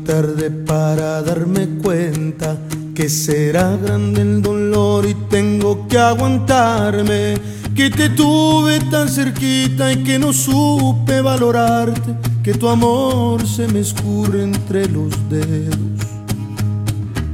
Tarde 0.04 0.52
para 0.52 1.22
darme 1.22 1.68
cuenta 1.82 2.58
que 2.94 3.10
será 3.10 3.76
grande 3.78 4.22
el 4.22 4.42
dolor 4.42 5.06
y 5.06 5.14
tengo 5.30 5.88
que 5.88 5.98
aguantarme. 5.98 7.36
Que 7.76 7.90
te 7.90 8.10
tuve 8.10 8.80
tan 8.92 9.10
cerquita 9.10 9.92
y 9.92 10.04
que 10.04 10.20
no 10.20 10.32
supe 10.32 11.22
valorarte. 11.22 12.16
Que 12.44 12.54
tu 12.54 12.70
amor 12.70 13.48
se 13.48 13.68
me 13.68 13.80
escurre 13.80 14.44
entre 14.44 14.88
los 14.88 15.12
dedos. 15.30 15.78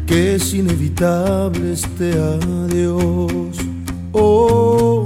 Que 0.05 0.36
es 0.36 0.53
inevitable 0.53 1.74
este 1.74 2.13
adiós. 2.13 3.57
Oh 4.13 5.03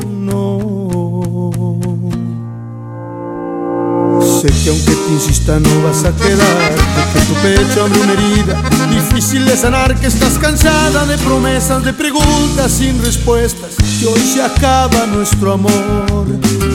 Que 4.43 4.69
aunque 4.69 4.91
te 4.93 5.13
insista 5.13 5.57
no 5.57 5.83
vas 5.83 6.03
a 6.03 6.11
quedar 6.11 6.75
Que 7.13 7.19
tu 7.21 7.33
pecho 7.35 7.85
abre 7.85 7.97
una 8.01 8.11
herida. 8.11 8.61
Difícil 8.89 9.45
de 9.45 9.55
sanar 9.55 9.97
Que 9.97 10.07
estás 10.07 10.37
cansada 10.37 11.05
de 11.05 11.17
promesas 11.19 11.81
De 11.81 11.93
preguntas 11.93 12.73
sin 12.73 13.01
respuestas. 13.01 13.75
Que 14.01 14.05
hoy 14.05 14.19
se 14.19 14.43
acaba 14.43 15.05
nuestro 15.05 15.53
amor 15.53 16.25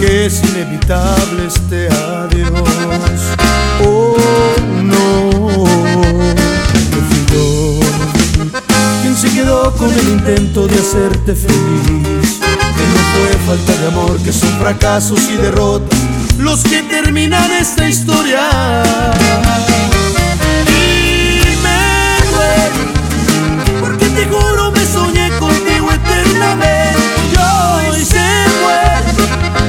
Que 0.00 0.24
es 0.24 0.42
inevitable 0.44 1.46
este 1.46 1.88
adiós. 1.88 2.52
Oh 3.84 4.16
no 4.82 5.66
fui 7.06 7.26
yo. 7.34 7.80
Quien 9.02 9.14
se 9.14 9.28
quedó 9.28 9.74
con 9.76 9.92
el 9.92 10.08
intento 10.08 10.66
de 10.66 10.74
hacerte 10.74 11.34
feliz 11.34 12.38
Que 12.40 12.86
no 12.94 13.00
fue 13.12 13.38
falta 13.46 13.76
de 13.76 13.88
amor 13.88 14.16
Que 14.22 14.32
son 14.32 14.58
fracasos 14.58 15.20
y 15.28 15.36
derrotas 15.36 16.07
los 16.38 16.62
que 16.62 16.82
terminan 16.82 17.50
esta 17.50 17.88
historia. 17.88 18.48
Y 20.66 21.42
me 21.62 21.80
porque 23.80 24.06
te 24.06 24.26
juro 24.26 24.70
me 24.72 24.86
soñé 24.86 25.30
contigo 25.38 25.90
eternamente. 25.92 26.98
Yo 27.34 27.90
hoy 27.90 28.04
se 28.04 28.28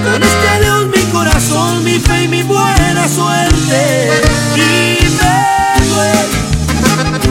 con 0.03 0.23
este 0.23 0.49
adiós 0.49 0.87
mi 0.87 1.03
corazón, 1.11 1.83
mi 1.83 1.99
fe 1.99 2.23
y 2.23 2.27
mi 2.27 2.43
buena 2.43 3.07
suerte. 3.07 4.11
Y 4.55 5.09
me 5.17 5.49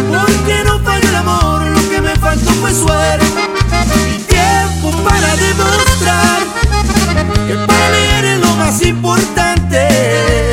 porque 0.09 0.65
no 0.65 0.79
falló 0.81 1.09
el 1.09 1.17
amor, 1.17 1.63
lo 1.67 1.89
que 1.89 2.01
me 2.01 2.15
faltó 2.17 2.51
fue 2.61 2.73
suerte. 2.75 3.27
Y 4.15 4.19
tiempo 4.23 4.91
para 5.03 5.37
demostrar 5.37 6.39
que 7.47 7.78
más 8.69 8.83
importante. 8.83 10.48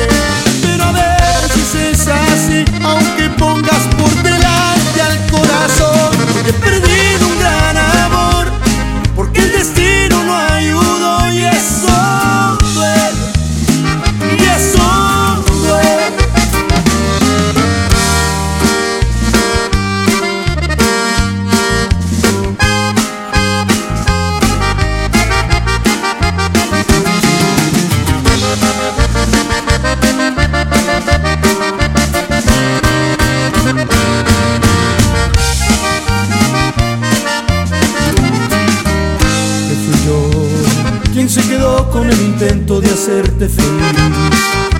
De 42.80 42.90
hacerte 42.90 43.48
feliz. 43.48 43.96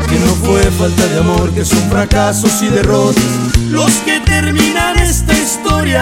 Que 0.09 0.18
no 0.18 0.35
fue 0.44 0.62
falta 0.73 1.06
de 1.06 1.18
amor, 1.18 1.51
que 1.52 1.64
son 1.64 1.78
fracasos 1.90 2.62
y 2.62 2.68
derrotas 2.68 3.23
los 3.70 3.90
que 4.05 4.20
terminan 4.20 4.98
esta 4.98 5.32
historia. 5.32 6.01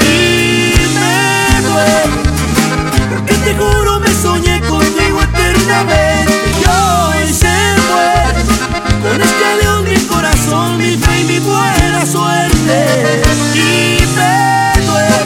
Y 0.00 0.72
me 0.96 1.62
duele, 1.68 2.02
porque 3.10 3.34
te 3.34 3.54
juro 3.54 4.00
me 4.00 4.12
soñé 4.14 4.60
contigo 4.62 5.22
eternamente. 5.22 6.32
Y 6.60 6.64
hoy 6.66 7.32
se 7.32 7.56
muere, 7.88 8.42
con 9.02 9.20
este 9.20 9.44
adiós 9.44 9.82
mi 9.84 9.96
corazón, 10.06 10.78
mi 10.78 10.96
fe 10.96 11.20
y 11.20 11.24
mi 11.24 11.38
buena 11.40 12.06
suerte. 12.06 13.22
Y 13.54 14.00
me 14.16 14.86
duele. 14.86 15.20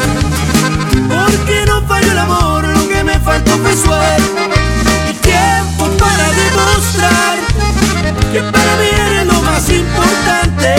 Porque 1.08 1.64
no 1.66 1.82
falló 1.86 2.12
el 2.12 2.18
amor, 2.18 2.64
lo 2.66 2.88
que 2.88 3.04
me 3.04 3.18
faltó 3.20 3.52
fue 3.58 3.76
suerte 3.76 4.49
más 9.60 9.70
importante. 9.70 10.74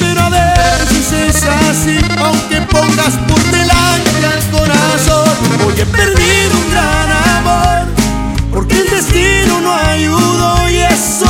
Pero 0.00 0.20
a 0.20 0.30
ver 0.30 0.86
si 0.88 1.14
es 1.14 1.42
así, 1.44 1.98
aunque 2.18 2.60
pongas 2.62 3.14
por 3.28 3.42
delante 3.50 4.26
al 4.26 4.42
corazón, 4.50 5.28
hoy 5.66 5.74
he 5.80 5.86
perdido 5.86 6.56
un 6.56 6.70
gran 6.70 7.10
amor, 7.38 7.88
porque 8.52 8.80
el 8.80 8.90
destino 8.90 9.60
no 9.60 9.72
ayudó 9.74 10.70
y 10.70 10.76
eso 10.76 11.27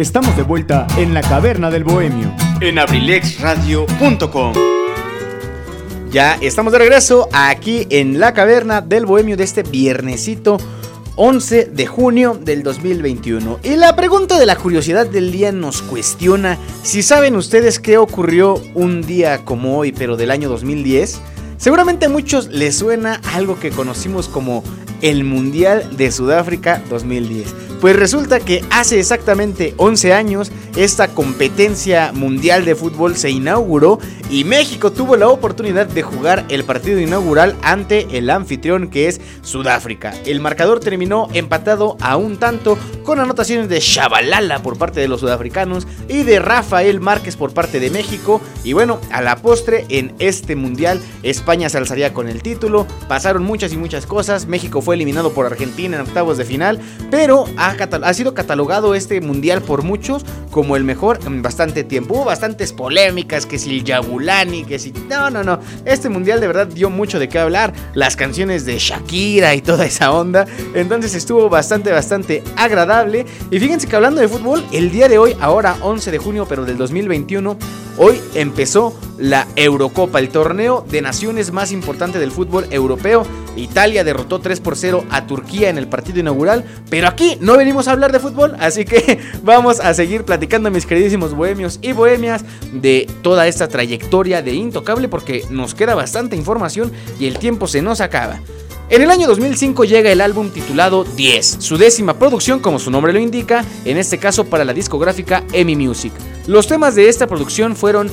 Estamos 0.00 0.34
de 0.34 0.42
vuelta 0.42 0.86
en 0.96 1.12
la 1.12 1.20
caverna 1.20 1.70
del 1.70 1.84
bohemio. 1.84 2.34
En 2.62 2.78
abrilexradio.com. 2.78 4.54
Ya 6.10 6.38
estamos 6.40 6.72
de 6.72 6.78
regreso 6.78 7.28
aquí 7.34 7.86
en 7.90 8.18
la 8.18 8.32
caverna 8.32 8.80
del 8.80 9.04
bohemio 9.04 9.36
de 9.36 9.44
este 9.44 9.62
viernesito 9.62 10.56
11 11.16 11.66
de 11.66 11.86
junio 11.86 12.40
del 12.42 12.62
2021. 12.62 13.60
Y 13.62 13.76
la 13.76 13.94
pregunta 13.94 14.38
de 14.38 14.46
la 14.46 14.56
curiosidad 14.56 15.06
del 15.06 15.32
día 15.32 15.52
nos 15.52 15.82
cuestiona 15.82 16.56
si 16.82 17.02
saben 17.02 17.36
ustedes 17.36 17.78
qué 17.78 17.98
ocurrió 17.98 18.58
un 18.72 19.02
día 19.02 19.44
como 19.44 19.76
hoy, 19.76 19.92
pero 19.92 20.16
del 20.16 20.30
año 20.30 20.48
2010. 20.48 21.20
Seguramente 21.58 22.06
a 22.06 22.08
muchos 22.08 22.48
les 22.48 22.74
suena 22.74 23.20
algo 23.34 23.60
que 23.60 23.68
conocimos 23.68 24.28
como 24.28 24.64
el 25.02 25.24
Mundial 25.24 25.94
de 25.98 26.10
Sudáfrica 26.10 26.82
2010. 26.88 27.69
Pues 27.80 27.96
resulta 27.96 28.40
que 28.40 28.62
hace 28.70 29.00
exactamente 29.00 29.72
11 29.78 30.12
años 30.12 30.52
esta 30.76 31.08
competencia 31.08 32.12
mundial 32.12 32.66
de 32.66 32.74
fútbol 32.74 33.16
se 33.16 33.30
inauguró 33.30 33.98
y 34.30 34.44
México 34.44 34.92
tuvo 34.92 35.16
la 35.16 35.28
oportunidad 35.28 35.86
de 35.86 36.02
jugar 36.02 36.44
el 36.48 36.62
partido 36.64 37.00
inaugural 37.00 37.56
ante 37.62 38.16
el 38.16 38.30
anfitrión 38.30 38.88
que 38.88 39.08
es 39.08 39.20
Sudáfrica. 39.42 40.14
El 40.24 40.40
marcador 40.40 40.78
terminó 40.78 41.28
empatado 41.32 41.96
a 42.00 42.16
un 42.16 42.38
tanto 42.38 42.78
con 43.04 43.18
anotaciones 43.18 43.68
de 43.68 43.80
Shabalala 43.80 44.62
por 44.62 44.78
parte 44.78 45.00
de 45.00 45.08
los 45.08 45.20
sudafricanos 45.20 45.88
y 46.08 46.22
de 46.22 46.38
Rafael 46.38 47.00
Márquez 47.00 47.36
por 47.36 47.52
parte 47.52 47.80
de 47.80 47.90
México. 47.90 48.40
Y 48.62 48.72
bueno, 48.72 49.00
a 49.10 49.20
la 49.20 49.36
postre 49.36 49.84
en 49.88 50.14
este 50.20 50.54
mundial 50.54 51.00
España 51.24 51.68
se 51.68 51.78
alzaría 51.78 52.14
con 52.14 52.28
el 52.28 52.42
título. 52.42 52.86
Pasaron 53.08 53.42
muchas 53.42 53.72
y 53.72 53.76
muchas 53.76 54.06
cosas. 54.06 54.46
México 54.46 54.80
fue 54.80 54.94
eliminado 54.94 55.32
por 55.32 55.46
Argentina 55.46 55.96
en 55.96 56.02
octavos 56.02 56.38
de 56.38 56.44
final, 56.44 56.78
pero 57.10 57.46
ha, 57.56 58.14
sido 58.14 58.34
catalogado 58.34 58.94
este 58.94 59.20
mundial 59.20 59.62
por 59.62 59.82
muchos 59.82 60.24
como 60.52 60.76
el 60.76 60.84
mejor 60.84 61.18
en 61.26 61.42
bastante 61.42 61.82
tiempo. 61.82 62.14
Hubo 62.14 62.24
bastantes 62.26 62.72
polémicas, 62.72 63.46
que 63.46 63.58
si 63.58 63.70
el 63.70 63.84
Que 64.68 64.78
si... 64.78 64.92
No, 65.08 65.30
no, 65.30 65.42
no. 65.42 65.58
Este 65.84 66.08
mundial 66.08 66.40
de 66.40 66.46
verdad 66.46 66.66
dio 66.66 66.90
mucho 66.90 67.18
de 67.18 67.28
qué 67.28 67.38
hablar. 67.38 67.72
Las 67.94 68.16
canciones 68.16 68.64
de 68.66 68.78
Shakira 68.78 69.54
y 69.54 69.62
toda 69.62 69.86
esa 69.86 70.12
onda. 70.12 70.46
Entonces 70.74 71.14
estuvo 71.14 71.48
bastante, 71.48 71.90
bastante 71.90 72.42
agradable. 72.56 73.24
Y 73.50 73.58
fíjense 73.58 73.86
que 73.86 73.96
hablando 73.96 74.20
de 74.20 74.28
fútbol, 74.28 74.64
el 74.72 74.90
día 74.90 75.08
de 75.08 75.18
hoy, 75.18 75.36
ahora 75.40 75.76
11 75.82 76.10
de 76.10 76.18
junio, 76.18 76.46
pero 76.48 76.64
del 76.64 76.76
2021, 76.76 77.56
hoy 77.96 78.20
empezó 78.34 78.94
la 79.18 79.46
Eurocopa, 79.56 80.18
el 80.18 80.30
torneo 80.30 80.84
de 80.88 81.02
naciones 81.02 81.52
más 81.52 81.72
importante 81.72 82.18
del 82.18 82.32
fútbol 82.32 82.66
europeo. 82.70 83.24
Italia 83.60 84.04
derrotó 84.04 84.40
3 84.40 84.60
por 84.60 84.76
0 84.76 85.04
a 85.10 85.26
Turquía 85.26 85.68
en 85.68 85.78
el 85.78 85.88
partido 85.88 86.20
inaugural, 86.20 86.64
pero 86.88 87.08
aquí 87.08 87.36
no 87.40 87.56
venimos 87.56 87.88
a 87.88 87.92
hablar 87.92 88.12
de 88.12 88.20
fútbol, 88.20 88.56
así 88.58 88.84
que 88.84 89.18
vamos 89.42 89.80
a 89.80 89.94
seguir 89.94 90.24
platicando 90.24 90.70
mis 90.70 90.86
queridísimos 90.86 91.34
bohemios 91.34 91.78
y 91.82 91.92
bohemias 91.92 92.44
de 92.72 93.08
toda 93.22 93.46
esta 93.46 93.68
trayectoria 93.68 94.42
de 94.42 94.54
Intocable 94.54 95.08
porque 95.08 95.44
nos 95.50 95.74
queda 95.74 95.94
bastante 95.94 96.36
información 96.36 96.92
y 97.18 97.26
el 97.26 97.38
tiempo 97.38 97.66
se 97.66 97.82
nos 97.82 98.00
acaba. 98.00 98.40
En 98.90 99.02
el 99.02 99.10
año 99.12 99.28
2005 99.28 99.84
llega 99.84 100.10
el 100.10 100.20
álbum 100.20 100.50
titulado 100.50 101.04
10, 101.04 101.58
su 101.60 101.78
décima 101.78 102.18
producción 102.18 102.58
como 102.58 102.80
su 102.80 102.90
nombre 102.90 103.12
lo 103.12 103.20
indica, 103.20 103.64
en 103.84 103.96
este 103.96 104.18
caso 104.18 104.46
para 104.46 104.64
la 104.64 104.72
discográfica 104.72 105.44
EMI 105.52 105.76
Music. 105.76 106.12
Los 106.48 106.66
temas 106.66 106.96
de 106.96 107.08
esta 107.08 107.28
producción 107.28 107.76
fueron 107.76 108.10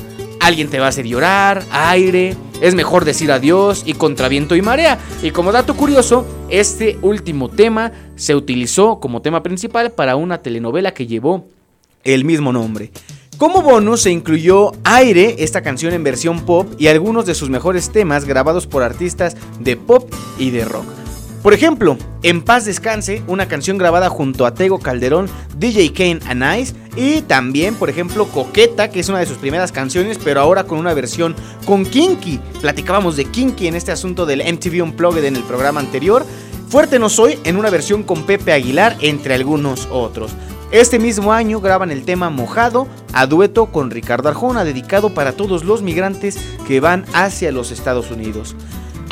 Alguien 0.48 0.70
te 0.70 0.78
va 0.78 0.86
a 0.86 0.88
hacer 0.88 1.06
llorar, 1.06 1.62
Aire, 1.70 2.34
Es 2.62 2.74
mejor 2.74 3.04
decir 3.04 3.30
adiós 3.30 3.82
y 3.84 3.92
Contraviento 3.92 4.56
y 4.56 4.62
Marea. 4.62 4.98
Y 5.22 5.30
como 5.30 5.52
dato 5.52 5.76
curioso, 5.76 6.26
este 6.48 6.98
último 7.02 7.50
tema 7.50 7.92
se 8.16 8.34
utilizó 8.34 8.98
como 8.98 9.20
tema 9.20 9.42
principal 9.42 9.92
para 9.92 10.16
una 10.16 10.38
telenovela 10.38 10.94
que 10.94 11.06
llevó 11.06 11.44
el 12.02 12.24
mismo 12.24 12.50
nombre. 12.50 12.92
Como 13.36 13.60
bonus 13.60 14.00
se 14.00 14.10
incluyó 14.10 14.72
Aire, 14.84 15.36
esta 15.40 15.60
canción 15.60 15.92
en 15.92 16.02
versión 16.02 16.40
pop, 16.46 16.66
y 16.78 16.86
algunos 16.86 17.26
de 17.26 17.34
sus 17.34 17.50
mejores 17.50 17.90
temas 17.90 18.24
grabados 18.24 18.66
por 18.66 18.82
artistas 18.82 19.36
de 19.60 19.76
pop 19.76 20.10
y 20.38 20.48
de 20.48 20.64
rock. 20.64 21.07
Por 21.42 21.54
ejemplo, 21.54 21.96
En 22.24 22.42
paz 22.42 22.64
descanse, 22.64 23.22
una 23.28 23.46
canción 23.46 23.78
grabada 23.78 24.08
junto 24.08 24.44
a 24.44 24.52
Tego 24.52 24.80
Calderón, 24.80 25.28
DJ 25.56 25.92
Kane 25.92 26.18
and 26.26 26.60
Ice, 26.60 26.74
y 26.96 27.22
también, 27.22 27.76
por 27.76 27.88
ejemplo, 27.88 28.26
Coqueta, 28.26 28.90
que 28.90 28.98
es 28.98 29.08
una 29.08 29.20
de 29.20 29.26
sus 29.26 29.38
primeras 29.38 29.70
canciones, 29.70 30.18
pero 30.22 30.40
ahora 30.40 30.64
con 30.64 30.78
una 30.78 30.94
versión 30.94 31.36
con 31.64 31.86
Kinky. 31.86 32.40
Platicábamos 32.60 33.16
de 33.16 33.26
Kinky 33.26 33.68
en 33.68 33.76
este 33.76 33.92
asunto 33.92 34.26
del 34.26 34.40
MTV 34.40 34.82
Unplugged 34.82 35.24
en 35.24 35.36
el 35.36 35.44
programa 35.44 35.78
anterior. 35.78 36.26
Fuerte 36.68 36.98
no 36.98 37.08
soy 37.08 37.38
en 37.44 37.56
una 37.56 37.70
versión 37.70 38.02
con 38.02 38.24
Pepe 38.24 38.52
Aguilar, 38.52 38.96
entre 39.00 39.34
algunos 39.34 39.86
otros. 39.92 40.32
Este 40.72 40.98
mismo 40.98 41.32
año 41.32 41.60
graban 41.60 41.92
el 41.92 42.04
tema 42.04 42.28
Mojado 42.30 42.88
a 43.14 43.26
dueto 43.26 43.66
con 43.66 43.90
Ricardo 43.90 44.28
Arjona, 44.28 44.64
dedicado 44.64 45.14
para 45.14 45.32
todos 45.32 45.64
los 45.64 45.82
migrantes 45.82 46.36
que 46.66 46.80
van 46.80 47.06
hacia 47.14 47.52
los 47.52 47.70
Estados 47.70 48.10
Unidos. 48.10 48.56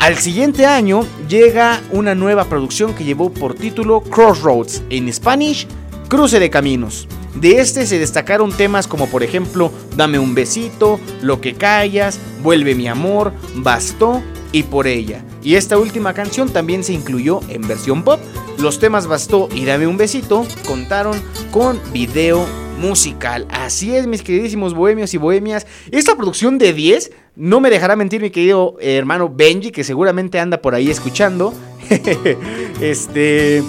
Al 0.07 0.15
siguiente 0.15 0.65
año 0.65 1.05
llega 1.27 1.81
una 1.91 2.15
nueva 2.15 2.45
producción 2.45 2.95
que 2.95 3.03
llevó 3.03 3.29
por 3.29 3.55
título 3.55 3.99
Crossroads, 3.99 4.83
en 4.89 5.11
Spanish, 5.11 5.67
Cruce 6.07 6.39
de 6.39 6.49
Caminos. 6.49 7.09
De 7.35 7.59
este 7.59 7.85
se 7.85 7.99
destacaron 7.99 8.55
temas 8.55 8.87
como 8.87 9.09
por 9.09 9.21
ejemplo 9.21 9.69
Dame 9.97 10.17
un 10.17 10.33
besito, 10.33 11.01
Lo 11.21 11.41
que 11.41 11.55
callas, 11.55 12.21
Vuelve 12.41 12.73
mi 12.73 12.87
amor, 12.87 13.33
Bastó 13.55 14.23
y 14.53 14.63
Por 14.63 14.87
ella. 14.87 15.25
Y 15.43 15.55
esta 15.55 15.77
última 15.77 16.13
canción 16.13 16.47
también 16.47 16.85
se 16.85 16.93
incluyó 16.93 17.41
en 17.49 17.67
versión 17.67 18.03
pop. 18.03 18.21
Los 18.59 18.79
temas 18.79 19.07
Bastó 19.07 19.49
y 19.53 19.65
Dame 19.65 19.87
un 19.87 19.97
besito 19.97 20.47
contaron 20.65 21.21
con 21.51 21.81
video 21.91 22.45
musical. 22.77 23.47
Así 23.49 23.95
es, 23.95 24.07
mis 24.07 24.21
queridísimos 24.21 24.73
bohemios 24.73 25.13
y 25.13 25.17
bohemias. 25.17 25.67
Esta 25.91 26.15
producción 26.15 26.57
de 26.57 26.73
10 26.73 27.11
no 27.35 27.59
me 27.59 27.69
dejará 27.69 27.95
mentir 27.95 28.21
mi 28.21 28.29
querido 28.29 28.77
hermano 28.79 29.29
Benji, 29.29 29.71
que 29.71 29.83
seguramente 29.83 30.39
anda 30.39 30.61
por 30.61 30.75
ahí 30.75 30.89
escuchando. 30.89 31.53
este 32.81 33.63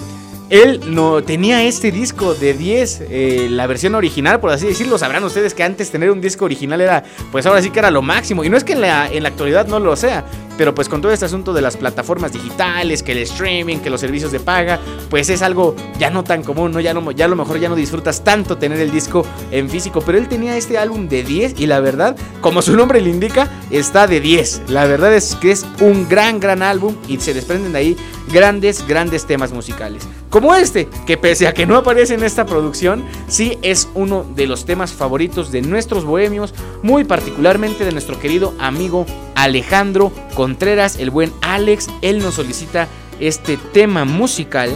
él 0.51 0.81
no 0.95 1.23
tenía 1.23 1.63
este 1.65 1.93
disco 1.93 2.35
de 2.35 2.55
10, 2.55 3.03
eh, 3.11 3.49
la 3.51 3.67
versión 3.67 3.95
original, 3.95 4.41
por 4.41 4.51
así 4.51 4.67
decirlo. 4.67 4.97
Sabrán 4.97 5.23
ustedes 5.25 5.53
que 5.53 5.63
antes 5.63 5.91
tener 5.91 6.11
un 6.11 6.23
disco 6.23 6.47
original 6.47 6.81
era, 6.81 7.05
pues 7.31 7.45
ahora 7.45 7.61
sí 7.61 7.69
que 7.71 7.79
era 7.79 7.91
lo 7.91 8.01
máximo. 8.01 8.45
Y 8.45 8.49
no 8.49 8.57
es 8.57 8.65
que 8.65 8.73
en 8.73 8.81
la, 8.81 9.13
en 9.13 9.25
la 9.25 9.29
actualidad 9.29 9.67
no 9.67 9.79
lo 9.79 9.95
sea, 9.95 10.25
pero 10.59 10.75
pues 10.75 10.89
con 10.89 11.01
todo 11.01 11.13
este 11.13 11.25
asunto 11.25 11.55
de 11.55 11.63
las 11.63 11.77
plataformas 11.77 12.33
digitales, 12.33 13.03
que 13.05 13.13
el 13.13 13.19
streaming, 13.19 13.79
que 13.79 13.89
los 13.89 14.01
servicios 14.01 14.33
de 14.33 14.41
paga, 14.41 14.81
pues 15.09 15.31
es 15.31 15.41
algo 15.41 15.75
ya 15.99 16.11
no 16.11 16.25
tan 16.25 16.43
común, 16.43 16.73
¿no? 16.73 16.81
Ya, 16.81 16.93
no, 16.93 17.13
ya 17.13 17.27
a 17.27 17.29
lo 17.29 17.37
mejor 17.37 17.61
ya 17.61 17.69
no 17.69 17.77
disfrutas 17.77 18.25
tanto 18.25 18.59
tener 18.59 18.81
el 18.81 18.91
disco 18.91 19.25
en 19.53 19.71
físico. 19.71 20.03
Pero 20.05 20.19
él 20.19 20.29
tenía 20.29 20.57
este 20.57 20.77
álbum 20.77 21.09
de 21.09 21.23
10 21.23 21.61
y 21.61 21.67
la 21.67 21.79
verdad, 21.79 22.17
como 22.41 22.61
su 22.61 22.77
nombre 22.77 23.01
le 23.01 23.09
indica, 23.09 23.49
está 23.71 24.09
de 24.09 24.21
10. 24.21 24.63
La 24.69 24.85
verdad 24.87 25.15
es 25.15 25.37
que 25.37 25.53
es 25.53 25.65
un 25.81 26.09
gran, 26.09 26.41
gran 26.41 26.63
álbum 26.63 26.97
y 27.07 27.19
se 27.19 27.35
desprenden 27.35 27.73
de 27.73 27.79
ahí 27.79 27.97
grandes, 28.33 28.87
grandes 28.87 29.27
temas 29.27 29.53
musicales. 29.53 30.09
Como 30.29 30.55
este, 30.55 30.89
que 31.07 31.17
pese 31.17 31.47
a 31.47 31.55
que 31.55 31.67
no 31.67 31.77
aparece 31.77 32.15
en 32.15 32.23
esta 32.23 32.45
producción, 32.45 33.05
sí 33.29 33.59
es 33.63 33.89
uno 33.95 34.27
de 34.35 34.47
los 34.47 34.67
temas 34.67 34.93
favoritos 34.93 35.53
de 35.53 35.63
nuestros 35.63 36.05
bohemios, 36.05 36.53
muy 36.83 37.05
particularmente 37.05 37.85
de 37.85 37.93
nuestro 37.93 38.19
querido 38.19 38.53
amigo 38.59 39.07
Alejandro 39.39 40.12
Contreras, 40.35 40.97
el 40.97 41.10
buen 41.10 41.32
Alex. 41.43 41.89
Él 42.02 42.19
nos 42.19 42.35
solicita 42.35 42.89
este 43.20 43.56
tema 43.56 44.05
musical 44.05 44.69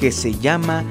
que 0.00 0.12
se 0.12 0.34
llama 0.34 0.82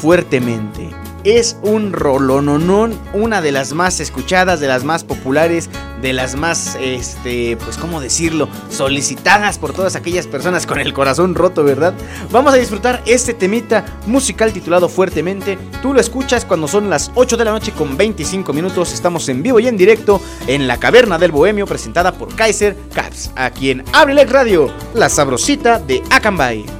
Fuertemente 0.00 0.99
es 1.24 1.56
un 1.62 1.92
rolononón, 1.92 2.98
una 3.12 3.40
de 3.40 3.52
las 3.52 3.72
más 3.72 4.00
escuchadas, 4.00 4.60
de 4.60 4.68
las 4.68 4.84
más 4.84 5.04
populares, 5.04 5.68
de 6.00 6.12
las 6.12 6.34
más, 6.34 6.76
este, 6.80 7.56
pues, 7.56 7.76
¿cómo 7.76 8.00
decirlo? 8.00 8.48
Solicitadas 8.70 9.58
por 9.58 9.72
todas 9.72 9.96
aquellas 9.96 10.26
personas 10.26 10.66
con 10.66 10.80
el 10.80 10.92
corazón 10.92 11.34
roto, 11.34 11.64
¿verdad? 11.64 11.94
Vamos 12.30 12.54
a 12.54 12.56
disfrutar 12.56 13.02
este 13.06 13.34
temita 13.34 13.84
musical 14.06 14.52
titulado 14.52 14.88
Fuertemente. 14.88 15.58
Tú 15.82 15.92
lo 15.92 16.00
escuchas 16.00 16.44
cuando 16.44 16.68
son 16.68 16.90
las 16.90 17.10
8 17.14 17.36
de 17.36 17.44
la 17.44 17.52
noche 17.52 17.72
con 17.72 17.96
25 17.96 18.52
minutos. 18.52 18.92
Estamos 18.92 19.28
en 19.28 19.42
vivo 19.42 19.60
y 19.60 19.68
en 19.68 19.76
directo 19.76 20.20
en 20.46 20.66
la 20.66 20.78
Caverna 20.78 21.18
del 21.18 21.32
Bohemio, 21.32 21.66
presentada 21.66 22.12
por 22.12 22.34
Kaiser 22.34 22.76
Caps, 22.94 23.30
aquí 23.36 23.70
en 23.70 23.84
Abrilex 23.92 24.30
Radio, 24.30 24.72
la 24.94 25.08
sabrosita 25.08 25.78
de 25.78 26.02
Acambay. 26.10 26.79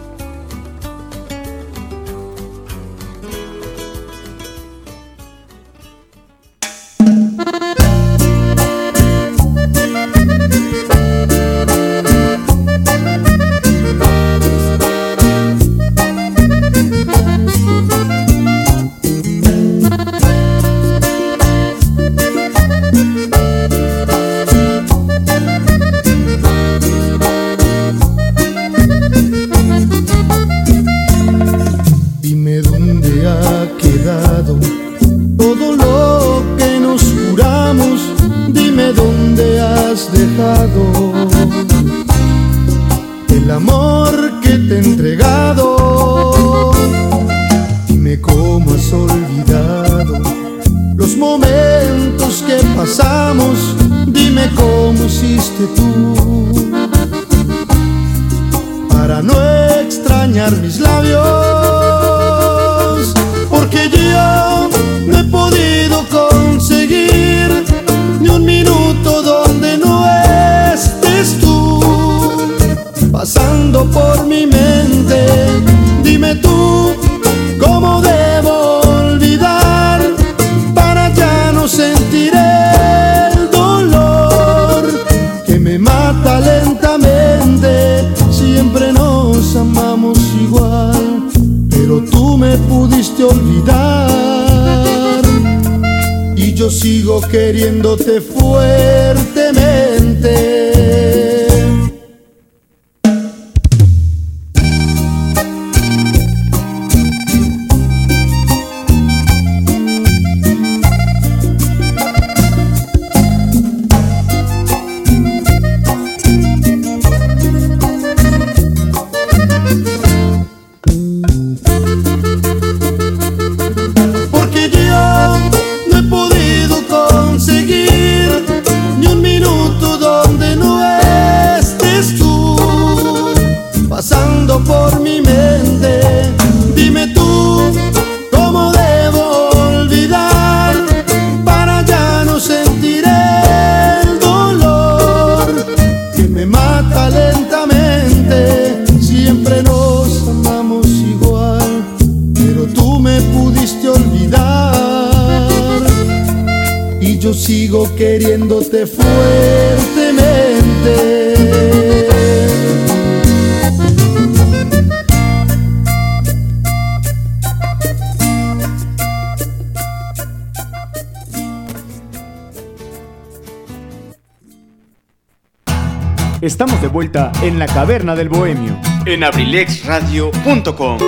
En 177.91 178.07
la 178.07 178.15
caverna 178.15 178.15
del 178.15 178.29
bohemio. 178.29 178.81
En 179.05 179.25
abrilexradio.com. 179.25 180.99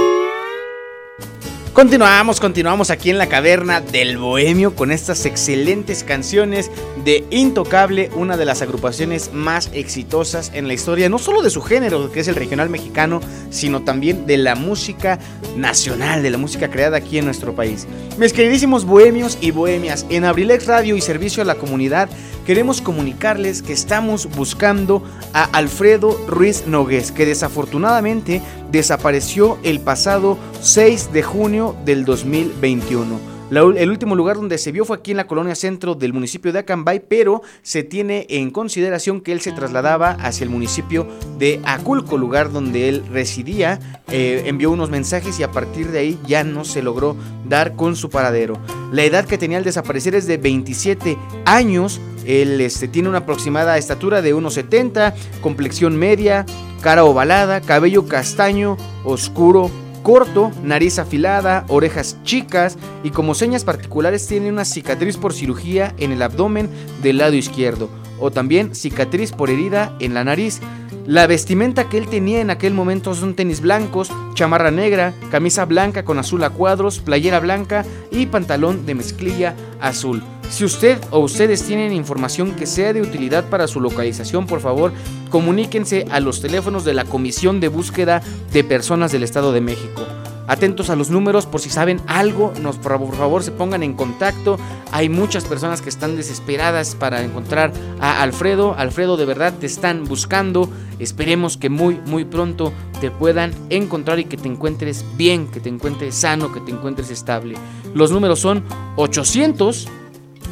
Continuamos, 1.73 2.41
continuamos 2.41 2.91
aquí 2.91 3.11
en 3.11 3.19
la 3.19 3.29
caverna 3.29 3.81
del 3.81 4.19
Bohemio 4.19 4.75
con 4.75 4.91
estas 4.91 5.25
excelentes 5.25 6.03
canciones 6.03 6.73
de 7.05 7.25
Intocable, 7.31 8.11
una 8.15 8.37
de 8.37 8.45
las 8.45 8.63
agrupaciones 8.63 9.33
más 9.33 9.71
exitosas 9.73 10.53
en 10.55 10.69
la 10.69 10.75
historia, 10.75 11.09
no 11.09 11.19
solo 11.19 11.43
de 11.43 11.51
su 11.51 11.63
género, 11.63 12.11
que 12.13 12.21
es 12.21 12.29
el 12.29 12.35
regional 12.35 12.71
mexicano, 12.71 13.21
sino 13.51 13.83
también 13.83 14.27
de 14.27 14.37
la 14.37 14.55
música 14.55 15.19
nacional, 15.57 16.23
de 16.23 16.31
la 16.31 16.39
música 16.39 16.71
creada 16.71 16.99
aquí 16.99 17.19
en 17.19 17.25
nuestro 17.25 17.55
país. 17.55 17.87
Mis 18.19 18.33
queridísimos 18.33 18.85
bohemios 18.85 19.39
y 19.41 19.51
bohemias, 19.51 20.07
en 20.11 20.25
Abrilex 20.25 20.67
Radio 20.67 20.97
y 20.97 21.01
Servicio 21.01 21.43
a 21.43 21.47
la 21.47 21.57
Comunidad 21.57 22.09
queremos 22.47 22.81
comunicarles 22.81 23.63
que 23.63 23.73
estamos 23.73 24.29
buscando 24.37 25.03
a 25.33 25.45
Alfredo 25.45 26.19
Ruiz 26.27 26.67
Nogués, 26.67 27.13
que 27.13 27.27
desafortunadamente 27.27 28.43
desapareció 28.71 29.59
el 29.63 29.81
pasado 29.81 30.39
6 30.61 31.13
de 31.13 31.23
junio 31.23 31.77
del 31.85 32.05
2021. 32.05 33.32
El 33.53 33.91
último 33.91 34.15
lugar 34.15 34.37
donde 34.37 34.57
se 34.57 34.73
vio 34.73 34.87
fue 34.87 34.97
aquí 34.97 35.11
en 35.11 35.19
la 35.19 35.27
colonia 35.27 35.55
centro 35.55 35.95
del 35.95 36.15
municipio 36.15 36.55
de 36.55 36.61
Acambay, 36.61 37.03
pero 37.07 37.43
se 37.61 37.83
tiene 37.83 38.27
en 38.31 38.51
consideración 38.51 39.21
que 39.21 39.31
él 39.31 39.43
se 39.43 39.53
trasladaba 39.53 40.13
hacia 40.13 40.45
el 40.45 40.49
municipio 40.49 41.07
de 41.39 41.61
Aculco, 41.63 42.17
lugar 42.17 42.51
donde 42.51 42.89
él 42.89 43.05
residía. 43.13 43.79
Eh, 44.09 44.45
envió 44.47 44.71
unos 44.71 44.89
mensajes 44.89 45.39
y 45.39 45.43
a 45.43 45.51
partir 45.51 45.89
de 45.89 45.99
ahí 45.99 46.19
ya 46.27 46.45
no 46.45 46.65
se 46.65 46.81
logró 46.81 47.15
dar 47.47 47.77
con 47.77 47.95
su 47.95 48.09
paradero. 48.09 48.59
La 48.91 49.05
edad 49.05 49.27
que 49.27 49.37
tenía 49.37 49.59
al 49.59 49.65
desaparecer 49.65 50.15
es 50.15 50.27
de 50.27 50.39
27 50.39 51.19
años. 51.45 52.01
Él 52.25 52.59
este, 52.59 52.89
tiene 52.89 53.11
una 53.11 53.19
aproximada 53.19 53.77
estatura 53.77 54.23
de 54.23 54.35
1,70, 54.35 55.13
complexión 55.43 55.99
media, 55.99 56.47
cara 56.81 57.05
ovalada, 57.05 57.61
cabello 57.61 58.07
castaño, 58.07 58.79
oscuro, 59.05 59.71
corto, 60.03 60.51
nariz 60.63 60.99
afilada, 60.99 61.65
orejas 61.69 62.19
chicas 62.25 62.77
y 63.03 63.11
como 63.11 63.35
señas 63.35 63.65
particulares 63.65 64.27
tiene 64.27 64.51
una 64.51 64.65
cicatriz 64.65 65.17
por 65.17 65.33
cirugía 65.33 65.95
en 65.99 66.13
el 66.13 66.23
abdomen 66.23 66.69
del 67.03 67.19
lado 67.19 67.35
izquierdo 67.35 67.89
o 68.19 68.31
también 68.31 68.75
cicatriz 68.75 69.33
por 69.33 69.51
herida 69.51 69.97
en 69.99 70.15
la 70.15 70.25
nariz. 70.25 70.61
La 71.07 71.27
vestimenta 71.27 71.89
que 71.89 71.99
él 71.99 72.07
tenía 72.07 72.41
en 72.41 72.51
aquel 72.51 72.75
momento 72.75 73.15
son 73.15 73.35
tenis 73.35 73.61
blancos, 73.61 74.13
chamarra 74.35 74.71
negra, 74.71 75.15
camisa 75.31 75.65
blanca 75.65 76.05
con 76.05 76.19
azul 76.19 76.45
a 76.45 76.51
cuadros, 76.51 77.01
playera 77.01 77.41
blanca 77.41 77.85
y 78.13 78.27
pantalón 78.27 78.87
de 78.87 78.95
mezclilla 78.95 79.57
azul. 79.81 80.23
Si 80.51 80.65
usted 80.65 80.99
o 81.11 81.19
ustedes 81.21 81.65
tienen 81.65 81.93
información 81.93 82.53
que 82.53 82.67
sea 82.67 82.93
de 82.93 83.01
utilidad 83.01 83.45
para 83.49 83.67
su 83.67 83.81
localización, 83.81 84.47
por 84.47 84.61
favor, 84.61 84.93
comuníquense 85.31 86.07
a 86.11 86.21
los 86.21 86.43
teléfonos 86.43 86.85
de 86.85 86.95
la 86.95 87.05
Comisión 87.05 87.61
de 87.61 87.69
Búsqueda 87.69 88.23
de 88.53 88.63
Personas 88.63 89.13
del 89.13 89.23
Estado 89.23 89.53
de 89.53 89.61
México. 89.61 90.03
Atentos 90.49 90.91
a 90.91 90.97
los 90.97 91.09
números 91.09 91.47
por 91.47 91.61
si 91.61 91.71
saben 91.71 92.01
algo, 92.07 92.53
nos 92.61 92.77
por 92.77 93.15
favor 93.15 93.43
se 93.43 93.53
pongan 93.53 93.83
en 93.83 93.95
contacto. 93.95 94.59
Hay 94.91 95.09
muchas 95.09 95.45
personas 95.45 95.81
que 95.81 95.89
están 95.89 96.17
desesperadas 96.17 96.95
para 96.95 97.23
encontrar 97.23 97.73
a 98.01 98.23
Alfredo. 98.23 98.75
Alfredo, 98.77 99.17
de 99.17 99.25
verdad 99.25 99.55
te 99.59 99.67
están 99.67 100.05
buscando. 100.05 100.69
Esperemos 100.99 101.57
que 101.57 101.71
muy 101.71 102.01
muy 102.07 102.25
pronto 102.25 102.73
te 103.01 103.11
puedan 103.11 103.55
encontrar 103.71 104.19
y 104.19 104.25
que 104.25 104.37
te 104.37 104.49
encuentres 104.49 105.05
bien, 105.17 105.49
que 105.49 105.61
te 105.61 105.69
encuentres 105.69 106.17
sano, 106.17 106.53
que 106.53 106.61
te 106.61 106.73
encuentres 106.73 107.11
estable. 107.11 107.55
Los 107.95 108.11
números 108.11 108.41
son 108.41 108.65
800 108.97 109.89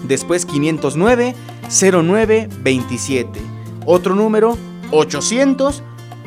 después 0.05 0.47
509 0.47 1.35
09 1.70 2.48
27. 2.62 3.40
Otro 3.86 4.14
número 4.14 4.56
800 4.90 5.82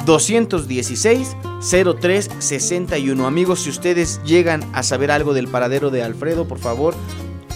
216 0.05 1.35
03 1.99 2.29
61. 2.39 3.27
Amigos, 3.27 3.61
si 3.61 3.69
ustedes 3.69 4.21
llegan 4.23 4.63
a 4.73 4.83
saber 4.83 5.11
algo 5.11 5.33
del 5.33 5.47
paradero 5.47 5.89
de 5.91 6.03
Alfredo, 6.03 6.47
por 6.47 6.59
favor, 6.59 6.93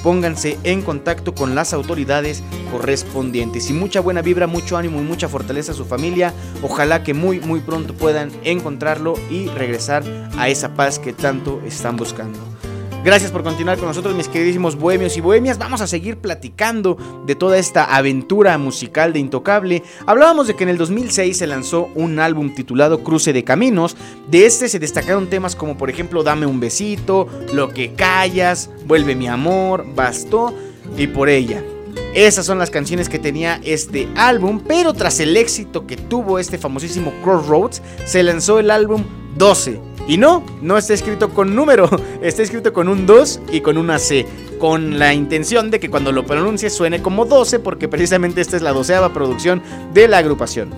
pónganse 0.04 0.58
en 0.64 0.82
contacto 0.82 1.36
con 1.36 1.56
las 1.56 1.74
autoridades 1.74 2.44
correspondientes. 2.72 3.70
Y 3.70 3.74
mucha 3.74 4.00
buena 4.00 4.22
vibra, 4.22 4.48
mucho 4.48 4.78
ánimo 4.78 5.00
y 5.00 5.04
mucha 5.04 5.28
fortaleza 5.28 5.74
a 5.74 5.76
su 5.76 5.86
familia. 5.86 6.34
Ojalá 6.62 7.04
que 7.04 7.14
muy, 7.14 7.40
muy 7.40 7.60
pronto 7.60 7.94
puedan 7.94 8.32
encontrarlo 8.44 9.16
y 9.30 9.48
regresar 9.48 10.04
a 10.38 10.48
esa 10.50 10.74
paz 10.76 11.00
que 11.00 11.14
tanto 11.14 11.62
están 11.66 11.98
buscando. 11.98 12.57
Gracias 13.04 13.32
por 13.32 13.44
continuar 13.44 13.78
con 13.78 13.88
nosotros, 13.88 14.16
mis 14.16 14.28
queridísimos 14.28 14.76
bohemios 14.76 15.16
y 15.16 15.22
bohemias. 15.22 15.58
Vamos 15.58 15.80
a 15.82 15.88
seguir 15.88 16.18
platicando 16.18 16.98
de 17.26 17.36
toda 17.36 17.58
esta 17.58 17.96
aventura 17.96 18.58
musical 18.58 19.14
de 19.14 19.20
Intocable. 19.20 19.84
Hablábamos 20.06 20.48
de 20.48 20.56
que 20.56 20.64
en 20.64 20.70
el 20.70 20.78
2006 20.78 21.38
se 21.38 21.48
lanzó 21.48 21.90
un 21.96 22.20
álbum 22.20 22.54
titulado 22.54 23.04
Cruce 23.04 23.32
de 23.32 23.44
Caminos. 23.46 23.96
De 24.30 24.46
este 24.46 24.68
se 24.68 24.80
destacaron 24.80 25.28
temas 25.28 25.56
como, 25.56 25.78
por 25.78 25.90
ejemplo, 25.90 26.24
Dame 26.24 26.48
un 26.48 26.60
besito, 26.60 27.28
Lo 27.54 27.70
que 27.70 27.94
callas, 27.94 28.70
Vuelve 28.86 29.16
mi 29.16 29.28
amor, 29.28 29.86
Bastó 29.96 30.54
y 30.98 31.08
por 31.08 31.30
ella. 31.30 31.64
Esas 32.14 32.46
son 32.46 32.58
las 32.58 32.70
canciones 32.70 33.10
que 33.10 33.20
tenía 33.20 33.60
este 33.64 34.08
álbum, 34.16 34.62
pero 34.68 34.94
tras 34.94 35.20
el 35.20 35.38
éxito 35.38 35.86
que 35.86 35.98
tuvo 35.98 36.40
este 36.40 36.58
famosísimo 36.58 37.14
Crossroads, 37.24 37.82
se 38.06 38.24
lanzó 38.24 38.60
el 38.60 38.72
álbum 38.72 39.04
12. 39.38 39.80
Y 40.08 40.18
no, 40.18 40.44
no 40.62 40.78
está 40.78 40.94
escrito 40.94 41.30
con 41.30 41.56
número, 41.56 41.90
está 42.22 42.42
escrito 42.42 42.74
con 42.74 42.88
un 42.88 43.06
2 43.06 43.42
y 43.52 43.62
con 43.62 43.78
una 43.78 44.00
C, 44.00 44.26
con 44.58 44.98
la 44.98 45.14
intención 45.14 45.70
de 45.70 45.80
que 45.80 45.90
cuando 45.90 46.12
lo 46.12 46.26
pronuncie 46.26 46.70
suene 46.70 47.02
como 47.02 47.26
12, 47.26 47.60
porque 47.60 47.88
precisamente 47.88 48.42
esta 48.42 48.56
es 48.56 48.64
la 48.64 48.72
doceava 48.72 49.14
producción 49.14 49.62
de 49.94 50.08
la 50.08 50.20
agrupación. 50.20 50.70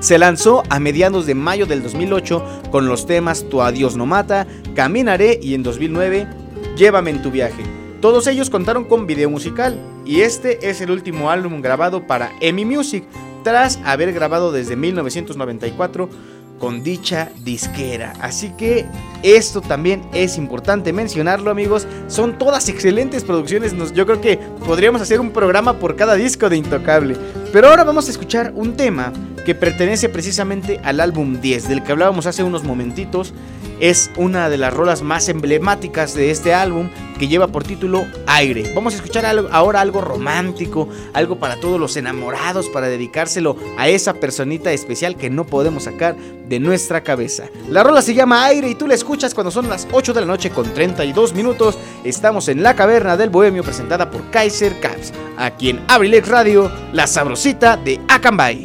Se 0.00 0.18
lanzó 0.18 0.64
a 0.68 0.80
mediados 0.80 1.24
de 1.24 1.34
mayo 1.34 1.64
del 1.64 1.82
2008 1.82 2.62
con 2.70 2.88
los 2.88 3.06
temas 3.06 3.48
Tu 3.48 3.62
adiós 3.62 3.96
no 3.96 4.04
mata, 4.04 4.46
Caminaré 4.74 5.38
y 5.40 5.54
en 5.54 5.62
2009 5.62 6.28
Llévame 6.76 7.10
en 7.10 7.22
tu 7.22 7.30
viaje. 7.30 7.83
Todos 8.04 8.26
ellos 8.26 8.50
contaron 8.50 8.84
con 8.84 9.06
video 9.06 9.30
musical 9.30 9.80
y 10.04 10.20
este 10.20 10.68
es 10.68 10.82
el 10.82 10.90
último 10.90 11.30
álbum 11.30 11.62
grabado 11.62 12.06
para 12.06 12.32
EMI 12.42 12.66
Music 12.66 13.02
tras 13.44 13.78
haber 13.82 14.12
grabado 14.12 14.52
desde 14.52 14.76
1994 14.76 16.10
con 16.58 16.82
dicha 16.84 17.30
disquera. 17.44 18.12
Así 18.20 18.50
que 18.58 18.84
esto 19.24 19.60
también 19.60 20.02
es 20.12 20.36
importante 20.38 20.92
mencionarlo, 20.92 21.50
amigos. 21.50 21.86
Son 22.08 22.38
todas 22.38 22.68
excelentes 22.68 23.24
producciones. 23.24 23.72
Nos- 23.72 23.92
yo 23.94 24.04
creo 24.06 24.20
que 24.20 24.38
podríamos 24.66 25.00
hacer 25.02 25.18
un 25.20 25.30
programa 25.30 25.78
por 25.78 25.96
cada 25.96 26.14
disco 26.14 26.48
de 26.48 26.58
Intocable. 26.58 27.16
Pero 27.52 27.68
ahora 27.68 27.84
vamos 27.84 28.06
a 28.08 28.10
escuchar 28.10 28.52
un 28.54 28.76
tema 28.76 29.12
que 29.46 29.54
pertenece 29.54 30.08
precisamente 30.08 30.80
al 30.84 31.00
álbum 31.00 31.40
10, 31.40 31.68
del 31.68 31.82
que 31.82 31.92
hablábamos 31.92 32.26
hace 32.26 32.42
unos 32.42 32.64
momentitos. 32.64 33.32
es 33.80 34.08
una 34.16 34.48
de 34.48 34.56
las 34.56 34.72
rolas 34.72 35.02
más 35.02 35.28
emblemáticas 35.28 36.14
de 36.14 36.30
este 36.30 36.54
álbum 36.54 36.88
que 37.18 37.26
lleva 37.26 37.48
por 37.48 37.64
título 37.64 38.06
Aire. 38.26 38.72
Vamos 38.72 38.92
a 38.94 38.96
escuchar 38.96 39.26
ahora 39.50 39.80
algo 39.80 40.00
romántico, 40.00 40.88
algo 41.12 41.36
para 41.40 41.56
todos 41.56 41.80
los 41.80 41.96
enamorados, 41.96 42.68
para 42.68 42.86
dedicárselo 42.86 43.56
a 43.76 43.88
esa 43.88 44.14
personita 44.14 44.70
especial 44.72 45.16
que 45.16 45.28
no 45.28 45.44
podemos 45.44 45.82
sacar 45.84 46.14
de 46.48 46.60
nuestra 46.60 47.02
cabeza. 47.02 47.46
La 47.68 47.82
rola 47.82 48.00
se 48.00 48.14
llama 48.14 48.44
Aire 48.44 48.68
y 48.70 48.74
tú 48.76 48.86
la 48.86 48.94
escuchas 48.94 49.13
cuando 49.34 49.50
son 49.50 49.68
las 49.68 49.86
8 49.92 50.12
de 50.12 50.20
la 50.20 50.26
noche 50.26 50.50
con 50.50 50.74
32 50.74 51.34
minutos. 51.34 51.78
Estamos 52.02 52.48
en 52.48 52.62
la 52.62 52.74
caverna 52.74 53.16
del 53.16 53.30
Bohemio 53.30 53.62
presentada 53.62 54.10
por 54.10 54.28
Kaiser 54.30 54.80
Caps, 54.80 55.12
aquí 55.36 55.70
en 55.70 55.84
Abrilex 55.86 56.28
Radio, 56.28 56.70
la 56.92 57.06
sabrosita 57.06 57.76
de 57.76 58.00
Acambay. 58.08 58.64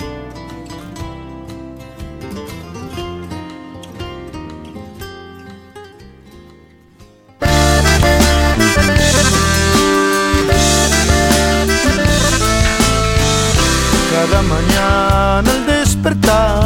Cada 14.11 14.41
mañana 14.41 15.51
al 15.51 15.65
despertar 15.67 16.58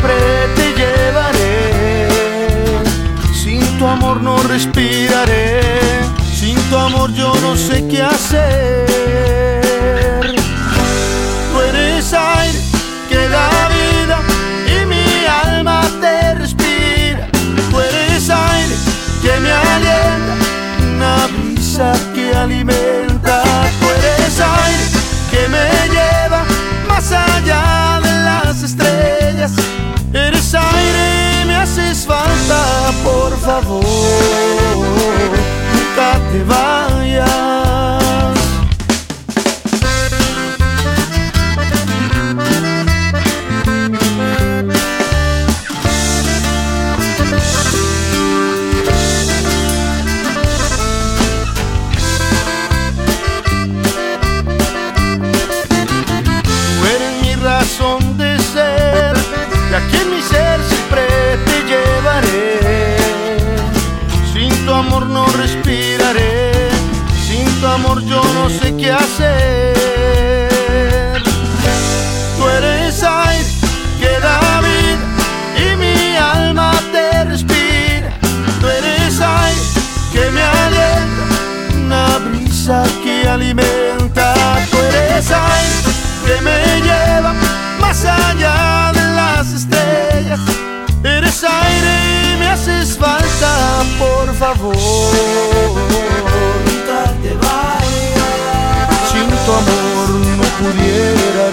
siempre 0.00 0.14
te 0.56 0.72
llevaré 0.74 2.08
Sin 3.34 3.60
tu 3.78 3.86
amor 3.86 4.22
no 4.22 4.36
respiraré 4.42 5.60
Sin 6.34 6.56
tu 6.68 6.76
amor 6.76 7.12
yo 7.12 7.32
no 7.42 7.56
sé 7.56 7.86
qué 7.88 8.02
hacer 8.02 8.86
Tú 11.52 11.60
eres 11.60 12.12
aire 12.12 12.58
que 13.08 13.28
da 13.28 13.68
vida 13.68 14.20
y 14.66 14.86
mi 14.86 15.26
alma 15.44 15.82
te 16.00 16.34
respira. 16.34 17.26
Tú 17.70 17.80
eres 17.80 18.30
aire 18.30 18.76
que 19.20 19.40
me 19.40 19.50
alienta, 19.50 20.34
una 20.94 21.26
brisa 21.26 21.92
que 22.14 22.32
alimenta. 22.34 23.09
Por 33.04 33.36
favor, 33.38 33.84
nunca 35.72 36.20
te 36.32 36.42
vayas. 36.44 37.59
Amor 64.80 65.06
no 65.06 65.26
respiraré, 65.36 66.52
sin 67.26 67.44
tu 67.60 67.66
amor 67.66 68.02
yo 68.04 68.22
no 68.34 68.48
sé 68.48 68.74
qué 68.76 68.90
hacer. 68.90 69.76
Tú 72.36 72.48
eres 72.48 73.02
aire 73.02 73.44
que 74.00 74.12
da 74.26 74.62
vida 74.68 75.06
y 75.64 75.76
mi 75.76 76.16
alma 76.16 76.72
te 76.92 77.24
respira. 77.24 78.10
Tú 78.60 78.66
eres 78.68 79.20
aire 79.20 79.60
que 80.14 80.30
me 80.30 80.42
alienta, 80.42 81.24
una 81.84 82.06
brisa 82.26 82.82
que 83.04 83.28
alimenta. 83.28 84.34
Tú 84.70 84.78
eres 84.78 85.30
aire 85.30 85.80
que 86.24 86.40
me 86.40 86.56
lleva 86.86 87.34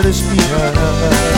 pudiera 0.08 0.72
respirar. 0.72 1.37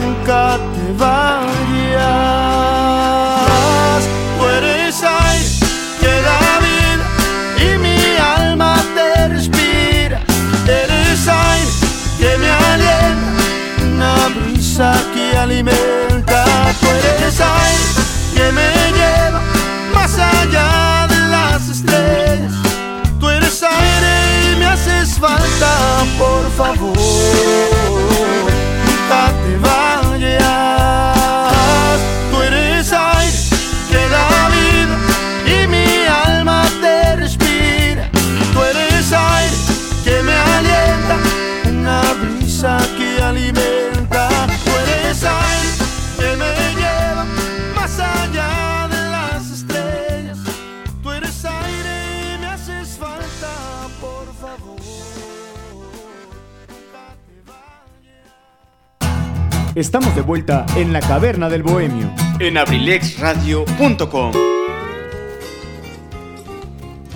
Nunca 0.00 0.58
te 0.74 0.92
vayas. 0.98 1.54
Tú 4.38 4.42
eres 4.46 5.02
aire 5.02 5.48
que 6.00 6.12
da 6.28 6.42
vida 6.66 7.06
y 7.64 7.78
mi 7.78 7.98
alma 8.38 8.72
te 8.94 9.28
respira. 9.28 10.18
Eres 10.66 11.28
aire 11.28 11.72
que 12.18 12.30
me 12.38 12.50
alienta, 12.50 13.42
una 13.92 14.14
brisa 14.28 14.88
que 15.12 15.24
alimenta. 15.36 16.44
Tú 16.80 16.86
eres 16.86 17.40
aire 17.40 17.84
que 18.34 18.46
me 18.52 18.68
lleva 18.98 19.40
más 19.94 20.18
allá 20.18 21.06
de 21.08 21.20
las 21.28 21.68
estrellas. 21.68 22.52
Tú 23.20 23.24
eres 23.30 23.62
aire 23.62 24.52
y 24.52 24.56
me 24.56 24.66
haces 24.66 25.18
falta, 25.18 25.70
por 26.18 26.50
favor 26.52 26.93
Estamos 59.74 60.14
de 60.14 60.22
vuelta 60.22 60.64
en 60.76 60.92
la 60.92 61.00
caverna 61.00 61.48
del 61.48 61.64
bohemio. 61.64 62.08
En 62.38 62.56
abrilexradio.com. 62.58 64.32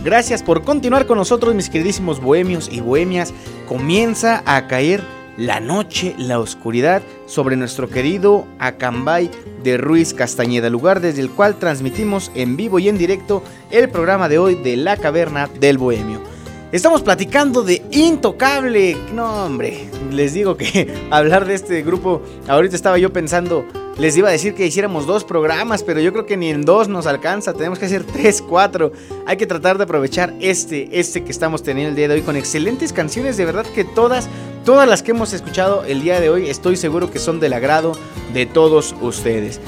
Gracias 0.02 0.42
por 0.42 0.64
continuar 0.64 1.06
con 1.06 1.18
nosotros, 1.18 1.54
mis 1.54 1.70
queridísimos 1.70 2.20
bohemios 2.20 2.68
y 2.72 2.80
bohemias. 2.80 3.32
Comienza 3.68 4.42
a 4.44 4.66
caer 4.66 5.04
la 5.36 5.60
noche, 5.60 6.16
la 6.18 6.40
oscuridad 6.40 7.00
sobre 7.26 7.54
nuestro 7.54 7.88
querido 7.88 8.44
Acambay 8.58 9.30
de 9.62 9.76
Ruiz 9.76 10.12
Castañeda, 10.12 10.68
lugar 10.68 11.00
desde 11.00 11.20
el 11.20 11.30
cual 11.30 11.60
transmitimos 11.60 12.32
en 12.34 12.56
vivo 12.56 12.80
y 12.80 12.88
en 12.88 12.98
directo 12.98 13.44
el 13.70 13.88
programa 13.88 14.28
de 14.28 14.38
hoy 14.38 14.56
de 14.56 14.76
La 14.76 14.96
Caverna 14.96 15.48
del 15.60 15.78
Bohemio. 15.78 16.37
Estamos 16.70 17.00
platicando 17.00 17.62
de 17.62 17.82
Intocable. 17.92 18.94
No, 19.14 19.46
hombre, 19.46 19.88
les 20.12 20.34
digo 20.34 20.58
que 20.58 20.94
hablar 21.10 21.46
de 21.46 21.54
este 21.54 21.80
grupo, 21.80 22.20
ahorita 22.46 22.76
estaba 22.76 22.98
yo 22.98 23.10
pensando, 23.10 23.64
les 23.96 24.14
iba 24.18 24.28
a 24.28 24.32
decir 24.32 24.54
que 24.54 24.66
hiciéramos 24.66 25.06
dos 25.06 25.24
programas, 25.24 25.82
pero 25.82 25.98
yo 26.00 26.12
creo 26.12 26.26
que 26.26 26.36
ni 26.36 26.50
en 26.50 26.66
dos 26.66 26.88
nos 26.88 27.06
alcanza, 27.06 27.54
tenemos 27.54 27.78
que 27.78 27.86
hacer 27.86 28.04
tres, 28.12 28.42
cuatro. 28.42 28.92
Hay 29.26 29.38
que 29.38 29.46
tratar 29.46 29.78
de 29.78 29.84
aprovechar 29.84 30.34
este, 30.40 31.00
este 31.00 31.24
que 31.24 31.32
estamos 31.32 31.62
teniendo 31.62 31.88
el 31.88 31.96
día 31.96 32.06
de 32.06 32.16
hoy 32.16 32.20
con 32.20 32.36
excelentes 32.36 32.92
canciones, 32.92 33.38
de 33.38 33.46
verdad 33.46 33.64
que 33.64 33.84
todas, 33.84 34.28
todas 34.66 34.86
las 34.86 35.02
que 35.02 35.12
hemos 35.12 35.32
escuchado 35.32 35.84
el 35.84 36.02
día 36.02 36.20
de 36.20 36.28
hoy, 36.28 36.50
estoy 36.50 36.76
seguro 36.76 37.10
que 37.10 37.18
son 37.18 37.40
del 37.40 37.54
agrado 37.54 37.92
de 38.34 38.44
todos 38.44 38.94
ustedes. 39.00 39.58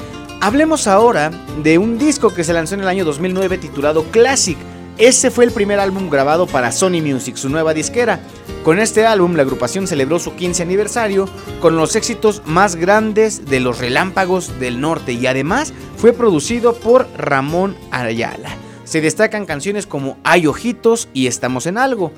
Hablemos 0.42 0.86
ahora 0.86 1.30
de 1.62 1.78
un 1.78 1.96
disco 1.96 2.34
que 2.34 2.44
se 2.44 2.52
lanzó 2.52 2.74
en 2.74 2.82
el 2.82 2.88
año 2.88 3.06
2009 3.06 3.56
titulado 3.56 4.04
Classic. 4.10 4.58
Ese 5.00 5.30
fue 5.30 5.46
el 5.46 5.50
primer 5.50 5.80
álbum 5.80 6.10
grabado 6.10 6.46
para 6.46 6.72
Sony 6.72 7.00
Music, 7.00 7.36
su 7.36 7.48
nueva 7.48 7.72
disquera. 7.72 8.20
Con 8.62 8.78
este 8.78 9.06
álbum, 9.06 9.34
la 9.34 9.44
agrupación 9.44 9.86
celebró 9.86 10.18
su 10.18 10.36
15 10.36 10.62
aniversario 10.62 11.26
con 11.58 11.74
los 11.74 11.96
éxitos 11.96 12.42
más 12.44 12.76
grandes 12.76 13.46
de 13.46 13.60
los 13.60 13.78
Relámpagos 13.78 14.60
del 14.60 14.78
Norte 14.78 15.14
y 15.14 15.26
además 15.26 15.72
fue 15.96 16.12
producido 16.12 16.74
por 16.74 17.08
Ramón 17.16 17.76
Ayala. 17.90 18.54
Se 18.84 19.00
destacan 19.00 19.46
canciones 19.46 19.86
como 19.86 20.18
Hay 20.22 20.46
Ojitos 20.46 21.08
y 21.14 21.28
Estamos 21.28 21.64
en 21.64 21.78
Algo. 21.78 22.12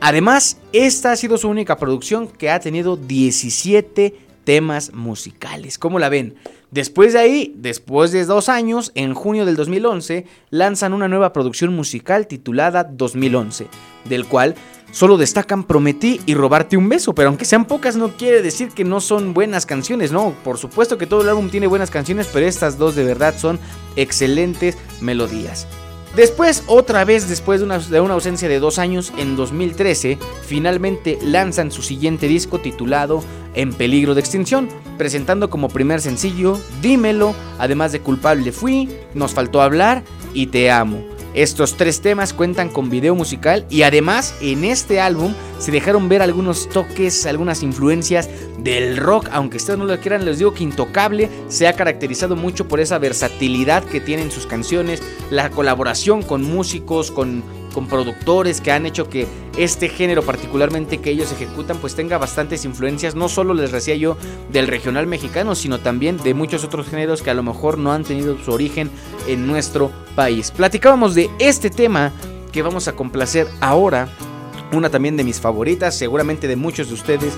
Además, 0.00 0.58
esta 0.72 1.10
ha 1.10 1.16
sido 1.16 1.36
su 1.36 1.48
única 1.48 1.78
producción 1.78 2.28
que 2.28 2.48
ha 2.48 2.60
tenido 2.60 2.96
17 2.96 4.29
temas 4.50 4.92
musicales. 4.92 5.78
¿Cómo 5.78 6.00
la 6.00 6.08
ven? 6.08 6.34
Después 6.72 7.12
de 7.12 7.20
ahí, 7.20 7.54
después 7.56 8.10
de 8.10 8.24
dos 8.24 8.48
años, 8.48 8.90
en 8.96 9.14
junio 9.14 9.46
del 9.46 9.54
2011, 9.54 10.26
lanzan 10.50 10.92
una 10.92 11.06
nueva 11.06 11.32
producción 11.32 11.72
musical 11.72 12.26
titulada 12.26 12.82
2011, 12.82 13.68
del 14.06 14.26
cual 14.26 14.56
solo 14.90 15.18
destacan 15.18 15.62
Prometí 15.62 16.20
y 16.26 16.34
Robarte 16.34 16.76
un 16.76 16.88
beso, 16.88 17.14
pero 17.14 17.28
aunque 17.28 17.44
sean 17.44 17.64
pocas 17.64 17.94
no 17.94 18.16
quiere 18.16 18.42
decir 18.42 18.70
que 18.70 18.82
no 18.82 19.00
son 19.00 19.34
buenas 19.34 19.66
canciones, 19.66 20.10
no, 20.10 20.34
por 20.42 20.58
supuesto 20.58 20.98
que 20.98 21.06
todo 21.06 21.22
el 21.22 21.28
álbum 21.28 21.48
tiene 21.48 21.68
buenas 21.68 21.92
canciones, 21.92 22.28
pero 22.32 22.44
estas 22.44 22.76
dos 22.76 22.96
de 22.96 23.04
verdad 23.04 23.36
son 23.38 23.60
excelentes 23.94 24.76
melodías. 25.00 25.68
Después, 26.16 26.64
otra 26.66 27.04
vez 27.04 27.28
después 27.28 27.60
de 27.60 27.66
una, 27.66 27.78
de 27.78 28.00
una, 28.00 28.14
ausencia 28.14 28.48
de 28.48 28.58
dos 28.58 28.80
años, 28.80 29.12
en 29.16 29.36
2013, 29.36 30.18
finalmente 30.44 31.20
lanzan 31.22 31.70
su 31.70 31.82
siguiente 31.82 32.26
disco 32.26 32.58
titulado 32.58 33.22
En 33.54 33.72
peligro 33.72 34.14
de 34.14 34.20
extinción, 34.20 34.68
presentando 34.96 35.50
como 35.50 35.68
primer 35.68 36.00
sencillo 36.00 36.60
Dímelo, 36.82 37.34
además 37.58 37.92
de 37.92 38.00
Culpable 38.00 38.52
Fui, 38.52 38.88
Nos 39.14 39.34
faltó 39.34 39.60
hablar 39.60 40.02
y 40.34 40.46
Te 40.46 40.70
amo. 40.70 41.02
Estos 41.32 41.76
tres 41.76 42.00
temas 42.00 42.32
cuentan 42.32 42.68
con 42.70 42.90
video 42.90 43.14
musical 43.14 43.64
y 43.70 43.82
además 43.82 44.34
en 44.40 44.64
este 44.64 45.00
álbum 45.00 45.32
se 45.60 45.70
dejaron 45.70 46.08
ver 46.08 46.22
algunos 46.22 46.68
toques, 46.68 47.24
algunas 47.24 47.62
influencias 47.62 48.28
del 48.58 48.96
rock, 48.96 49.28
aunque 49.30 49.58
ustedes 49.58 49.78
no 49.78 49.84
lo 49.84 50.00
quieran, 50.00 50.24
les 50.24 50.38
digo 50.38 50.54
que 50.54 50.64
Intocable 50.64 51.28
se 51.48 51.68
ha 51.68 51.74
caracterizado 51.74 52.34
mucho 52.34 52.66
por 52.66 52.80
esa 52.80 52.98
versatilidad 52.98 53.84
que 53.84 54.00
tienen 54.00 54.32
sus 54.32 54.46
canciones, 54.46 55.02
la 55.30 55.50
colaboración 55.50 56.22
con 56.22 56.42
músicos, 56.42 57.12
con, 57.12 57.44
con 57.70 57.86
productores 57.86 58.60
que 58.60 58.72
han 58.72 58.86
hecho 58.86 59.08
que 59.08 59.26
este 59.56 59.88
género 59.88 60.22
particularmente 60.22 60.98
que 60.98 61.10
ellos 61.10 61.32
ejecutan 61.32 61.78
pues 61.78 61.94
tenga 61.94 62.18
bastantes 62.18 62.64
influencias, 62.64 63.14
no 63.14 63.28
solo 63.28 63.54
les 63.54 63.72
decía 63.72 63.94
yo 63.94 64.16
del 64.50 64.66
regional 64.66 65.06
mexicano, 65.06 65.54
sino 65.54 65.78
también 65.80 66.16
de 66.18 66.34
muchos 66.34 66.64
otros 66.64 66.88
géneros 66.88 67.22
que 67.22 67.30
a 67.30 67.34
lo 67.34 67.42
mejor 67.42 67.78
no 67.78 67.92
han 67.92 68.04
tenido 68.04 68.38
su 68.38 68.52
origen 68.52 68.90
en 69.26 69.46
nuestro 69.46 69.90
país. 70.14 70.50
Platicábamos 70.50 71.14
de 71.14 71.30
este 71.38 71.70
tema 71.70 72.12
que 72.52 72.62
vamos 72.62 72.88
a 72.88 72.92
complacer 72.92 73.46
ahora, 73.60 74.08
una 74.72 74.90
también 74.90 75.16
de 75.16 75.24
mis 75.24 75.40
favoritas, 75.40 75.96
seguramente 75.96 76.48
de 76.48 76.56
muchos 76.56 76.88
de 76.88 76.94
ustedes. 76.94 77.34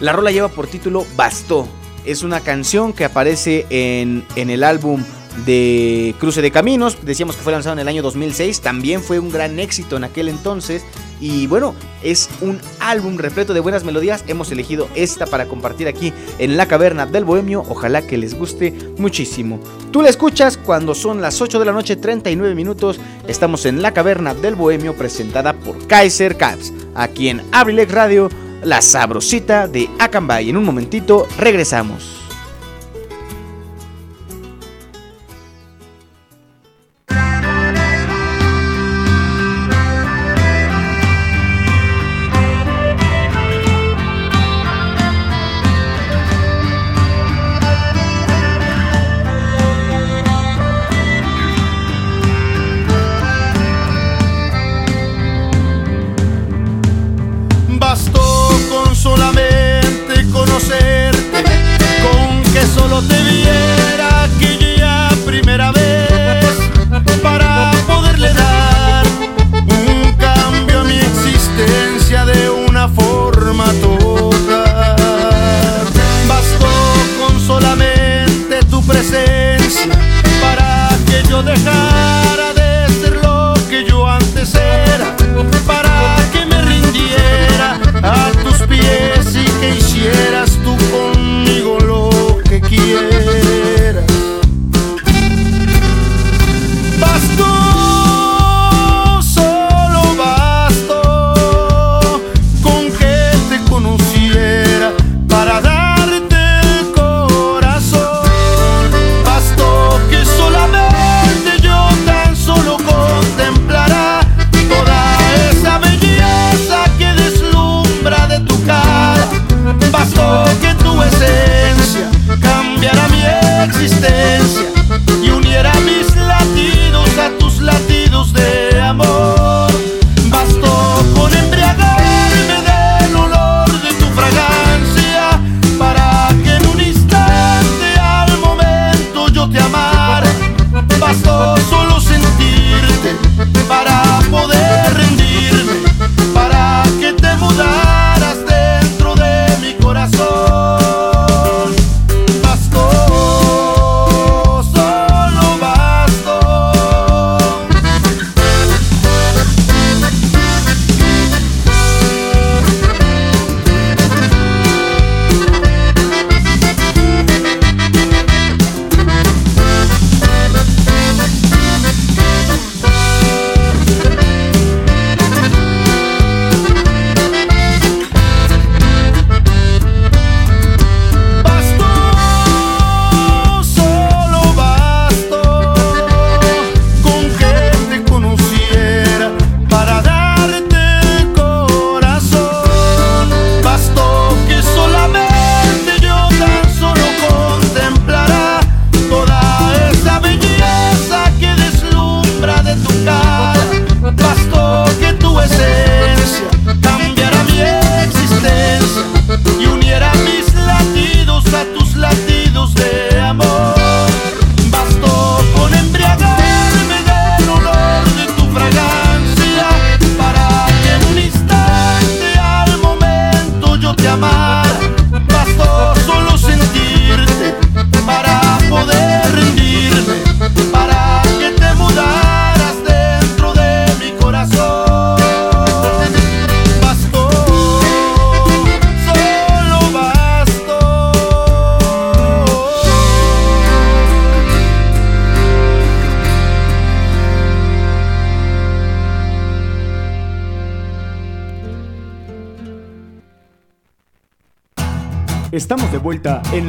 La 0.00 0.12
rola 0.12 0.30
lleva 0.30 0.48
por 0.48 0.66
título 0.66 1.06
Bastó. 1.16 1.68
Es 2.04 2.22
una 2.22 2.40
canción 2.40 2.92
que 2.92 3.04
aparece 3.04 3.66
en, 3.68 4.24
en 4.34 4.48
el 4.48 4.64
álbum 4.64 5.02
de 5.46 6.14
Cruce 6.18 6.42
de 6.42 6.50
Caminos. 6.50 6.98
Decíamos 7.02 7.36
que 7.36 7.42
fue 7.42 7.52
lanzado 7.52 7.74
en 7.74 7.78
el 7.80 7.88
año 7.88 8.02
2006. 8.02 8.60
También 8.60 9.02
fue 9.02 9.18
un 9.18 9.30
gran 9.30 9.58
éxito 9.58 9.96
en 9.96 10.04
aquel 10.04 10.28
entonces. 10.28 10.84
Y 11.20 11.46
bueno, 11.46 11.74
es 12.02 12.30
un 12.40 12.58
álbum 12.78 13.18
repleto 13.18 13.52
de 13.52 13.60
buenas 13.60 13.84
melodías. 13.84 14.24
Hemos 14.26 14.50
elegido 14.50 14.88
esta 14.94 15.26
para 15.26 15.46
compartir 15.46 15.88
aquí 15.88 16.12
en 16.38 16.56
la 16.56 16.66
caverna 16.66 17.06
del 17.06 17.24
Bohemio. 17.24 17.64
Ojalá 17.68 18.02
que 18.02 18.18
les 18.18 18.34
guste 18.34 18.72
muchísimo. 18.96 19.60
Tú 19.92 20.02
la 20.02 20.08
escuchas 20.08 20.56
cuando 20.56 20.94
son 20.94 21.20
las 21.20 21.40
8 21.40 21.58
de 21.58 21.64
la 21.64 21.72
noche, 21.72 21.96
39 21.96 22.54
minutos. 22.54 23.00
Estamos 23.26 23.66
en 23.66 23.82
la 23.82 23.92
caverna 23.92 24.34
del 24.34 24.54
Bohemio 24.54 24.94
presentada 24.94 25.52
por 25.52 25.86
Kaiser 25.86 26.36
Caps. 26.36 26.72
Aquí 26.94 27.28
en 27.28 27.42
Abrilex 27.52 27.92
Radio, 27.92 28.30
la 28.62 28.80
sabrosita 28.80 29.68
de 29.68 29.88
Acambay. 29.98 30.48
En 30.50 30.56
un 30.56 30.64
momentito 30.64 31.26
regresamos. 31.38 32.19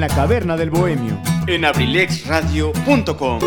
La 0.02 0.10
caverna 0.10 0.58
del 0.58 0.72
bohemio. 0.72 1.16
En 1.46 1.64
abrilexradio.com. 1.64 3.40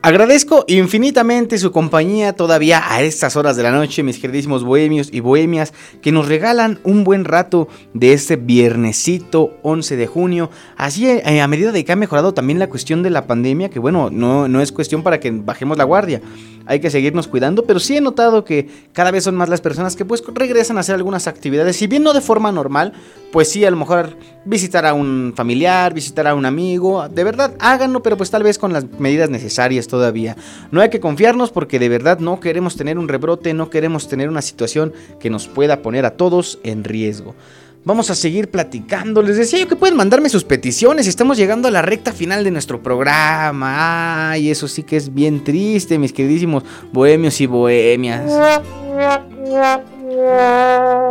Agradezco 0.00 0.64
infinitamente 0.66 1.58
su 1.58 1.72
compañía 1.72 2.32
todavía 2.32 2.82
a 2.90 3.02
estas 3.02 3.36
horas 3.36 3.56
de 3.56 3.64
la 3.64 3.70
noche, 3.70 4.02
mis 4.02 4.18
queridísimos 4.18 4.64
bohemios 4.64 5.10
y 5.12 5.20
bohemias, 5.20 5.74
que 6.00 6.10
nos 6.10 6.26
regalan 6.26 6.80
un 6.84 7.04
buen 7.04 7.26
rato 7.26 7.68
de 7.92 8.14
este 8.14 8.36
viernesito 8.36 9.58
11 9.62 9.96
de 9.96 10.06
junio. 10.06 10.50
Así, 10.78 11.06
eh, 11.06 11.40
a 11.42 11.48
medida 11.48 11.70
de 11.70 11.84
que 11.84 11.92
ha 11.92 11.96
mejorado 11.96 12.32
también 12.32 12.58
la 12.58 12.70
cuestión 12.70 13.02
de 13.02 13.10
la 13.10 13.26
pandemia, 13.26 13.68
que 13.68 13.80
bueno, 13.80 14.08
no, 14.10 14.48
no 14.48 14.62
es 14.62 14.72
cuestión 14.72 15.02
para 15.02 15.20
que 15.20 15.32
bajemos 15.32 15.76
la 15.76 15.84
guardia 15.84 16.22
hay 16.68 16.80
que 16.80 16.90
seguirnos 16.90 17.26
cuidando, 17.26 17.64
pero 17.64 17.80
sí 17.80 17.96
he 17.96 18.00
notado 18.00 18.44
que 18.44 18.68
cada 18.92 19.10
vez 19.10 19.24
son 19.24 19.34
más 19.34 19.48
las 19.48 19.62
personas 19.62 19.96
que 19.96 20.04
pues 20.04 20.22
regresan 20.34 20.76
a 20.76 20.80
hacer 20.80 20.94
algunas 20.94 21.26
actividades, 21.26 21.76
si 21.76 21.86
bien 21.86 22.02
no 22.02 22.12
de 22.12 22.20
forma 22.20 22.52
normal, 22.52 22.92
pues 23.32 23.50
sí, 23.50 23.64
a 23.64 23.70
lo 23.70 23.78
mejor 23.78 24.16
visitar 24.44 24.84
a 24.84 24.92
un 24.92 25.32
familiar, 25.34 25.94
visitar 25.94 26.26
a 26.26 26.34
un 26.34 26.44
amigo, 26.44 27.08
de 27.08 27.24
verdad, 27.24 27.54
háganlo, 27.58 28.02
pero 28.02 28.18
pues 28.18 28.30
tal 28.30 28.42
vez 28.42 28.58
con 28.58 28.74
las 28.74 28.84
medidas 28.98 29.30
necesarias 29.30 29.88
todavía. 29.88 30.36
No 30.70 30.82
hay 30.82 30.90
que 30.90 31.00
confiarnos 31.00 31.50
porque 31.50 31.78
de 31.78 31.88
verdad 31.88 32.18
no 32.18 32.38
queremos 32.38 32.76
tener 32.76 32.98
un 32.98 33.08
rebrote, 33.08 33.54
no 33.54 33.70
queremos 33.70 34.06
tener 34.06 34.28
una 34.28 34.42
situación 34.42 34.92
que 35.18 35.30
nos 35.30 35.48
pueda 35.48 35.80
poner 35.80 36.04
a 36.04 36.16
todos 36.16 36.58
en 36.64 36.84
riesgo. 36.84 37.34
Vamos 37.84 38.10
a 38.10 38.14
seguir 38.14 38.50
platicando. 38.50 39.22
Les 39.22 39.36
decía 39.36 39.60
yo 39.60 39.68
que 39.68 39.76
pueden 39.76 39.96
mandarme 39.96 40.28
sus 40.28 40.44
peticiones. 40.44 41.06
Estamos 41.06 41.38
llegando 41.38 41.68
a 41.68 41.70
la 41.70 41.80
recta 41.80 42.12
final 42.12 42.44
de 42.44 42.50
nuestro 42.50 42.82
programa. 42.82 44.30
Ay, 44.30 44.50
eso 44.50 44.68
sí 44.68 44.82
que 44.82 44.96
es 44.96 45.14
bien 45.14 45.42
triste, 45.44 45.98
mis 45.98 46.12
queridísimos 46.12 46.64
bohemios 46.92 47.40
y 47.40 47.46
bohemias. 47.46 48.30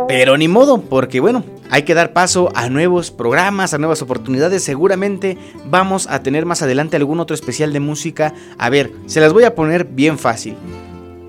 Pero 0.08 0.36
ni 0.36 0.46
modo, 0.46 0.80
porque 0.82 1.20
bueno, 1.20 1.42
hay 1.70 1.82
que 1.82 1.94
dar 1.94 2.12
paso 2.12 2.50
a 2.54 2.68
nuevos 2.68 3.10
programas, 3.10 3.74
a 3.74 3.78
nuevas 3.78 4.02
oportunidades. 4.02 4.62
Seguramente 4.62 5.36
vamos 5.64 6.06
a 6.08 6.22
tener 6.22 6.46
más 6.46 6.62
adelante 6.62 6.96
algún 6.96 7.18
otro 7.18 7.34
especial 7.34 7.72
de 7.72 7.80
música. 7.80 8.34
A 8.58 8.70
ver, 8.70 8.92
se 9.06 9.20
las 9.20 9.32
voy 9.32 9.44
a 9.44 9.54
poner 9.54 9.84
bien 9.84 10.18
fácil. 10.18 10.54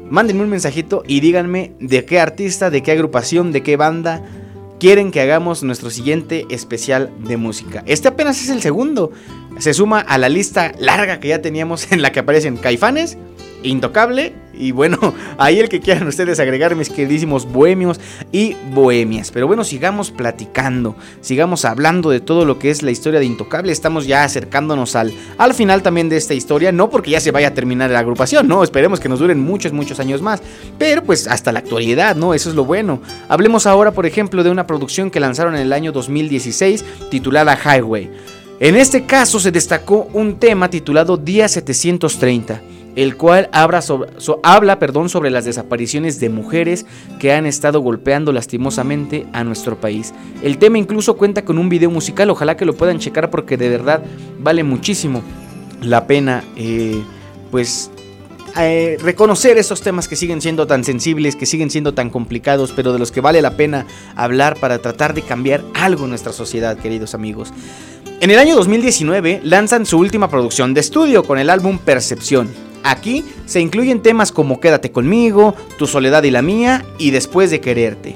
Mándenme 0.10 0.44
un 0.44 0.50
mensajito 0.50 1.04
y 1.08 1.22
díganme 1.22 1.74
de 1.80 2.04
qué 2.06 2.20
artista, 2.20 2.70
de 2.70 2.84
qué 2.84 2.92
agrupación, 2.92 3.52
de 3.52 3.64
qué 3.64 3.78
banda 3.78 4.24
quieren 4.80 5.12
que 5.12 5.22
hagamos 5.22 5.62
nuestro 5.64 5.90
siguiente 5.90 6.46
especial 6.50 7.12
de 7.20 7.38
música. 7.38 7.84
Este 7.86 8.08
apenas 8.08 8.42
es 8.42 8.50
el 8.50 8.62
segundo. 8.62 9.12
Se 9.60 9.74
suma 9.74 10.00
a 10.00 10.18
la 10.18 10.30
lista 10.30 10.72
larga 10.80 11.20
que 11.20 11.28
ya 11.28 11.42
teníamos 11.42 11.92
en 11.92 12.02
la 12.02 12.12
que 12.12 12.22
aparecen 12.22 12.56
Caifanes, 12.56 13.18
Intocable 13.62 14.34
y 14.54 14.72
bueno, 14.72 14.98
ahí 15.38 15.60
el 15.60 15.68
que 15.68 15.82
quieran 15.82 16.08
ustedes 16.08 16.40
agregar 16.40 16.78
mis 16.78 16.90
queridísimos 16.90 17.46
bohemios 17.46 18.00
y 18.32 18.56
bohemias. 18.72 19.32
Pero 19.32 19.48
bueno, 19.48 19.66
sigamos 19.66 20.12
platicando, 20.12 20.96
sigamos 21.20 21.66
hablando 21.66 22.10
de 22.10 22.22
todo 22.22 22.46
lo 22.46 22.58
que 22.58 22.70
es 22.70 22.84
la 22.84 22.92
historia 22.92 23.20
de 23.20 23.26
Intocable. 23.26 23.74
Estamos 23.74 24.08
ya 24.08 24.24
acercándonos 24.24 24.96
al, 24.96 25.14
al 25.38 25.54
final 25.54 25.84
también 25.84 26.08
de 26.08 26.16
esta 26.16 26.34
historia, 26.34 26.72
no 26.72 26.90
porque 26.90 27.12
ya 27.12 27.20
se 27.20 27.32
vaya 27.32 27.50
a 27.50 27.54
terminar 27.54 27.90
la 27.90 28.00
agrupación, 28.00 28.48
no, 28.48 28.64
esperemos 28.64 29.02
que 29.02 29.10
nos 29.10 29.20
duren 29.20 29.42
muchos, 29.42 29.74
muchos 29.74 30.00
años 30.00 30.22
más. 30.22 30.42
Pero 30.78 31.04
pues 31.04 31.28
hasta 31.28 31.52
la 31.52 31.60
actualidad, 31.60 32.16
¿no? 32.16 32.34
Eso 32.34 32.50
es 32.50 32.56
lo 32.56 32.64
bueno. 32.64 33.02
Hablemos 33.28 33.66
ahora, 33.66 33.92
por 33.92 34.06
ejemplo, 34.06 34.44
de 34.44 34.52
una 34.52 34.68
producción 34.68 35.12
que 35.12 35.20
lanzaron 35.20 35.56
en 35.56 35.62
el 35.62 35.74
año 35.74 35.92
2016 35.92 36.86
titulada 37.10 37.58
Highway. 37.58 38.10
En 38.60 38.76
este 38.76 39.06
caso 39.06 39.40
se 39.40 39.52
destacó 39.52 40.10
un 40.14 40.38
tema 40.38 40.70
titulado 40.70 41.16
Día 41.16 41.48
730 41.48 42.62
el 42.96 43.16
cual 43.16 43.50
habla, 43.54 43.82
sobre, 43.82 44.12
perdón, 44.80 45.08
sobre 45.08 45.30
las 45.30 45.46
desapariciones 45.46 46.20
de 46.20 46.30
mujeres 46.30 46.86
que 47.18 47.32
han 47.32 47.46
estado 47.46 47.80
golpeando 47.80 48.34
lastimosamente 48.34 49.26
a 49.32 49.46
nuestro 49.46 49.80
país. 49.80 50.14
El 50.44 50.58
tema 50.58 50.80
incluso 50.80 51.16
cuenta 51.16 51.46
con 51.46 51.58
un 51.58 51.70
video 51.70 51.90
musical, 51.90 52.30
ojalá 52.30 52.58
que 52.58 52.66
lo 52.66 52.74
puedan 52.74 53.00
checar 53.00 53.30
porque 53.30 53.56
de 53.56 53.70
verdad 53.70 54.04
vale 54.40 54.64
muchísimo 54.64 55.22
la 55.82 56.08
pena 56.08 56.44
eh, 56.58 57.02
pues 57.52 57.90
eh, 58.58 58.98
reconocer 59.02 59.58
esos 59.58 59.82
temas 59.82 60.08
que 60.08 60.16
siguen 60.16 60.42
siendo 60.42 60.68
tan 60.68 60.84
sensibles, 60.84 61.36
que 61.36 61.46
siguen 61.46 61.70
siendo 61.70 61.94
tan 61.94 62.10
complicados, 62.10 62.74
pero 62.76 62.92
de 62.92 63.00
los 63.00 63.12
que 63.12 63.22
vale 63.22 63.42
la 63.42 63.52
pena 63.52 63.86
hablar 64.16 64.60
para 64.60 64.80
tratar 64.80 65.14
de 65.14 65.22
cambiar 65.22 65.64
algo 65.74 66.04
en 66.04 66.10
nuestra 66.10 66.34
sociedad, 66.34 66.78
queridos 66.78 67.14
amigos. 67.14 67.54
En 68.22 68.32
el 68.32 68.40
año 68.40 68.58
2019 68.58 69.40
lanzan 69.44 69.86
su 69.86 69.98
última 69.98 70.30
producción 70.30 70.74
de 70.74 70.82
estudio 70.82 71.24
con 71.24 71.40
el 71.40 71.50
álbum 71.50 71.78
Percepción, 71.78 72.50
Aquí 72.84 73.24
se 73.46 73.62
incluyen 73.62 74.02
temas 74.02 74.34
como 74.34 74.60
Quédate 74.60 74.92
conmigo, 74.92 75.56
Tu 75.78 75.88
soledad 75.88 76.24
y 76.24 76.32
la 76.32 76.42
mía 76.42 76.86
y 76.98 77.12
Después 77.12 77.50
de 77.50 77.62
quererte. 77.62 78.16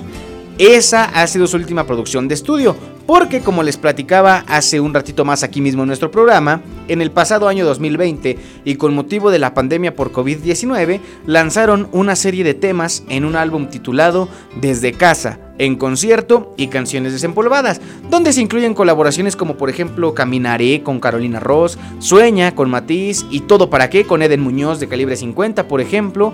Esa 0.58 1.06
ha 1.06 1.26
sido 1.28 1.48
su 1.48 1.56
última 1.56 1.88
producción 1.88 2.28
de 2.28 2.36
estudio, 2.36 2.76
porque 3.06 3.42
como 3.42 3.64
les 3.64 3.78
platicaba 3.78 4.44
hace 4.48 4.80
un 4.80 4.94
ratito 4.94 5.26
más 5.26 5.44
aquí 5.44 5.62
mismo 5.62 5.84
en 5.84 5.88
nuestro 5.88 6.12
programa, 6.12 6.62
en 6.88 7.02
el 7.02 7.12
pasado 7.12 7.48
año 7.48 7.66
2020 7.66 8.38
y 8.64 8.76
con 8.76 8.94
motivo 8.94 9.32
de 9.32 9.40
la 9.40 9.54
pandemia 9.54 9.96
por 9.96 10.12
COVID-19, 10.12 11.00
lanzaron 11.26 11.88
una 11.92 12.16
serie 12.16 12.44
de 12.44 12.54
temas 12.54 13.04
en 13.10 13.26
un 13.26 13.36
álbum 13.36 13.68
titulado 13.68 14.30
Desde 14.60 14.94
casa, 14.94 15.40
en 15.58 15.76
concierto 15.76 16.54
y 16.58 16.68
canciones 16.68 17.14
desempolvadas, 17.14 17.82
donde 18.10 18.32
se 18.34 18.42
incluyen 18.42 18.74
colaboraciones 18.74 19.36
como 19.36 19.58
por 19.58 19.70
ejemplo 19.70 20.14
Caminaré 20.14 20.82
con 20.82 21.00
Carolina 21.00 21.40
Ross, 21.40 21.78
Sueña 22.00 22.56
con 22.56 22.70
Matiz 22.70 23.26
y 23.30 23.42
Todo 23.42 23.70
para 23.70 23.90
qué 23.90 24.06
con 24.06 24.22
Eden 24.22 24.42
Muñoz 24.42 24.80
de 24.80 24.88
calibre 24.88 25.16
50, 25.16 25.68
por 25.68 25.82
ejemplo. 25.82 26.34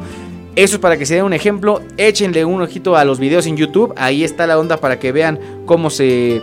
Eso 0.56 0.76
es 0.76 0.82
para 0.82 0.98
que 0.98 1.06
se 1.06 1.16
den 1.16 1.24
un 1.24 1.34
ejemplo. 1.34 1.82
Échenle 1.96 2.44
un 2.44 2.62
ojito 2.62 2.98
a 2.98 3.06
los 3.06 3.20
videos 3.20 3.46
en 3.46 3.56
YouTube. 3.56 3.94
Ahí 3.96 4.24
está 4.24 4.46
la 4.46 4.60
onda 4.60 4.78
para 4.78 5.00
que 5.00 5.12
vean 5.12 5.40
cómo 5.66 5.90
se 5.90 6.42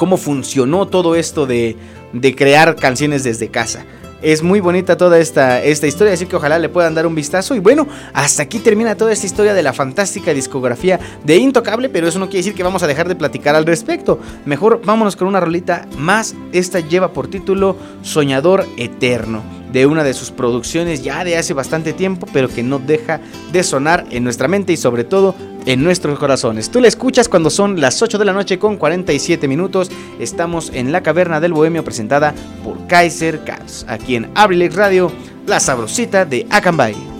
cómo 0.00 0.16
funcionó 0.16 0.88
todo 0.88 1.14
esto 1.14 1.44
de, 1.44 1.76
de 2.14 2.34
crear 2.34 2.74
canciones 2.74 3.22
desde 3.22 3.48
casa. 3.48 3.84
Es 4.22 4.42
muy 4.42 4.60
bonita 4.60 4.96
toda 4.96 5.18
esta, 5.18 5.62
esta 5.62 5.86
historia, 5.86 6.14
así 6.14 6.24
que 6.24 6.36
ojalá 6.36 6.58
le 6.58 6.70
puedan 6.70 6.94
dar 6.94 7.06
un 7.06 7.14
vistazo. 7.14 7.54
Y 7.54 7.58
bueno, 7.58 7.86
hasta 8.14 8.42
aquí 8.42 8.60
termina 8.60 8.94
toda 8.94 9.12
esta 9.12 9.26
historia 9.26 9.52
de 9.52 9.62
la 9.62 9.74
fantástica 9.74 10.32
discografía 10.32 10.98
de 11.22 11.36
Intocable, 11.36 11.90
pero 11.90 12.08
eso 12.08 12.18
no 12.18 12.28
quiere 12.30 12.38
decir 12.38 12.54
que 12.54 12.62
vamos 12.62 12.82
a 12.82 12.86
dejar 12.86 13.08
de 13.08 13.14
platicar 13.14 13.54
al 13.54 13.66
respecto. 13.66 14.18
Mejor 14.46 14.80
vámonos 14.82 15.16
con 15.16 15.28
una 15.28 15.38
rolita 15.38 15.86
más. 15.98 16.34
Esta 16.52 16.80
lleva 16.80 17.12
por 17.12 17.28
título 17.28 17.76
Soñador 18.00 18.64
Eterno, 18.78 19.42
de 19.72 19.86
una 19.86 20.04
de 20.04 20.14
sus 20.14 20.30
producciones 20.30 21.02
ya 21.02 21.24
de 21.24 21.36
hace 21.36 21.54
bastante 21.54 21.92
tiempo, 21.92 22.26
pero 22.32 22.48
que 22.48 22.62
no 22.62 22.78
deja 22.78 23.20
de 23.52 23.62
sonar 23.62 24.06
en 24.10 24.24
nuestra 24.24 24.48
mente 24.48 24.72
y 24.72 24.76
sobre 24.76 25.04
todo 25.04 25.34
en 25.66 25.82
nuestros 25.84 26.18
corazones. 26.18 26.70
Tú 26.70 26.80
la 26.80 26.88
escuchas 26.88 27.28
cuando 27.28 27.50
son 27.50 27.80
las 27.80 28.00
8 28.02 28.18
de 28.18 28.24
la 28.24 28.32
noche 28.32 28.58
con 28.58 28.76
47 28.76 29.46
minutos. 29.48 29.90
Estamos 30.18 30.70
en 30.74 30.92
la 30.92 31.02
caverna 31.02 31.40
del 31.40 31.52
Bohemio 31.52 31.84
presentada 31.84 32.34
por 32.64 32.86
Kaiser 32.86 33.44
Cats, 33.44 33.84
aquí 33.88 34.16
en 34.16 34.30
Abrilex 34.34 34.74
Radio, 34.74 35.12
la 35.46 35.60
sabrosita 35.60 36.24
de 36.24 36.46
Acambay. 36.50 37.19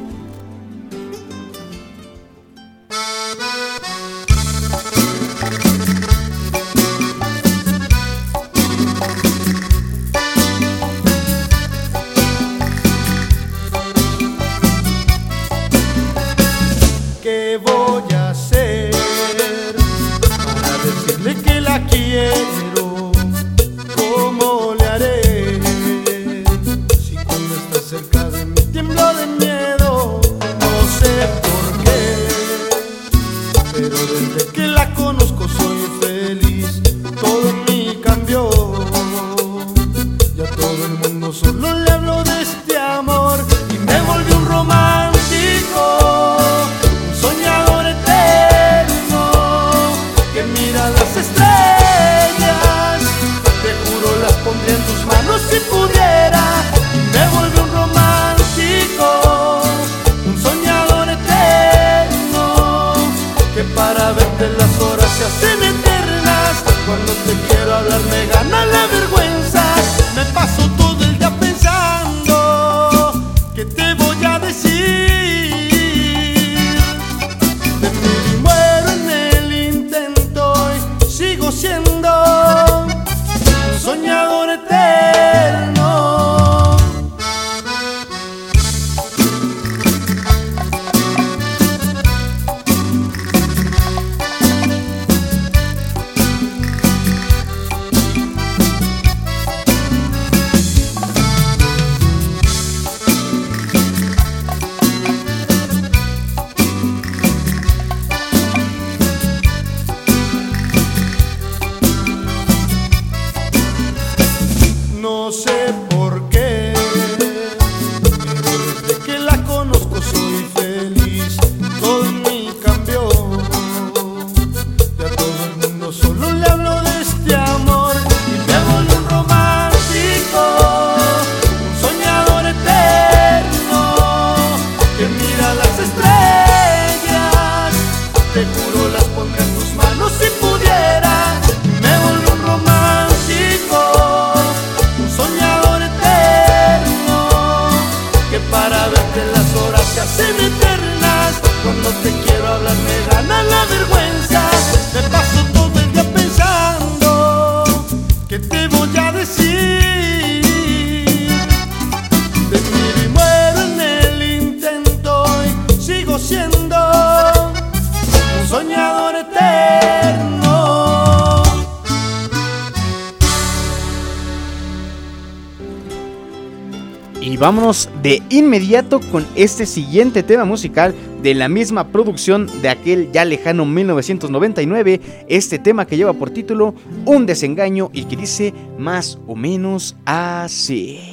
De 177.71 178.21
inmediato 178.31 178.99
con 179.13 179.25
este 179.37 179.65
siguiente 179.65 180.25
tema 180.25 180.45
musical 180.45 180.93
de 181.23 181.35
la 181.35 181.49
misma 181.49 181.87
producción 181.87 182.49
de 182.63 182.69
aquel 182.69 183.13
ya 183.13 183.25
lejano 183.25 183.65
1999, 183.65 185.01
este 185.29 185.61
tema 185.61 185.87
que 185.87 185.97
lleva 185.97 186.13
por 186.13 186.31
título 186.31 186.75
Un 187.05 187.27
desengaño 187.27 187.91
y 187.93 188.07
que 188.07 188.17
dice 188.17 188.53
más 188.77 189.21
o 189.29 189.37
menos 189.37 189.95
así. 190.05 191.10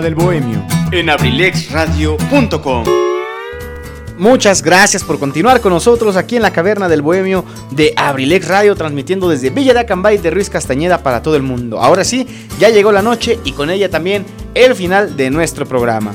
Del 0.00 0.14
Bohemio 0.14 0.62
en 0.92 1.10
abrilexradio.com. 1.10 2.84
Muchas 4.18 4.62
gracias 4.62 5.04
por 5.04 5.18
continuar 5.18 5.60
con 5.60 5.72
nosotros 5.72 6.16
aquí 6.16 6.36
en 6.36 6.42
la 6.42 6.50
Caverna 6.50 6.88
del 6.88 7.02
Bohemio 7.02 7.44
de 7.70 7.92
Abrilex 7.96 8.48
Radio, 8.48 8.74
transmitiendo 8.74 9.28
desde 9.28 9.50
Villa 9.50 9.74
de 9.74 9.80
Acambay 9.80 10.18
de 10.18 10.30
Ruiz 10.30 10.50
Castañeda 10.50 11.02
para 11.02 11.22
todo 11.22 11.36
el 11.36 11.42
mundo. 11.42 11.80
Ahora 11.80 12.04
sí, 12.04 12.26
ya 12.58 12.68
llegó 12.70 12.92
la 12.92 13.02
noche 13.02 13.38
y 13.44 13.52
con 13.52 13.70
ella 13.70 13.90
también 13.90 14.24
el 14.54 14.74
final 14.74 15.16
de 15.16 15.30
nuestro 15.30 15.66
programa. 15.66 16.14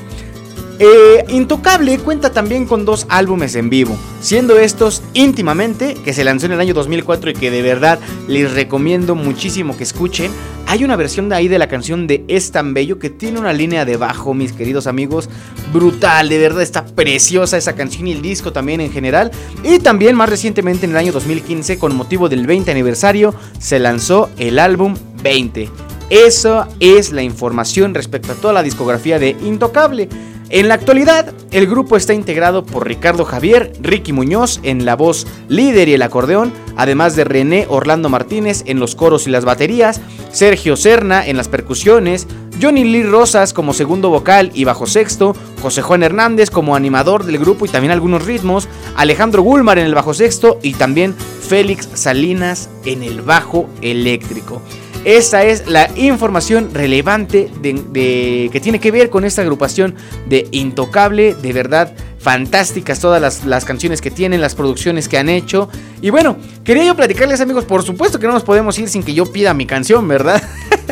Eh, 0.79 1.25
Intocable 1.29 1.99
cuenta 1.99 2.31
también 2.31 2.65
con 2.65 2.85
dos 2.85 3.05
álbumes 3.07 3.53
en 3.53 3.69
vivo, 3.69 3.95
siendo 4.19 4.57
estos 4.57 5.03
íntimamente, 5.13 5.93
que 5.93 6.11
se 6.11 6.23
lanzó 6.23 6.47
en 6.47 6.53
el 6.53 6.59
año 6.59 6.73
2004 6.73 7.29
y 7.29 7.33
que 7.35 7.51
de 7.51 7.61
verdad 7.61 7.99
les 8.27 8.51
recomiendo 8.51 9.13
muchísimo 9.13 9.77
que 9.77 9.83
escuchen, 9.83 10.31
hay 10.71 10.85
una 10.85 10.95
versión 10.95 11.27
de 11.27 11.35
ahí 11.35 11.49
de 11.49 11.59
la 11.59 11.67
canción 11.67 12.07
de 12.07 12.23
Es 12.29 12.53
tan 12.53 12.73
bello 12.73 12.97
que 12.97 13.09
tiene 13.09 13.41
una 13.41 13.51
línea 13.51 13.83
de 13.83 13.97
bajo, 13.97 14.33
mis 14.33 14.53
queridos 14.53 14.87
amigos, 14.87 15.29
brutal, 15.73 16.29
de 16.29 16.37
verdad 16.37 16.61
está 16.61 16.85
preciosa 16.85 17.57
esa 17.57 17.75
canción 17.75 18.07
y 18.07 18.13
el 18.13 18.21
disco 18.21 18.53
también 18.53 18.79
en 18.79 18.89
general. 18.89 19.31
Y 19.65 19.79
también 19.79 20.15
más 20.15 20.29
recientemente 20.29 20.85
en 20.85 20.91
el 20.91 20.97
año 20.97 21.11
2015, 21.11 21.77
con 21.77 21.93
motivo 21.93 22.29
del 22.29 22.47
20 22.47 22.71
aniversario, 22.71 23.35
se 23.59 23.79
lanzó 23.79 24.29
el 24.37 24.59
álbum 24.59 24.95
20. 25.21 25.69
Eso 26.09 26.65
es 26.79 27.11
la 27.11 27.21
información 27.21 27.93
respecto 27.93 28.31
a 28.31 28.35
toda 28.35 28.53
la 28.53 28.63
discografía 28.63 29.19
de 29.19 29.35
Intocable. 29.43 30.07
En 30.53 30.67
la 30.67 30.73
actualidad, 30.73 31.33
el 31.51 31.65
grupo 31.65 31.95
está 31.95 32.13
integrado 32.13 32.65
por 32.65 32.85
Ricardo 32.85 33.23
Javier, 33.23 33.71
Ricky 33.79 34.11
Muñoz 34.11 34.59
en 34.63 34.83
la 34.83 34.97
voz 34.97 35.25
líder 35.47 35.87
y 35.87 35.93
el 35.93 36.01
acordeón, 36.01 36.51
además 36.75 37.15
de 37.15 37.23
René 37.23 37.67
Orlando 37.69 38.09
Martínez 38.09 38.63
en 38.65 38.77
los 38.77 38.93
coros 38.93 39.27
y 39.27 39.29
las 39.29 39.45
baterías, 39.45 40.01
Sergio 40.33 40.75
Serna 40.75 41.25
en 41.25 41.37
las 41.37 41.47
percusiones, 41.47 42.27
Johnny 42.61 42.83
Lee 42.83 43.03
Rosas 43.03 43.53
como 43.53 43.71
segundo 43.71 44.09
vocal 44.09 44.51
y 44.53 44.65
bajo 44.65 44.87
sexto, 44.87 45.37
José 45.61 45.83
Juan 45.83 46.03
Hernández 46.03 46.49
como 46.49 46.75
animador 46.75 47.23
del 47.23 47.39
grupo 47.39 47.65
y 47.65 47.69
también 47.69 47.93
algunos 47.93 48.25
ritmos, 48.25 48.67
Alejandro 48.97 49.43
Gulmar 49.43 49.79
en 49.79 49.85
el 49.85 49.95
bajo 49.95 50.13
sexto 50.13 50.59
y 50.61 50.73
también 50.73 51.15
Félix 51.15 51.87
Salinas 51.93 52.69
en 52.83 53.03
el 53.03 53.21
bajo 53.21 53.69
eléctrico. 53.81 54.61
Esta 55.03 55.43
es 55.43 55.67
la 55.67 55.89
información 55.95 56.73
relevante 56.73 57.49
de, 57.61 58.49
que 58.51 58.59
tiene 58.59 58.79
que 58.79 58.91
ver 58.91 59.09
con 59.09 59.25
esta 59.25 59.41
agrupación 59.41 59.95
de 60.29 60.47
Intocable, 60.51 61.33
de 61.33 61.53
verdad 61.53 61.93
fantásticas 62.19 62.99
todas 62.99 63.19
las, 63.19 63.45
las, 63.45 63.65
canciones 63.65 63.99
que 63.99 64.11
tienen, 64.11 64.41
las 64.41 64.53
producciones 64.53 65.09
que 65.09 65.17
han 65.17 65.27
hecho. 65.27 65.69
Y 66.01 66.11
bueno, 66.11 66.37
quería 66.63 66.85
yo 66.85 66.95
platicarles 66.95 67.41
amigos, 67.41 67.65
por 67.65 67.81
supuesto 67.81 68.19
que 68.19 68.27
no 68.27 68.33
nos 68.33 68.43
podemos 68.43 68.77
ir 68.77 68.89
sin 68.89 69.01
que 69.01 69.15
yo 69.15 69.25
pida 69.25 69.55
mi 69.55 69.65
canción, 69.65 70.07
¿verdad? 70.07 70.41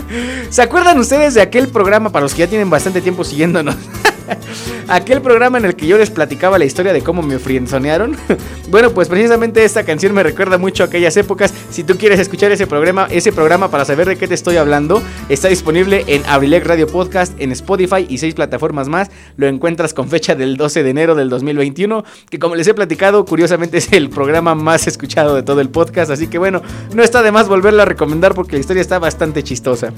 ¿Se 0.49 0.63
acuerdan 0.63 0.97
ustedes 0.97 1.35
de 1.35 1.41
aquel 1.41 1.67
programa 1.67 2.11
para 2.11 2.23
los 2.23 2.33
que 2.33 2.39
ya 2.39 2.47
tienen 2.47 2.69
bastante 2.71 2.99
tiempo 3.01 3.23
siguiéndonos? 3.23 3.75
Aquel 4.87 5.21
programa 5.21 5.57
en 5.57 5.65
el 5.65 5.75
que 5.75 5.87
yo 5.87 5.97
les 5.97 6.09
platicaba 6.09 6.57
la 6.57 6.65
historia 6.65 6.93
de 6.93 7.01
cómo 7.01 7.21
me 7.21 7.39
frienzonearon. 7.39 8.15
bueno, 8.69 8.91
pues 8.91 9.07
precisamente 9.07 9.63
esta 9.63 9.83
canción 9.83 10.13
me 10.13 10.23
recuerda 10.23 10.57
mucho 10.57 10.83
a 10.83 10.87
aquellas 10.87 11.15
épocas. 11.17 11.53
Si 11.69 11.83
tú 11.83 11.97
quieres 11.97 12.19
escuchar 12.19 12.51
ese 12.51 12.67
programa, 12.67 13.07
ese 13.09 13.31
programa 13.31 13.69
para 13.71 13.85
saber 13.85 14.07
de 14.07 14.17
qué 14.17 14.27
te 14.27 14.33
estoy 14.33 14.57
hablando, 14.57 15.01
está 15.29 15.47
disponible 15.47 16.03
en 16.07 16.25
Abrilec 16.25 16.65
Radio 16.65 16.87
Podcast, 16.87 17.39
en 17.39 17.51
Spotify 17.51 18.05
y 18.07 18.17
seis 18.17 18.35
plataformas 18.35 18.87
más. 18.87 19.09
Lo 19.37 19.47
encuentras 19.47 19.93
con 19.93 20.09
fecha 20.09 20.35
del 20.35 20.57
12 20.57 20.83
de 20.83 20.89
enero 20.89 21.15
del 21.15 21.29
2021, 21.29 22.03
que 22.29 22.39
como 22.39 22.55
les 22.55 22.67
he 22.67 22.73
platicado, 22.73 23.25
curiosamente 23.25 23.77
es 23.77 23.91
el 23.93 24.09
programa 24.09 24.55
más 24.55 24.87
escuchado 24.87 25.35
de 25.35 25.43
todo 25.43 25.61
el 25.61 25.69
podcast. 25.69 26.11
Así 26.11 26.27
que 26.27 26.37
bueno, 26.37 26.61
no 26.93 27.03
está 27.03 27.21
de 27.23 27.31
más 27.31 27.47
volverlo 27.47 27.81
a 27.81 27.85
recomendar 27.85 28.33
porque 28.33 28.53
la 28.53 28.59
historia 28.59 28.81
está 28.81 28.99
bastante 28.99 29.43
chistosa. 29.43 29.93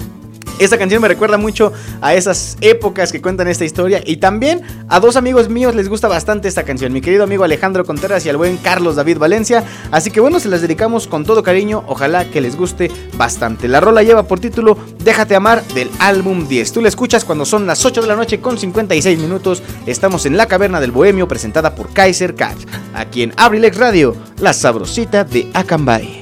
Esta 0.58 0.78
canción 0.78 1.02
me 1.02 1.08
recuerda 1.08 1.38
mucho 1.38 1.72
a 2.00 2.14
esas 2.14 2.56
épocas 2.60 3.12
que 3.12 3.20
cuentan 3.20 3.48
esta 3.48 3.64
historia 3.64 4.02
y 4.04 4.18
también 4.18 4.62
a 4.88 5.00
dos 5.00 5.16
amigos 5.16 5.48
míos 5.48 5.74
les 5.74 5.88
gusta 5.88 6.08
bastante 6.08 6.48
esta 6.48 6.62
canción, 6.62 6.92
mi 6.92 7.00
querido 7.00 7.24
amigo 7.24 7.44
Alejandro 7.44 7.84
Contreras 7.84 8.24
y 8.26 8.28
al 8.28 8.36
buen 8.36 8.56
Carlos 8.58 8.96
David 8.96 9.18
Valencia, 9.18 9.64
así 9.90 10.10
que 10.10 10.20
bueno, 10.20 10.40
se 10.40 10.48
las 10.48 10.60
dedicamos 10.60 11.06
con 11.06 11.24
todo 11.24 11.42
cariño, 11.42 11.84
ojalá 11.86 12.30
que 12.30 12.40
les 12.40 12.56
guste 12.56 12.90
bastante. 13.16 13.68
La 13.68 13.80
rola 13.80 14.02
lleva 14.02 14.24
por 14.24 14.40
título 14.40 14.76
Déjate 15.02 15.34
amar 15.34 15.64
del 15.74 15.90
álbum 15.98 16.46
10. 16.46 16.72
Tú 16.72 16.80
la 16.80 16.88
escuchas 16.88 17.24
cuando 17.24 17.44
son 17.44 17.66
las 17.66 17.84
8 17.84 18.02
de 18.02 18.06
la 18.06 18.16
noche 18.16 18.40
con 18.40 18.58
56 18.58 19.18
minutos. 19.18 19.62
Estamos 19.86 20.26
en 20.26 20.36
la 20.36 20.46
caverna 20.46 20.80
del 20.80 20.92
Bohemio 20.92 21.26
presentada 21.26 21.74
por 21.74 21.92
Kaiser 21.92 22.34
Cat, 22.34 22.56
aquí 22.94 23.22
en 23.22 23.32
Abrilex 23.36 23.76
Radio, 23.76 24.16
la 24.38 24.52
sabrosita 24.52 25.24
de 25.24 25.48
Acambay. 25.54 26.21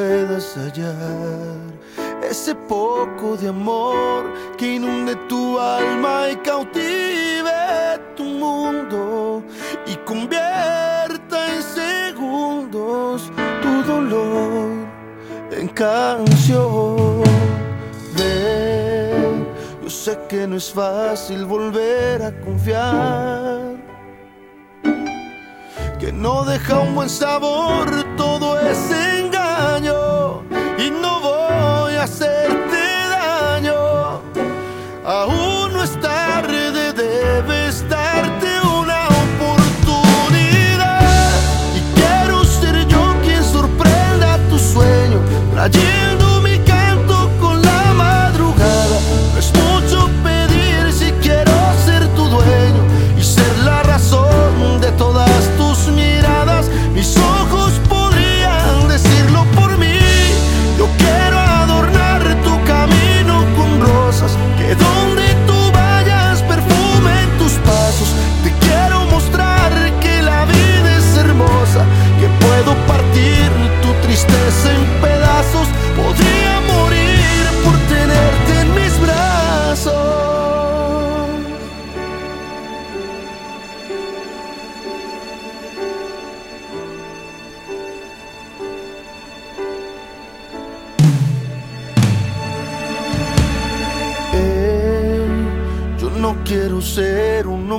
Puedas 0.00 0.56
hallar 0.56 1.58
ese 2.22 2.54
poco 2.54 3.36
de 3.36 3.48
amor 3.48 4.32
que 4.56 4.76
inunde 4.76 5.14
tu 5.28 5.58
alma 5.58 6.30
y 6.32 6.36
cautive 6.36 7.50
tu 8.16 8.24
mundo 8.24 9.42
y 9.86 9.94
convierta 10.10 11.38
en 11.54 11.62
segundos 11.62 13.30
tu 13.62 13.82
dolor 13.82 14.70
en 15.50 15.68
canción? 15.68 17.20
sé 19.88 20.16
que 20.30 20.46
no 20.46 20.56
es 20.56 20.70
fácil 20.72 21.44
volver 21.44 22.22
a 22.22 22.30
confiar. 22.40 23.76
Que 25.98 26.10
no 26.12 26.44
deja 26.44 26.78
un 26.78 26.94
buen 26.94 27.10
sabor 27.10 27.86
todo 28.16 28.58
ese 28.60 29.29
engaño. 29.60 30.42
Y 30.78 30.90
no 30.90 31.20
voy 31.20 31.94
a 31.94 32.04
hacerte 32.04 32.80
daño. 33.10 34.20
Aún 35.04 35.59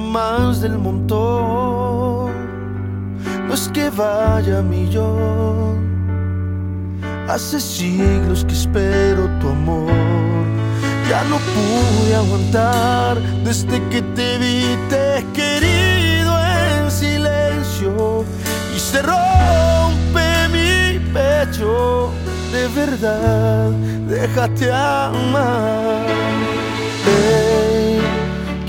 más 0.01 0.61
del 0.61 0.77
montón. 0.77 2.31
No 3.47 3.53
es 3.53 3.69
que 3.69 3.89
vaya 3.89 4.59
a 4.59 4.61
millón. 4.61 5.79
Hace 7.27 7.59
siglos 7.59 8.43
que 8.45 8.53
espero 8.53 9.29
tu 9.39 9.49
amor. 9.49 9.91
Ya 11.09 11.23
no 11.25 11.37
pude 11.37 12.15
aguantar 12.15 13.19
desde 13.43 13.81
que 13.89 14.01
te 14.15 14.37
vi, 14.37 14.77
te 14.89 15.25
querido 15.33 16.31
en 16.39 16.91
silencio. 16.91 18.25
Y 18.75 18.79
se 18.79 19.01
rompe 19.01 20.25
mi 20.55 20.99
pecho. 21.13 22.11
De 22.51 22.67
verdad, 22.69 23.69
déjate 24.07 24.71
amar. 24.71 26.05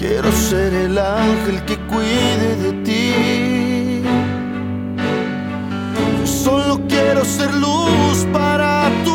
Quiero 0.02 0.32
ser 0.32 0.74
el 0.74 0.98
ángel 0.98 1.64
que 1.64 1.76
cuide 1.86 2.56
de 2.56 2.72
ti. 2.82 4.02
Solo 6.24 6.80
quiero 6.88 7.24
ser 7.24 7.54
luz 7.54 8.26
para 8.32 8.90
tu 9.04 9.11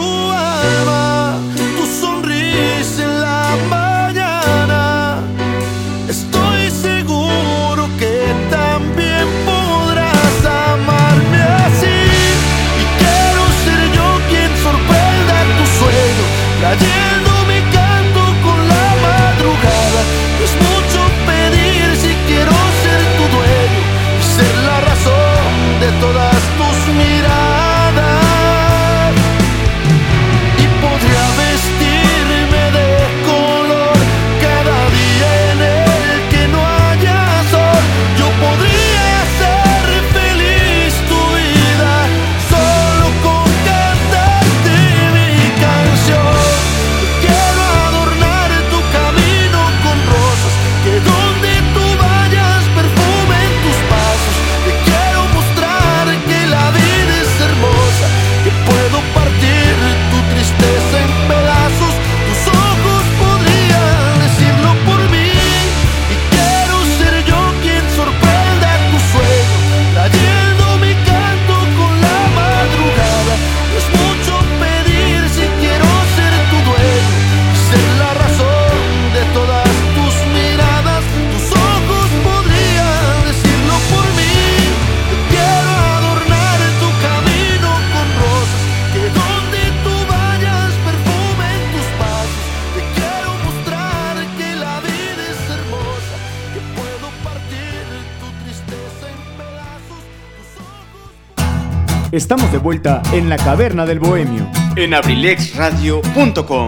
Estamos 102.17 102.51
de 102.51 102.57
vuelta 102.57 103.03
en 103.13 103.29
la 103.29 103.37
caverna 103.37 103.85
del 103.85 103.99
bohemio. 103.99 104.49
En 104.75 104.95
abrilexradio.com. 104.95 106.67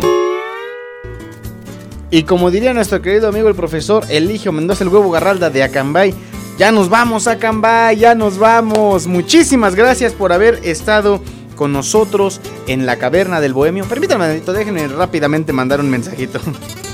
Y 2.12 2.22
como 2.22 2.52
diría 2.52 2.72
nuestro 2.76 3.02
querido 3.02 3.30
amigo 3.30 3.50
el 3.50 3.56
profesor 3.56 4.04
Eligio 4.10 4.52
Mendoza, 4.52 4.84
el 4.84 4.92
huevo 4.92 5.10
garralda 5.10 5.50
de 5.50 5.64
Acambay, 5.64 6.14
ya 6.60 6.72
nos 6.72 6.88
vamos 6.88 7.26
Acambay, 7.26 7.98
ya 7.98 8.14
nos 8.14 8.38
vamos. 8.38 9.08
Muchísimas 9.08 9.74
gracias 9.74 10.14
por 10.14 10.34
haber 10.34 10.60
estado 10.62 11.20
con 11.56 11.74
nosotros 11.74 12.42
en 12.68 12.86
la 12.86 12.98
caverna 12.98 13.42
del 13.42 13.54
bohemio. 13.54 13.86
Permítanme, 13.86 14.28
déjenme 14.42 14.88
rápidamente 14.88 15.52
mandar 15.52 15.80
un 15.80 15.90
mensajito. 15.90 16.40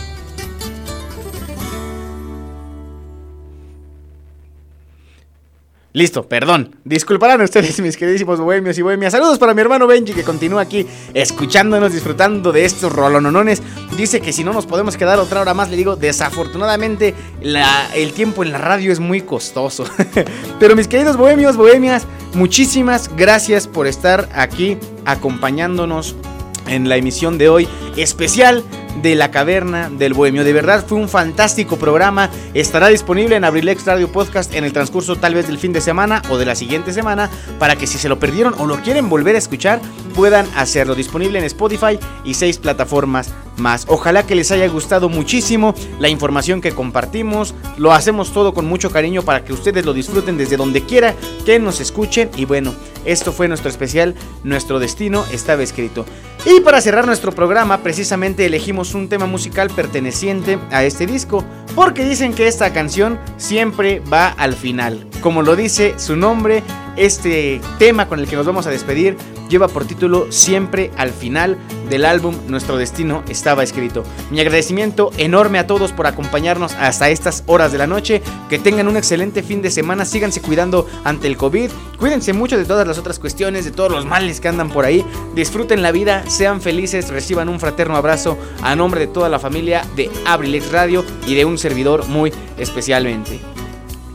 Listo, 5.95 6.27
perdón. 6.27 6.75
Disculparán 6.83 7.39
ustedes, 7.39 7.79
mis 7.81 7.95
queridísimos 7.95 8.41
bohemios 8.41 8.77
y 8.77 8.81
bohemias. 8.81 9.13
Saludos 9.13 9.39
para 9.39 9.53
mi 9.53 9.61
hermano 9.61 9.87
Benji 9.87 10.11
que 10.11 10.23
continúa 10.23 10.61
aquí 10.61 10.85
escuchándonos, 11.13 11.93
disfrutando 11.93 12.51
de 12.51 12.65
estos 12.65 12.91
rolononones. 12.91 13.63
Dice 13.95 14.19
que 14.19 14.33
si 14.33 14.43
no 14.43 14.51
nos 14.51 14.65
podemos 14.65 14.97
quedar 14.97 15.19
otra 15.19 15.39
hora 15.39 15.53
más, 15.53 15.69
le 15.69 15.77
digo, 15.77 15.95
desafortunadamente 15.95 17.15
el 17.41 18.11
tiempo 18.11 18.43
en 18.43 18.51
la 18.51 18.57
radio 18.57 18.91
es 18.91 18.99
muy 18.99 19.21
costoso. 19.21 19.85
Pero 20.59 20.75
mis 20.75 20.89
queridos 20.89 21.15
bohemios, 21.15 21.55
bohemias, 21.55 22.05
muchísimas 22.33 23.09
gracias 23.15 23.65
por 23.65 23.87
estar 23.87 24.27
aquí 24.35 24.77
acompañándonos 25.05 26.17
en 26.67 26.89
la 26.89 26.97
emisión 26.97 27.37
de 27.37 27.47
hoy 27.47 27.69
especial 27.95 28.65
de 29.01 29.15
la 29.15 29.31
caverna 29.31 29.89
del 29.89 30.13
bohemio. 30.13 30.43
De 30.43 30.53
verdad 30.53 30.85
fue 30.87 30.97
un 30.97 31.09
fantástico 31.09 31.77
programa. 31.77 32.29
Estará 32.53 32.87
disponible 32.87 33.35
en 33.35 33.43
Abrilex 33.43 33.85
Radio 33.85 34.11
Podcast 34.11 34.53
en 34.53 34.63
el 34.63 34.73
transcurso 34.73 35.15
tal 35.15 35.33
vez 35.33 35.47
del 35.47 35.57
fin 35.57 35.73
de 35.73 35.81
semana 35.81 36.21
o 36.29 36.37
de 36.37 36.45
la 36.45 36.55
siguiente 36.55 36.93
semana 36.93 37.29
para 37.59 37.75
que 37.75 37.87
si 37.87 37.97
se 37.97 38.09
lo 38.09 38.19
perdieron 38.19 38.55
o 38.57 38.65
lo 38.65 38.81
quieren 38.81 39.09
volver 39.09 39.35
a 39.35 39.39
escuchar 39.39 39.81
puedan 40.13 40.47
hacerlo. 40.55 40.95
Disponible 40.95 41.39
en 41.39 41.45
Spotify 41.45 41.99
y 42.23 42.33
seis 42.33 42.57
plataformas 42.57 43.33
más. 43.57 43.85
Ojalá 43.87 44.25
que 44.25 44.35
les 44.35 44.51
haya 44.51 44.67
gustado 44.67 45.09
muchísimo 45.09 45.75
la 45.99 46.09
información 46.09 46.61
que 46.61 46.71
compartimos. 46.71 47.53
Lo 47.77 47.93
hacemos 47.93 48.31
todo 48.31 48.53
con 48.53 48.65
mucho 48.65 48.91
cariño 48.91 49.21
para 49.23 49.43
que 49.43 49.53
ustedes 49.53 49.85
lo 49.85 49.93
disfruten 49.93 50.37
desde 50.37 50.57
donde 50.57 50.83
quiera 50.83 51.15
que 51.45 51.59
nos 51.59 51.79
escuchen. 51.79 52.29
Y 52.35 52.45
bueno, 52.45 52.73
esto 53.05 53.31
fue 53.31 53.47
nuestro 53.47 53.69
especial. 53.69 54.15
Nuestro 54.43 54.79
destino 54.79 55.25
estaba 55.31 55.63
escrito. 55.63 56.05
Y 56.45 56.59
para 56.61 56.79
cerrar 56.79 57.05
nuestro 57.05 57.31
programa, 57.31 57.81
precisamente 57.81 58.45
elegimos 58.45 58.84
un 58.93 59.09
tema 59.09 59.25
musical 59.25 59.69
perteneciente 59.69 60.59
a 60.71 60.83
este 60.83 61.05
disco, 61.05 61.43
porque 61.75 62.05
dicen 62.05 62.33
que 62.33 62.47
esta 62.47 62.71
canción 62.71 63.19
siempre 63.37 64.01
va 64.01 64.27
al 64.27 64.53
final. 64.53 65.07
Como 65.21 65.41
lo 65.41 65.55
dice 65.55 65.95
su 65.97 66.15
nombre, 66.15 66.61
este 66.97 67.61
tema 67.79 68.07
con 68.07 68.19
el 68.19 68.27
que 68.27 68.35
nos 68.35 68.45
vamos 68.45 68.67
a 68.67 68.71
despedir 68.71 69.17
lleva 69.49 69.67
por 69.67 69.85
título 69.85 70.31
Siempre 70.31 70.91
al 70.97 71.11
final 71.11 71.57
del 71.89 72.05
álbum 72.05 72.35
Nuestro 72.47 72.77
Destino 72.77 73.23
estaba 73.29 73.63
escrito. 73.63 74.03
Mi 74.31 74.39
agradecimiento 74.39 75.11
enorme 75.17 75.59
a 75.59 75.67
todos 75.67 75.91
por 75.91 76.07
acompañarnos 76.07 76.73
hasta 76.73 77.09
estas 77.09 77.43
horas 77.45 77.71
de 77.71 77.77
la 77.77 77.87
noche. 77.87 78.21
Que 78.49 78.59
tengan 78.59 78.87
un 78.87 78.97
excelente 78.97 79.43
fin 79.43 79.61
de 79.61 79.71
semana. 79.71 80.05
Síganse 80.05 80.41
cuidando 80.41 80.87
ante 81.03 81.27
el 81.27 81.37
COVID. 81.37 81.69
Cuídense 81.99 82.33
mucho 82.33 82.57
de 82.57 82.65
todas 82.65 82.87
las 82.87 82.97
otras 82.97 83.19
cuestiones, 83.19 83.65
de 83.65 83.71
todos 83.71 83.91
los 83.91 84.05
males 84.05 84.41
que 84.41 84.47
andan 84.47 84.69
por 84.69 84.85
ahí. 84.85 85.05
Disfruten 85.35 85.81
la 85.81 85.91
vida, 85.91 86.23
sean 86.29 86.61
felices, 86.61 87.09
reciban 87.09 87.49
un 87.49 87.59
fraterno 87.59 87.95
abrazo 87.95 88.37
a 88.61 88.75
nombre 88.75 89.01
de 89.01 89.07
toda 89.07 89.29
la 89.29 89.39
familia 89.39 89.85
de 89.95 90.09
Abrilex 90.25 90.71
Radio 90.71 91.05
y 91.27 91.35
de 91.35 91.45
un 91.45 91.57
servidor 91.57 92.07
muy 92.07 92.31
especialmente. 92.57 93.54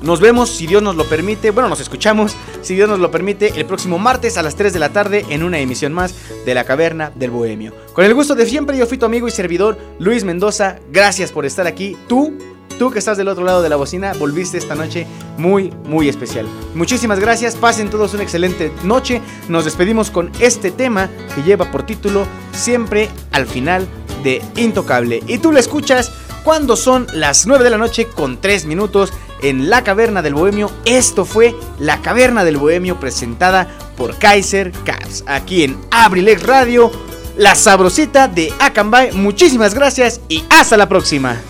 Nos 0.02 0.20
vemos, 0.20 0.48
si 0.51 0.66
Dios 0.66 0.82
nos 0.82 0.97
lo 0.97 1.05
permite, 1.05 1.51
bueno, 1.51 1.68
nos 1.68 1.81
escuchamos, 1.81 2.35
si 2.62 2.74
Dios 2.74 2.89
nos 2.89 3.01
lo 3.01 3.10
permite, 3.10 3.52
el 3.56 3.66
próximo 3.66 3.98
martes 3.98 4.39
a 4.39 4.43
las 4.43 4.56
3 4.56 4.72
de 4.72 4.78
la 4.78 4.89
tarde 4.90 5.27
en 5.28 5.43
una 5.43 5.59
emisión 5.59 5.93
más 5.93 6.14
de 6.47 6.55
La 6.55 6.64
Caverna 6.64 7.12
del 7.14 7.31
Bohemio. 7.31 7.74
Con 7.93 8.06
el 8.06 8.14
gusto 8.14 8.35
de 8.35 8.47
siempre, 8.47 8.78
yo 8.78 8.86
fui 8.86 8.97
tu 8.97 9.05
amigo 9.05 9.28
y 9.28 9.31
servidor 9.31 9.78
Luis 9.98 10.24
Mendoza. 10.24 10.78
Gracias 10.90 11.32
por 11.32 11.44
estar 11.44 11.66
aquí. 11.66 11.98
Tú, 12.09 12.32
tú 12.78 12.90
que 12.90 12.98
estás 12.98 13.18
del 13.18 13.28
otro 13.28 13.44
lado 13.44 13.60
de 13.60 13.68
la 13.68 13.77
bocina, 13.77 14.14
volviste 14.14 14.56
esta 14.56 14.74
noche 14.74 15.06
muy, 15.36 15.70
muy 15.85 16.09
especial. 16.09 16.47
Muchísimas 16.74 17.20
gracias, 17.20 17.56
pasen 17.56 17.90
todos 17.90 18.14
una 18.14 18.22
excelente 18.22 18.72
noche. 18.85 19.20
Nos 19.48 19.66
despedimos 19.66 20.10
con 20.10 20.32
este 20.40 20.70
tema 20.70 21.10
que 21.35 21.43
lleva 21.43 21.70
por 21.70 21.85
título 21.85 22.27
Siempre 22.52 23.10
al 23.32 23.47
final 23.47 23.86
de 24.24 24.40
Intocable. 24.56 25.22
Y 25.27 25.39
tú 25.39 25.52
lo 25.52 25.59
escuchas 25.59 26.10
cuando 26.45 26.77
son 26.77 27.07
las 27.12 27.47
9 27.47 27.65
de 27.65 27.71
la 27.71 27.79
noche 27.79 28.07
con 28.07 28.41
3 28.41 28.65
minutos 28.67 29.12
en 29.43 29.71
la 29.71 29.83
Caverna 29.85 30.23
del 30.23 30.35
Bohemio. 30.35 30.71
Esto 30.85 31.25
fue 31.25 31.55
la 31.79 32.01
Caverna 32.03 32.45
del 32.45 32.57
Bohemio 32.57 32.99
presentada 33.01 33.69
por 33.97 34.17
Kaiser 34.17 34.73
Cats 34.85 35.25
aquí 35.27 35.65
en 35.65 35.77
Abrilex 35.91 36.43
Radio, 36.45 36.91
la 37.37 37.55
sabrosita 37.55 38.29
de 38.29 38.53
Acambay. 38.61 39.12
Muchísimas 39.12 39.75
gracias 39.75 40.21
y 40.29 40.45
hasta 40.51 40.77
la 40.77 40.89
próxima. 40.89 41.41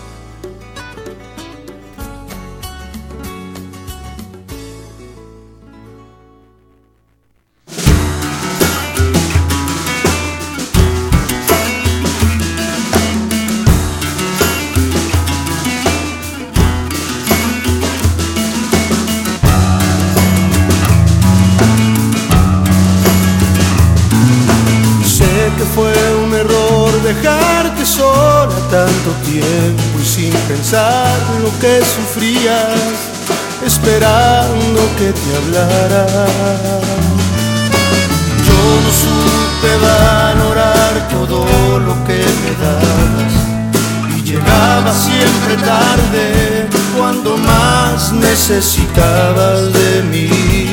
Pensar 30.51 31.17
lo 31.41 31.51
que 31.59 31.81
sufrías, 31.95 32.77
esperando 33.65 34.81
que 34.97 35.09
te 35.21 35.29
hablara. 35.39 36.05
supe 39.01 39.71
valorar 39.89 40.93
todo 41.09 41.45
lo 41.79 41.93
que 42.07 42.19
me 42.41 42.51
dabas 42.63 43.33
y 44.17 44.21
llegaba 44.29 44.91
siempre 44.93 45.55
tarde 45.73 46.67
cuando 46.97 47.37
más 47.37 48.11
necesitabas 48.11 49.71
de 49.73 50.03
mí. 50.11 50.29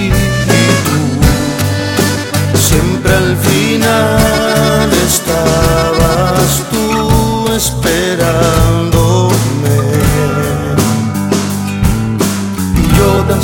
Y 0.08 0.72
tú 0.86 2.58
siempre 2.58 3.14
al 3.14 3.36
final 3.36 4.90
estabas 5.06 6.50
tú 6.72 7.52
esperándome. 7.54 8.97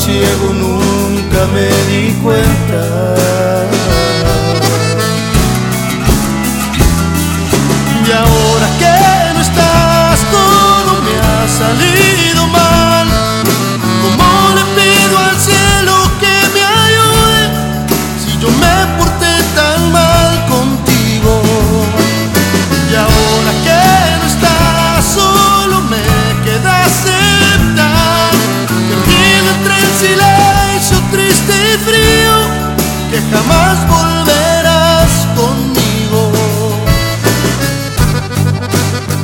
Ciego 0.05 0.53
nunca 0.53 1.47
me 1.47 1.69
di 1.89 2.13
cuenta. 2.23 3.44
Volverás 33.89 35.13
conmigo. 35.37 36.33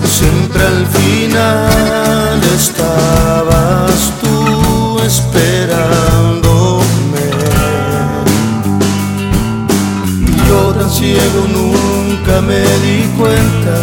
Siempre 0.05 0.63
al 0.67 0.87
final 0.87 2.41
estabas 2.55 4.13
tú 4.21 5.01
esperándome. 5.01 6.81
Yo 10.49 10.75
tan 10.75 10.91
ciego 10.91 11.47
nunca 11.53 12.41
me 12.41 12.61
di 12.85 13.09
cuenta 13.19 13.77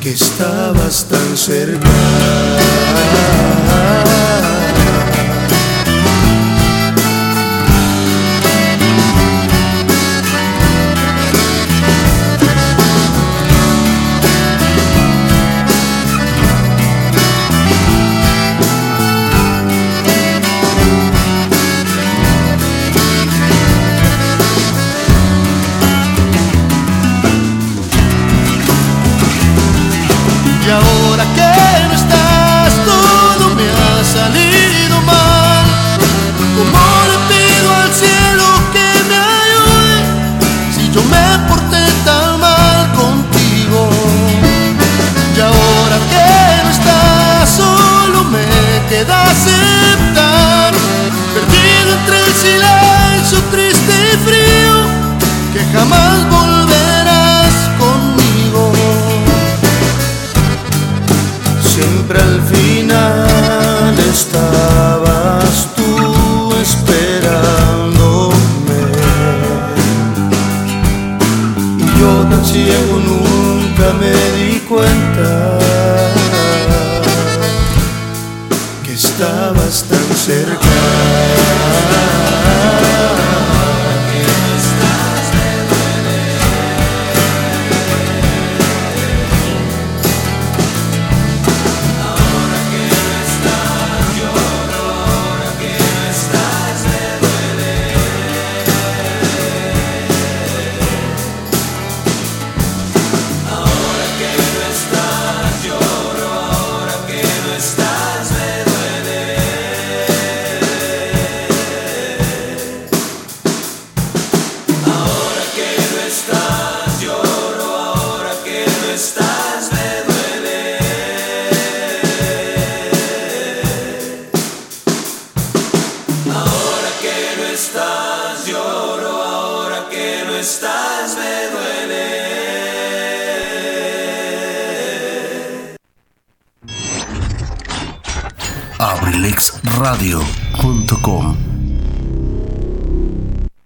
que 0.00 0.10
estabas 0.10 1.06
tan 1.08 1.36
cerca. 1.36 1.73